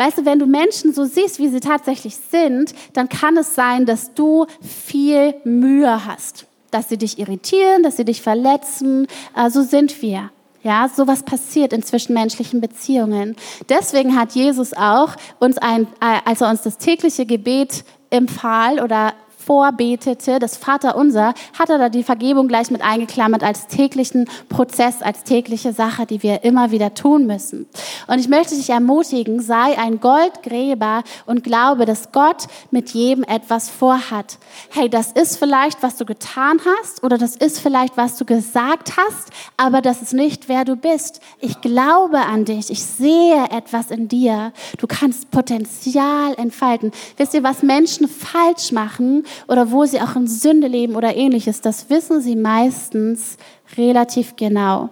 Weißt 0.00 0.16
du, 0.16 0.24
wenn 0.24 0.38
du 0.38 0.46
Menschen 0.46 0.94
so 0.94 1.04
siehst, 1.04 1.38
wie 1.40 1.50
sie 1.50 1.60
tatsächlich 1.60 2.16
sind, 2.16 2.72
dann 2.94 3.10
kann 3.10 3.36
es 3.36 3.54
sein, 3.54 3.84
dass 3.84 4.14
du 4.14 4.46
viel 4.62 5.34
Mühe 5.44 6.06
hast. 6.06 6.46
Dass 6.70 6.88
sie 6.88 6.96
dich 6.96 7.18
irritieren, 7.18 7.82
dass 7.82 7.98
sie 7.98 8.06
dich 8.06 8.22
verletzen. 8.22 9.06
Äh, 9.36 9.50
so 9.50 9.60
sind 9.60 10.00
wir. 10.00 10.30
Ja, 10.62 10.88
sowas 10.88 11.22
passiert 11.22 11.74
in 11.74 11.82
zwischenmenschlichen 11.82 12.62
Beziehungen. 12.62 13.36
Deswegen 13.68 14.18
hat 14.18 14.32
Jesus 14.32 14.72
auch 14.72 15.16
uns 15.38 15.58
ein, 15.58 15.82
äh, 16.00 16.20
als 16.24 16.40
er 16.40 16.48
uns 16.48 16.62
das 16.62 16.78
tägliche 16.78 17.26
Gebet 17.26 17.84
empfahl 18.08 18.80
oder 18.80 19.12
vorbetete, 19.44 20.38
das 20.38 20.56
Vaterunser, 20.56 21.34
hat 21.58 21.70
er 21.70 21.78
da 21.78 21.88
die 21.88 22.02
Vergebung 22.02 22.48
gleich 22.48 22.70
mit 22.70 22.82
eingeklammert 22.82 23.42
als 23.42 23.66
täglichen 23.66 24.28
Prozess, 24.48 25.02
als 25.02 25.24
tägliche 25.24 25.72
Sache, 25.72 26.06
die 26.06 26.22
wir 26.22 26.44
immer 26.44 26.70
wieder 26.70 26.94
tun 26.94 27.26
müssen. 27.26 27.66
Und 28.06 28.18
ich 28.18 28.28
möchte 28.28 28.54
dich 28.54 28.70
ermutigen, 28.70 29.40
sei 29.40 29.78
ein 29.78 30.00
Goldgräber 30.00 31.02
und 31.26 31.42
glaube, 31.42 31.86
dass 31.86 32.12
Gott 32.12 32.46
mit 32.70 32.90
jedem 32.90 33.24
etwas 33.24 33.70
vorhat. 33.70 34.38
Hey, 34.70 34.88
das 34.88 35.12
ist 35.12 35.38
vielleicht, 35.38 35.82
was 35.82 35.96
du 35.96 36.04
getan 36.04 36.60
hast 36.64 37.02
oder 37.02 37.18
das 37.18 37.36
ist 37.36 37.60
vielleicht, 37.60 37.96
was 37.96 38.16
du 38.16 38.24
gesagt 38.24 38.92
hast, 38.96 39.30
aber 39.56 39.80
das 39.80 40.02
ist 40.02 40.12
nicht, 40.12 40.48
wer 40.48 40.64
du 40.64 40.76
bist. 40.76 41.20
Ich 41.40 41.60
glaube 41.60 42.18
an 42.18 42.44
dich. 42.44 42.70
Ich 42.70 42.84
sehe 42.84 43.44
etwas 43.50 43.90
in 43.90 44.08
dir. 44.08 44.52
Du 44.78 44.86
kannst 44.86 45.30
Potenzial 45.30 46.34
entfalten. 46.34 46.92
Wisst 47.16 47.34
ihr, 47.34 47.42
was 47.42 47.62
Menschen 47.62 48.08
falsch 48.08 48.72
machen 48.72 49.24
oder 49.48 49.70
wo 49.70 49.84
sie 49.84 50.00
auch 50.00 50.16
in 50.16 50.26
Sünde 50.26 50.66
leben 50.66 50.96
oder 50.96 51.16
ähnliches, 51.16 51.60
das 51.60 51.90
wissen 51.90 52.20
sie 52.20 52.36
meistens 52.36 53.36
relativ 53.76 54.36
genau. 54.36 54.90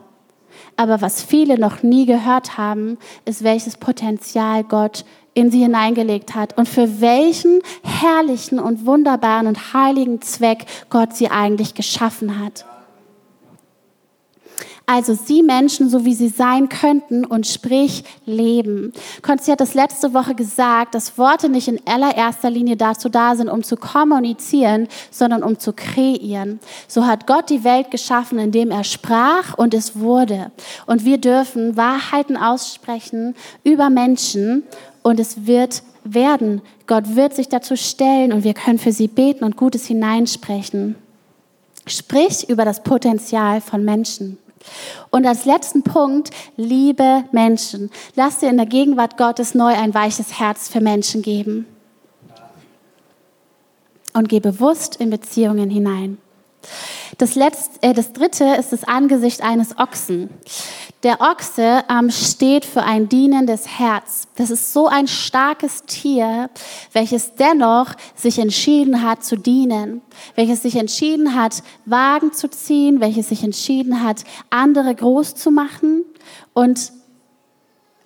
Aber 0.76 1.00
was 1.00 1.22
viele 1.22 1.58
noch 1.58 1.82
nie 1.82 2.06
gehört 2.06 2.56
haben, 2.56 2.98
ist, 3.24 3.42
welches 3.42 3.76
Potenzial 3.76 4.64
Gott 4.64 5.04
in 5.34 5.50
sie 5.50 5.60
hineingelegt 5.62 6.34
hat 6.34 6.56
und 6.58 6.68
für 6.68 7.00
welchen 7.00 7.60
herrlichen 7.82 8.58
und 8.58 8.86
wunderbaren 8.86 9.46
und 9.46 9.72
heiligen 9.72 10.20
Zweck 10.20 10.66
Gott 10.90 11.14
sie 11.14 11.30
eigentlich 11.30 11.74
geschaffen 11.74 12.38
hat. 12.38 12.64
Also 14.90 15.12
sieh 15.12 15.42
Menschen 15.42 15.90
so, 15.90 16.06
wie 16.06 16.14
sie 16.14 16.30
sein 16.30 16.70
könnten 16.70 17.26
und 17.26 17.46
sprich 17.46 18.04
Leben. 18.24 18.94
Konzi 19.20 19.50
hat 19.50 19.60
das 19.60 19.74
letzte 19.74 20.14
Woche 20.14 20.34
gesagt, 20.34 20.94
dass 20.94 21.18
Worte 21.18 21.50
nicht 21.50 21.68
in 21.68 21.78
allererster 21.86 22.48
Linie 22.48 22.78
dazu 22.78 23.10
da 23.10 23.36
sind, 23.36 23.50
um 23.50 23.62
zu 23.62 23.76
kommunizieren, 23.76 24.88
sondern 25.10 25.42
um 25.42 25.58
zu 25.58 25.74
kreieren. 25.74 26.58
So 26.86 27.06
hat 27.06 27.26
Gott 27.26 27.50
die 27.50 27.64
Welt 27.64 27.90
geschaffen, 27.90 28.38
indem 28.38 28.70
er 28.70 28.82
sprach 28.82 29.58
und 29.58 29.74
es 29.74 30.00
wurde. 30.00 30.52
Und 30.86 31.04
wir 31.04 31.18
dürfen 31.18 31.76
Wahrheiten 31.76 32.38
aussprechen 32.38 33.34
über 33.64 33.90
Menschen 33.90 34.62
und 35.02 35.20
es 35.20 35.46
wird 35.46 35.82
werden. 36.04 36.62
Gott 36.86 37.14
wird 37.14 37.34
sich 37.34 37.50
dazu 37.50 37.76
stellen 37.76 38.32
und 38.32 38.42
wir 38.42 38.54
können 38.54 38.78
für 38.78 38.92
sie 38.92 39.08
beten 39.08 39.44
und 39.44 39.58
Gutes 39.58 39.84
hineinsprechen. 39.84 40.94
Sprich 41.86 42.48
über 42.48 42.64
das 42.64 42.82
Potenzial 42.82 43.60
von 43.60 43.84
Menschen. 43.84 44.38
Und 45.10 45.26
als 45.26 45.44
letzten 45.44 45.82
Punkt, 45.82 46.30
liebe 46.56 47.24
Menschen. 47.32 47.90
Lass 48.14 48.38
dir 48.38 48.50
in 48.50 48.56
der 48.56 48.66
Gegenwart 48.66 49.16
Gottes 49.16 49.54
neu 49.54 49.72
ein 49.72 49.94
weiches 49.94 50.38
Herz 50.38 50.68
für 50.68 50.80
Menschen 50.80 51.22
geben. 51.22 51.66
Und 54.12 54.28
geh 54.28 54.40
bewusst 54.40 54.96
in 54.96 55.10
Beziehungen 55.10 55.70
hinein. 55.70 56.18
Das, 57.18 57.34
letzte, 57.34 57.82
äh, 57.82 57.92
das 57.94 58.12
dritte 58.12 58.44
ist 58.44 58.72
das 58.72 58.84
Angesicht 58.84 59.42
eines 59.42 59.76
Ochsen. 59.76 60.30
Der 61.02 61.20
Ochse 61.20 61.84
ähm, 61.90 62.10
steht 62.12 62.64
für 62.64 62.84
ein 62.84 63.08
dienendes 63.08 63.66
Herz. 63.78 64.28
Das 64.36 64.50
ist 64.50 64.72
so 64.72 64.86
ein 64.86 65.08
starkes 65.08 65.82
Tier, 65.82 66.48
welches 66.92 67.34
dennoch 67.34 67.94
sich 68.14 68.38
entschieden 68.38 69.02
hat 69.02 69.24
zu 69.24 69.36
dienen, 69.36 70.00
welches 70.36 70.62
sich 70.62 70.76
entschieden 70.76 71.34
hat, 71.34 71.64
Wagen 71.86 72.32
zu 72.32 72.48
ziehen, 72.48 73.00
welches 73.00 73.30
sich 73.30 73.42
entschieden 73.42 74.02
hat, 74.04 74.22
andere 74.50 74.94
groß 74.94 75.34
zu 75.34 75.50
machen 75.50 76.04
und 76.52 76.92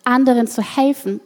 anderen 0.04 0.46
zu 0.46 0.62
helfen. 0.62 1.20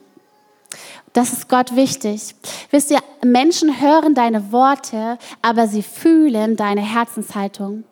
Das 1.17 1.33
ist 1.33 1.49
Gott 1.49 1.75
wichtig. 1.75 2.35
Wisst 2.71 2.91
ihr, 2.91 2.99
Menschen 3.25 3.81
hören 3.81 4.15
deine 4.15 4.53
Worte, 4.53 5.17
aber 5.41 5.67
sie 5.67 5.83
fühlen 5.83 6.57
deine 6.57 6.83
Herzenshaltung. 6.83 7.85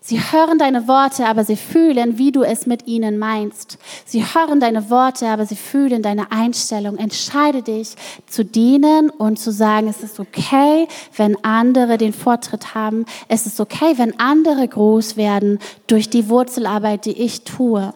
Sie 0.00 0.20
hören 0.20 0.58
deine 0.60 0.86
Worte, 0.86 1.26
aber 1.26 1.42
sie 1.42 1.56
fühlen, 1.56 2.18
wie 2.18 2.30
du 2.30 2.44
es 2.44 2.66
mit 2.66 2.86
ihnen 2.86 3.18
meinst. 3.18 3.78
Sie 4.04 4.22
hören 4.22 4.60
deine 4.60 4.90
Worte, 4.90 5.26
aber 5.26 5.44
sie 5.44 5.56
fühlen 5.56 6.02
deine 6.02 6.30
Einstellung. 6.30 6.98
Entscheide 6.98 7.62
dich 7.62 7.96
zu 8.28 8.44
dienen 8.44 9.10
und 9.10 9.40
zu 9.40 9.50
sagen, 9.50 9.88
es 9.88 10.04
ist 10.04 10.20
okay, 10.20 10.86
wenn 11.16 11.42
andere 11.42 11.98
den 11.98 12.12
Vortritt 12.12 12.76
haben. 12.76 13.06
Es 13.26 13.44
ist 13.46 13.58
okay, 13.58 13.94
wenn 13.96 14.20
andere 14.20 14.68
groß 14.68 15.16
werden 15.16 15.58
durch 15.88 16.10
die 16.10 16.28
Wurzelarbeit, 16.28 17.06
die 17.06 17.20
ich 17.20 17.42
tue. 17.42 17.92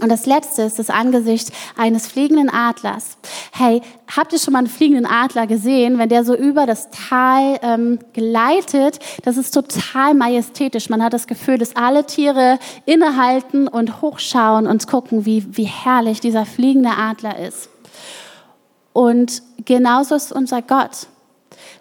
Und 0.00 0.08
das 0.08 0.26
letzte 0.26 0.62
ist 0.62 0.80
das 0.80 0.90
Angesicht 0.90 1.52
eines 1.76 2.08
fliegenden 2.08 2.50
Adlers. 2.50 3.16
Hey, 3.52 3.80
habt 4.14 4.32
ihr 4.32 4.40
schon 4.40 4.52
mal 4.52 4.58
einen 4.58 4.66
fliegenden 4.66 5.06
Adler 5.06 5.46
gesehen? 5.46 5.98
Wenn 5.98 6.08
der 6.08 6.24
so 6.24 6.34
über 6.34 6.66
das 6.66 6.88
Tal 6.90 7.60
ähm, 7.62 8.00
gleitet, 8.12 8.98
das 9.22 9.36
ist 9.36 9.52
total 9.52 10.14
majestätisch. 10.14 10.90
Man 10.90 11.02
hat 11.02 11.12
das 11.12 11.28
Gefühl, 11.28 11.58
dass 11.58 11.76
alle 11.76 12.06
Tiere 12.06 12.58
innehalten 12.86 13.68
und 13.68 14.02
hochschauen 14.02 14.66
und 14.66 14.86
gucken, 14.88 15.26
wie, 15.26 15.44
wie 15.56 15.64
herrlich 15.64 16.20
dieser 16.20 16.44
fliegende 16.44 16.90
Adler 16.90 17.38
ist. 17.38 17.68
Und 18.92 19.42
genauso 19.64 20.16
ist 20.16 20.32
unser 20.32 20.60
Gott. 20.60 21.06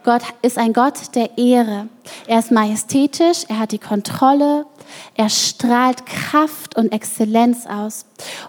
Gott 0.04 0.22
ist 0.42 0.58
ein 0.58 0.74
Gott 0.74 1.16
der 1.16 1.38
Ehre. 1.38 1.88
Er 2.28 2.40
ist 2.40 2.52
majestätisch, 2.52 3.46
er 3.48 3.60
hat 3.60 3.72
die 3.72 3.80
Kontrolle, 3.80 4.66
er 5.16 5.30
strahlt 5.30 6.06
Kraft 6.06 6.76
und 6.76 6.92
Exzellenz 6.92 7.66
aus. 7.68 8.06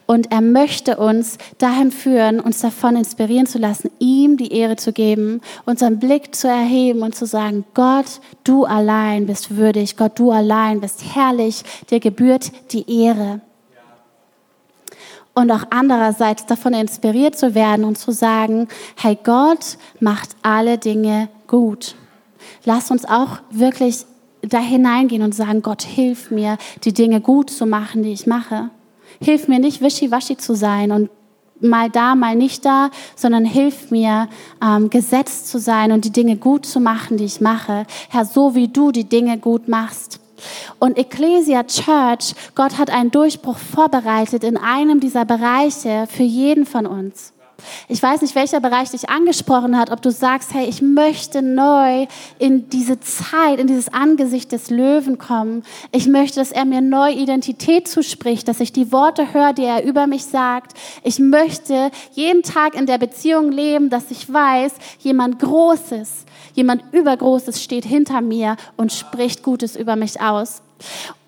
Und 0.07 0.33
er 0.33 0.41
möchte 0.41 0.97
uns 0.97 1.39
dahin 1.59 1.91
führen, 1.91 2.41
uns 2.41 2.61
davon 2.61 2.97
inspirieren 2.97 3.47
zu 3.47 3.59
lassen, 3.59 3.91
ihm 3.99 4.37
die 4.37 4.53
Ehre 4.53 4.77
zu 4.77 4.93
geben, 4.93 5.41
unseren 5.65 5.99
Blick 5.99 6.35
zu 6.35 6.49
erheben 6.49 7.03
und 7.03 7.15
zu 7.15 7.27
sagen, 7.27 7.65
Gott, 7.75 8.21
du 8.45 8.65
allein 8.65 9.27
bist 9.27 9.57
würdig, 9.57 9.97
Gott, 9.97 10.19
du 10.19 10.31
allein 10.31 10.81
bist 10.81 11.15
herrlich, 11.15 11.63
dir 11.91 12.01
gebührt 12.01 12.53
die 12.73 13.05
Ehre 13.05 13.41
und 15.35 15.51
auch 15.51 15.65
andererseits 15.71 16.47
davon 16.47 16.73
inspiriert 16.73 17.37
zu 17.37 17.55
werden 17.55 17.85
und 17.85 17.99
zu 17.99 18.13
sagen, 18.13 18.69
hey, 18.97 19.19
Gott 19.23 19.79
macht 20.01 20.31
alle 20.43 20.79
Dinge 20.79 21.29
gut. 21.47 21.97
Lass 22.65 22.91
uns 22.91 23.05
auch 23.05 23.39
wirklich 23.51 24.07
da 24.49 24.59
hineingehen 24.59 25.23
und 25.23 25.35
sagen, 25.35 25.63
Gott, 25.63 25.83
hilf 25.83 26.31
mir, 26.31 26.59
die 26.85 26.93
Dinge 26.93 27.21
gut 27.21 27.51
zu 27.51 27.67
machen, 27.67 28.03
die 28.03 28.13
ich 28.13 28.27
mache. 28.27 28.71
Hilf 29.21 29.49
mir 29.49 29.59
nicht, 29.59 29.81
wischiwaschi 29.81 30.37
zu 30.37 30.55
sein 30.55 30.93
und 30.93 31.11
mal 31.61 31.91
da, 31.91 32.15
mal 32.15 32.37
nicht 32.37 32.65
da, 32.65 32.91
sondern 33.17 33.45
hilf 33.45 33.91
mir, 33.91 34.29
ähm, 34.63 34.91
gesetzt 34.91 35.49
zu 35.49 35.59
sein 35.59 35.93
und 35.93 36.05
die 36.05 36.13
Dinge 36.13 36.37
gut 36.37 36.67
zu 36.67 36.81
machen, 36.81 37.17
die 37.17 37.25
ich 37.25 37.41
mache. 37.41 37.87
Herr, 38.09 38.25
so 38.25 38.55
wie 38.55 38.69
du 38.69 38.93
die 38.93 39.05
Dinge 39.05 39.39
gut 39.39 39.69
machst. 39.69 40.21
Und 40.79 40.99
Ecclesia 40.99 41.65
Church, 41.65 42.35
Gott 42.55 42.79
hat 42.79 42.91
einen 42.91 43.11
Durchbruch 43.11 43.59
vorbereitet 43.59 44.45
in 44.45 44.57
einem 44.57 45.01
dieser 45.01 45.25
Bereiche 45.25 46.07
für 46.09 46.25
jeden 46.25 46.67
von 46.67 46.87
uns. 46.87 47.34
Ich 47.89 48.03
weiß 48.03 48.23
nicht, 48.23 48.35
welcher 48.35 48.61
Bereich 48.61 48.91
dich 48.91 49.09
angesprochen 49.09 49.79
hat, 49.79 49.91
ob 49.91 50.03
du 50.03 50.11
sagst, 50.11 50.55
hey, 50.55 50.67
ich 50.67 50.83
möchte 50.83 51.43
neu 51.43 52.07
in 52.39 52.69
diese 52.71 53.01
Zeit, 53.01 53.59
in 53.59 53.67
dieses 53.67 53.93
Angesicht 53.93 54.53
des 54.53 54.71
Löwen 54.71 55.19
kommen. 55.19 55.63
Ich 55.93 56.07
möchte, 56.07 56.41
dass 56.41 56.53
er 56.53 56.65
mir 56.65 56.81
neu 56.81 57.13
Identität 57.13 57.89
zuspricht, 57.89 58.49
dass 58.49 58.61
ich 58.61 58.73
die 58.73 58.93
Worte 58.93 59.33
höre, 59.35 59.53
die 59.53 59.65
er 59.65 59.85
über 59.85 60.07
mich 60.07 60.25
sagt. 60.25 60.77
Ich 61.03 61.19
möchte 61.19 61.91
jeden 62.13 62.43
Tag 62.43 62.75
in 62.75 62.87
der 62.87 62.99
Beziehung 62.99 63.53
leben, 63.53 63.91
dass 63.91 64.11
ich 64.11 64.33
weiß, 64.33 64.73
jemand 65.01 65.39
Großes, 65.39 66.25
jemand 66.55 66.83
Übergroßes 66.93 67.63
steht 67.63 67.85
hinter 67.85 68.21
mir 68.21 68.57
und 68.77 68.93
spricht 68.93 69.43
Gutes 69.43 69.77
über 69.77 69.97
mich 69.97 70.21
aus. 70.21 70.63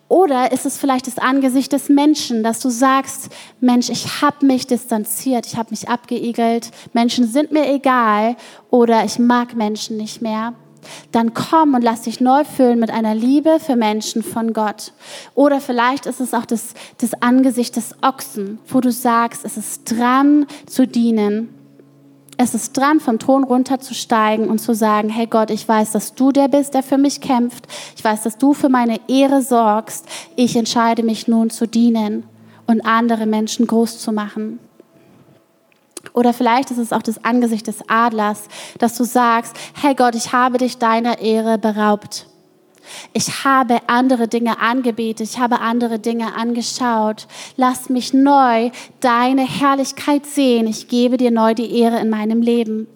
Oder 0.09 0.53
ist 0.53 0.67
es 0.67 0.79
vielleicht 0.79 1.09
das 1.09 1.19
Angesicht 1.19 1.73
des 1.73 1.89
Menschen, 1.89 2.45
dass 2.45 2.61
du 2.61 2.71
sagst, 2.71 3.29
Mensch, 3.61 3.89
ich 3.89 4.23
habe 4.23 4.47
mich 4.47 4.67
distanziert, 4.67 5.47
ich 5.47 5.57
habe 5.57 5.71
mich 5.71 5.89
abgeigelt, 5.89 6.71
Menschen 6.93 7.27
sind 7.27 7.51
mir 7.51 7.69
egal 7.69 8.37
oder 8.71 9.05
ich 9.05 9.19
mag 9.19 9.57
Menschen 9.57 9.97
nicht 9.97 10.23
mehr. 10.23 10.55
dann 11.11 11.35
komm 11.35 11.75
und 11.75 11.83
lass 11.83 12.03
dich 12.03 12.21
neu 12.21 12.45
füllen 12.45 12.79
mit 12.79 12.91
einer 12.91 13.15
Liebe 13.15 13.59
für 13.59 13.75
Menschen 13.75 14.23
von 14.23 14.53
Gott. 14.53 14.93
Oder 15.35 15.61
vielleicht 15.61 16.07
ist 16.07 16.21
es 16.21 16.33
auch 16.33 16.47
das, 16.47 16.75
das 16.99 17.21
Angesicht 17.23 17.75
des 17.75 17.95
Ochsen, 18.03 18.61
wo 18.69 18.81
du 18.81 18.93
sagst, 18.93 19.45
es 19.45 19.57
ist 19.57 19.91
dran 19.91 20.47
zu 20.67 20.87
dienen. 20.87 21.56
Es 22.39 22.55
ist 22.55 22.77
dran, 22.77 23.01
vom 23.01 23.19
Thron 23.19 23.45
runterzusteigen 23.45 24.49
und 24.49 24.59
zu 24.59 24.75
sagen, 24.75 25.09
hey 25.09 25.27
Gott, 25.27 25.51
ich 25.51 25.67
weiß, 25.67 25.93
dass 25.93 26.15
du 26.15 26.33
der 26.33 26.49
bist, 26.49 26.75
der 26.75 26.83
für 26.83 26.99
mich 26.99 27.21
kämpft. 27.21 27.67
Ich 27.97 28.05
weiß, 28.05 28.25
dass 28.25 28.37
du 28.37 28.53
für 28.53 28.69
meine 28.69 29.01
Ehre 29.09 29.41
sorgst. 29.41 30.07
Ich 30.37 30.55
entscheide 30.55 31.03
mich 31.03 31.29
nun 31.29 31.49
zu 31.49 31.67
dienen 31.67 32.25
und 32.67 32.85
andere 32.85 33.25
Menschen 33.25 33.67
groß 33.67 33.99
zu 33.99 34.13
machen. 34.13 34.59
Oder 36.13 36.33
vielleicht 36.33 36.71
ist 36.71 36.79
es 36.79 36.93
auch 36.93 37.03
das 37.03 37.25
Angesicht 37.25 37.67
des 37.67 37.89
Adlers, 37.89 38.45
dass 38.79 38.97
du 38.97 39.05
sagst, 39.05 39.55
hey 39.81 39.95
Gott, 39.95 40.15
ich 40.15 40.33
habe 40.33 40.59
dich 40.59 40.79
deiner 40.79 41.19
Ehre 41.21 41.59
beraubt. 41.59 42.27
Ich 43.13 43.45
habe 43.45 43.81
andere 43.87 44.29
Dinge 44.29 44.61
angebetet, 44.61 45.29
ich 45.31 45.39
habe 45.39 45.61
andere 45.61 45.99
Dinge 45.99 46.35
angeschaut. 46.35 47.27
Lass 47.57 47.89
mich 47.89 48.13
neu 48.13 48.71
deine 49.01 49.47
Herrlichkeit 49.47 50.27
sehen. 50.27 50.67
Ich 50.67 50.89
gebe 50.89 51.17
dir 51.17 51.31
neu 51.31 51.55
die 51.55 51.79
Ehre 51.79 52.01
in 52.01 52.11
meinem 52.11 52.43
Leben. 52.43 52.89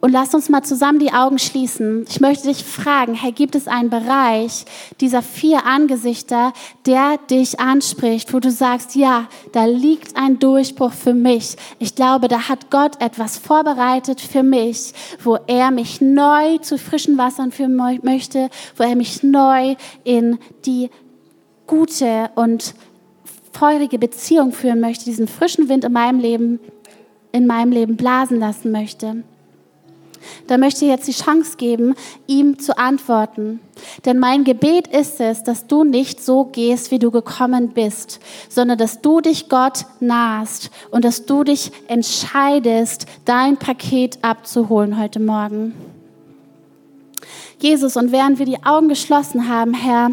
Und 0.00 0.12
lass 0.12 0.34
uns 0.34 0.50
mal 0.50 0.62
zusammen 0.62 0.98
die 0.98 1.12
Augen 1.12 1.38
schließen. 1.38 2.04
Ich 2.08 2.20
möchte 2.20 2.48
dich 2.48 2.64
fragen, 2.64 3.14
hey, 3.14 3.32
gibt 3.32 3.54
es 3.54 3.66
einen 3.66 3.88
Bereich 3.88 4.66
dieser 5.00 5.22
vier 5.22 5.64
Angesichter, 5.64 6.52
der 6.84 7.16
dich 7.30 7.58
anspricht, 7.60 8.34
wo 8.34 8.38
du 8.38 8.50
sagst, 8.50 8.94
ja, 8.94 9.26
da 9.52 9.64
liegt 9.64 10.16
ein 10.16 10.38
Durchbruch 10.38 10.92
für 10.92 11.14
mich. 11.14 11.56
Ich 11.78 11.94
glaube, 11.94 12.28
da 12.28 12.48
hat 12.48 12.70
Gott 12.70 13.00
etwas 13.00 13.38
vorbereitet 13.38 14.20
für 14.20 14.42
mich, 14.42 14.92
wo 15.24 15.38
er 15.46 15.70
mich 15.70 16.02
neu 16.02 16.58
zu 16.58 16.76
frischen 16.76 17.16
Wassern 17.16 17.50
führen 17.50 17.76
möchte, 18.02 18.50
wo 18.76 18.82
er 18.82 18.96
mich 18.96 19.22
neu 19.22 19.76
in 20.04 20.38
die 20.66 20.90
gute 21.66 22.30
und 22.34 22.74
feurige 23.50 23.98
Beziehung 23.98 24.52
führen 24.52 24.80
möchte, 24.80 25.06
diesen 25.06 25.26
frischen 25.26 25.70
Wind 25.70 25.86
in 25.86 25.92
meinem 25.92 26.20
Leben, 26.20 26.60
in 27.32 27.46
meinem 27.46 27.72
Leben 27.72 27.96
blasen 27.96 28.38
lassen 28.38 28.70
möchte 28.70 29.24
da 30.46 30.58
möchte 30.58 30.84
ich 30.84 30.90
jetzt 30.90 31.08
die 31.08 31.12
Chance 31.12 31.56
geben, 31.56 31.94
ihm 32.26 32.58
zu 32.58 32.76
antworten. 32.78 33.60
Denn 34.04 34.18
mein 34.18 34.44
Gebet 34.44 34.88
ist 34.88 35.20
es, 35.20 35.42
dass 35.42 35.66
du 35.66 35.84
nicht 35.84 36.24
so 36.24 36.44
gehst, 36.44 36.90
wie 36.90 36.98
du 36.98 37.10
gekommen 37.10 37.70
bist, 37.70 38.20
sondern 38.48 38.78
dass 38.78 39.02
du 39.02 39.20
dich 39.20 39.48
Gott 39.48 39.86
nahst 40.00 40.70
und 40.90 41.04
dass 41.04 41.26
du 41.26 41.44
dich 41.44 41.72
entscheidest, 41.88 43.06
dein 43.24 43.56
Paket 43.56 44.18
abzuholen 44.22 44.98
heute 44.98 45.20
Morgen. 45.20 45.74
Jesus, 47.58 47.96
und 47.96 48.12
während 48.12 48.38
wir 48.38 48.46
die 48.46 48.64
Augen 48.64 48.88
geschlossen 48.88 49.48
haben, 49.48 49.72
Herr, 49.72 50.10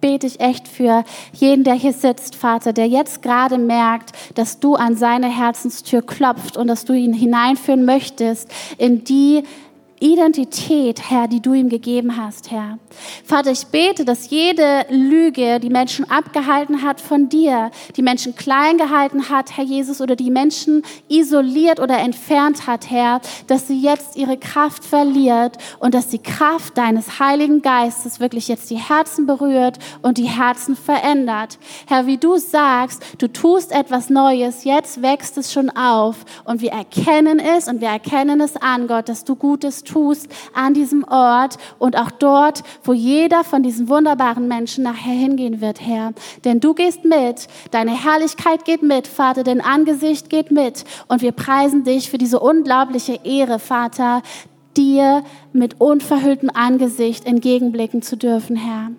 bete 0.00 0.26
ich 0.26 0.40
echt 0.40 0.68
für 0.68 1.04
jeden, 1.32 1.64
der 1.64 1.74
hier 1.74 1.92
sitzt, 1.92 2.34
Vater, 2.34 2.72
der 2.72 2.88
jetzt 2.88 3.22
gerade 3.22 3.58
merkt, 3.58 4.12
dass 4.34 4.60
du 4.60 4.74
an 4.74 4.96
seine 4.96 5.28
Herzenstür 5.28 6.02
klopft 6.02 6.56
und 6.56 6.68
dass 6.68 6.84
du 6.84 6.92
ihn 6.92 7.12
hineinführen 7.12 7.84
möchtest 7.84 8.50
in 8.78 9.04
die 9.04 9.42
Identität, 10.00 11.10
Herr, 11.10 11.28
die 11.28 11.40
du 11.40 11.54
ihm 11.54 11.68
gegeben 11.68 12.16
hast, 12.16 12.50
Herr. 12.50 12.78
Vater, 13.24 13.50
ich 13.50 13.66
bete, 13.66 14.04
dass 14.04 14.30
jede 14.30 14.86
Lüge 14.90 15.60
die 15.60 15.70
Menschen 15.70 16.08
abgehalten 16.10 16.82
hat 16.82 17.00
von 17.00 17.28
dir, 17.28 17.70
die 17.96 18.02
Menschen 18.02 18.36
klein 18.36 18.78
gehalten 18.78 19.28
hat, 19.28 19.56
Herr 19.56 19.64
Jesus, 19.64 20.00
oder 20.00 20.16
die 20.16 20.30
Menschen 20.30 20.82
isoliert 21.08 21.80
oder 21.80 21.98
entfernt 21.98 22.66
hat, 22.66 22.90
Herr, 22.90 23.20
dass 23.46 23.66
sie 23.66 23.80
jetzt 23.80 24.16
ihre 24.16 24.36
Kraft 24.36 24.84
verliert 24.84 25.58
und 25.80 25.94
dass 25.94 26.08
die 26.08 26.22
Kraft 26.22 26.78
deines 26.78 27.18
Heiligen 27.18 27.62
Geistes 27.62 28.20
wirklich 28.20 28.48
jetzt 28.48 28.70
die 28.70 28.76
Herzen 28.76 29.26
berührt 29.26 29.78
und 30.02 30.18
die 30.18 30.28
Herzen 30.28 30.76
verändert. 30.76 31.58
Herr, 31.86 32.06
wie 32.06 32.18
du 32.18 32.36
sagst, 32.36 33.02
du 33.18 33.28
tust 33.28 33.72
etwas 33.72 34.10
Neues, 34.10 34.64
jetzt 34.64 35.02
wächst 35.02 35.38
es 35.38 35.52
schon 35.52 35.70
auf 35.70 36.16
und 36.44 36.60
wir 36.60 36.72
erkennen 36.72 37.38
es 37.38 37.68
und 37.68 37.80
wir 37.80 37.88
erkennen 37.88 38.40
es 38.40 38.56
an, 38.56 38.86
Gott, 38.86 39.08
dass 39.08 39.24
du 39.24 39.34
Gutes 39.34 39.84
tust 39.88 40.28
an 40.54 40.74
diesem 40.74 41.04
Ort 41.04 41.56
und 41.78 41.96
auch 41.96 42.10
dort, 42.10 42.62
wo 42.84 42.92
jeder 42.92 43.44
von 43.44 43.62
diesen 43.62 43.88
wunderbaren 43.88 44.48
Menschen 44.48 44.84
nachher 44.84 45.12
hingehen 45.12 45.60
wird, 45.60 45.80
Herr. 45.80 46.12
Denn 46.44 46.60
du 46.60 46.74
gehst 46.74 47.04
mit, 47.04 47.48
deine 47.70 47.92
Herrlichkeit 47.92 48.64
geht 48.64 48.82
mit, 48.82 49.06
Vater, 49.06 49.44
dein 49.44 49.60
Angesicht 49.60 50.30
geht 50.30 50.50
mit 50.50 50.84
und 51.08 51.22
wir 51.22 51.32
preisen 51.32 51.84
dich 51.84 52.10
für 52.10 52.18
diese 52.18 52.40
unglaubliche 52.40 53.20
Ehre, 53.24 53.58
Vater, 53.58 54.22
dir 54.76 55.24
mit 55.52 55.80
unverhülltem 55.80 56.50
Angesicht 56.52 57.26
entgegenblicken 57.26 58.02
zu 58.02 58.16
dürfen, 58.16 58.56
Herr. 58.56 58.90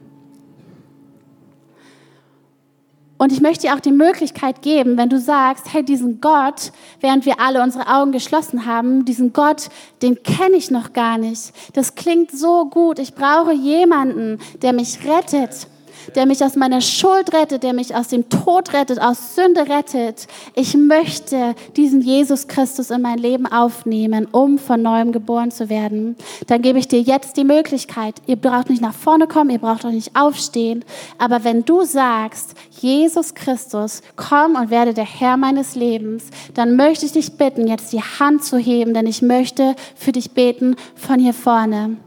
Und 3.19 3.33
ich 3.33 3.41
möchte 3.41 3.67
dir 3.67 3.75
auch 3.75 3.81
die 3.81 3.91
Möglichkeit 3.91 4.61
geben, 4.61 4.97
wenn 4.97 5.09
du 5.09 5.19
sagst, 5.19 5.73
hey, 5.73 5.83
diesen 5.83 6.21
Gott, 6.21 6.71
während 7.01 7.25
wir 7.25 7.41
alle 7.41 7.61
unsere 7.61 7.93
Augen 7.93 8.13
geschlossen 8.13 8.65
haben, 8.65 9.03
diesen 9.03 9.33
Gott, 9.33 9.67
den 10.01 10.23
kenne 10.23 10.55
ich 10.55 10.71
noch 10.71 10.93
gar 10.93 11.17
nicht. 11.17 11.51
Das 11.73 11.95
klingt 11.95 12.31
so 12.31 12.65
gut. 12.69 12.97
Ich 12.97 13.13
brauche 13.13 13.51
jemanden, 13.51 14.39
der 14.61 14.71
mich 14.71 14.99
rettet 15.05 15.67
der 16.15 16.25
mich 16.25 16.43
aus 16.43 16.55
meiner 16.55 16.81
Schuld 16.81 17.33
rettet, 17.33 17.63
der 17.63 17.73
mich 17.73 17.95
aus 17.95 18.07
dem 18.07 18.29
Tod 18.29 18.73
rettet, 18.73 19.01
aus 19.01 19.35
Sünde 19.35 19.67
rettet. 19.67 20.27
Ich 20.55 20.75
möchte 20.75 21.55
diesen 21.75 22.01
Jesus 22.01 22.47
Christus 22.47 22.89
in 22.89 23.01
mein 23.01 23.17
Leben 23.17 23.45
aufnehmen, 23.45 24.27
um 24.31 24.57
von 24.57 24.81
neuem 24.81 25.11
geboren 25.11 25.51
zu 25.51 25.69
werden. 25.69 26.15
Dann 26.47 26.61
gebe 26.61 26.79
ich 26.79 26.87
dir 26.87 27.01
jetzt 27.01 27.37
die 27.37 27.43
Möglichkeit. 27.43 28.15
Ihr 28.27 28.35
braucht 28.35 28.69
nicht 28.69 28.81
nach 28.81 28.93
vorne 28.93 29.27
kommen, 29.27 29.49
ihr 29.49 29.59
braucht 29.59 29.85
auch 29.85 29.91
nicht 29.91 30.15
aufstehen. 30.15 30.83
Aber 31.17 31.43
wenn 31.43 31.65
du 31.65 31.83
sagst, 31.83 32.55
Jesus 32.79 33.33
Christus, 33.33 34.01
komm 34.15 34.55
und 34.55 34.69
werde 34.69 34.93
der 34.93 35.05
Herr 35.05 35.37
meines 35.37 35.75
Lebens, 35.75 36.25
dann 36.53 36.75
möchte 36.75 37.05
ich 37.05 37.11
dich 37.11 37.33
bitten, 37.33 37.67
jetzt 37.67 37.93
die 37.93 38.01
Hand 38.01 38.43
zu 38.43 38.57
heben, 38.57 38.93
denn 38.93 39.07
ich 39.07 39.21
möchte 39.21 39.75
für 39.95 40.11
dich 40.11 40.31
beten 40.31 40.75
von 40.95 41.19
hier 41.19 41.33
vorne. 41.33 41.97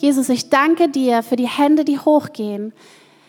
Jesus, 0.00 0.30
ich 0.30 0.48
danke 0.48 0.88
dir 0.88 1.22
für 1.22 1.36
die 1.36 1.46
Hände, 1.46 1.84
die 1.84 1.98
hochgehen. 1.98 2.72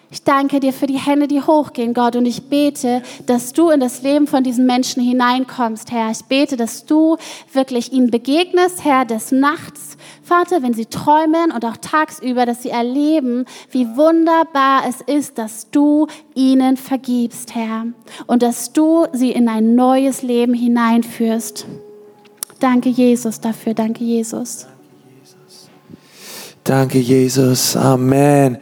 Ich 0.09 0.23
danke 0.23 0.61
dir 0.61 0.71
für 0.71 0.87
die 0.87 0.97
Hände, 0.97 1.27
die 1.27 1.41
hochgehen, 1.41 1.93
Gott. 1.93 2.15
Und 2.15 2.25
ich 2.25 2.43
bete, 2.43 3.01
dass 3.25 3.51
du 3.51 3.69
in 3.69 3.81
das 3.81 4.03
Leben 4.03 4.25
von 4.25 4.41
diesen 4.41 4.65
Menschen 4.65 5.03
hineinkommst, 5.03 5.91
Herr. 5.91 6.11
Ich 6.11 6.23
bete, 6.25 6.55
dass 6.55 6.85
du 6.85 7.17
wirklich 7.51 7.91
ihnen 7.91 8.09
begegnest, 8.09 8.85
Herr, 8.85 9.03
des 9.03 9.33
Nachts. 9.33 9.97
Vater, 10.23 10.63
wenn 10.63 10.73
sie 10.73 10.85
träumen 10.85 11.51
und 11.53 11.65
auch 11.65 11.75
tagsüber, 11.75 12.45
dass 12.45 12.63
sie 12.63 12.69
erleben, 12.69 13.45
wie 13.71 13.85
wunderbar 13.97 14.83
es 14.87 15.01
ist, 15.01 15.37
dass 15.37 15.69
du 15.71 16.07
ihnen 16.35 16.77
vergibst, 16.77 17.53
Herr. 17.53 17.85
Und 18.27 18.43
dass 18.43 18.71
du 18.71 19.07
sie 19.11 19.31
in 19.31 19.49
ein 19.49 19.75
neues 19.75 20.21
Leben 20.21 20.53
hineinführst. 20.53 21.65
Danke, 22.61 22.87
Jesus, 22.87 23.41
dafür. 23.41 23.73
Danke, 23.73 24.05
Jesus. 24.05 24.67
Danke, 26.63 26.99
Jesus. 26.99 27.75
Amen. 27.75 28.59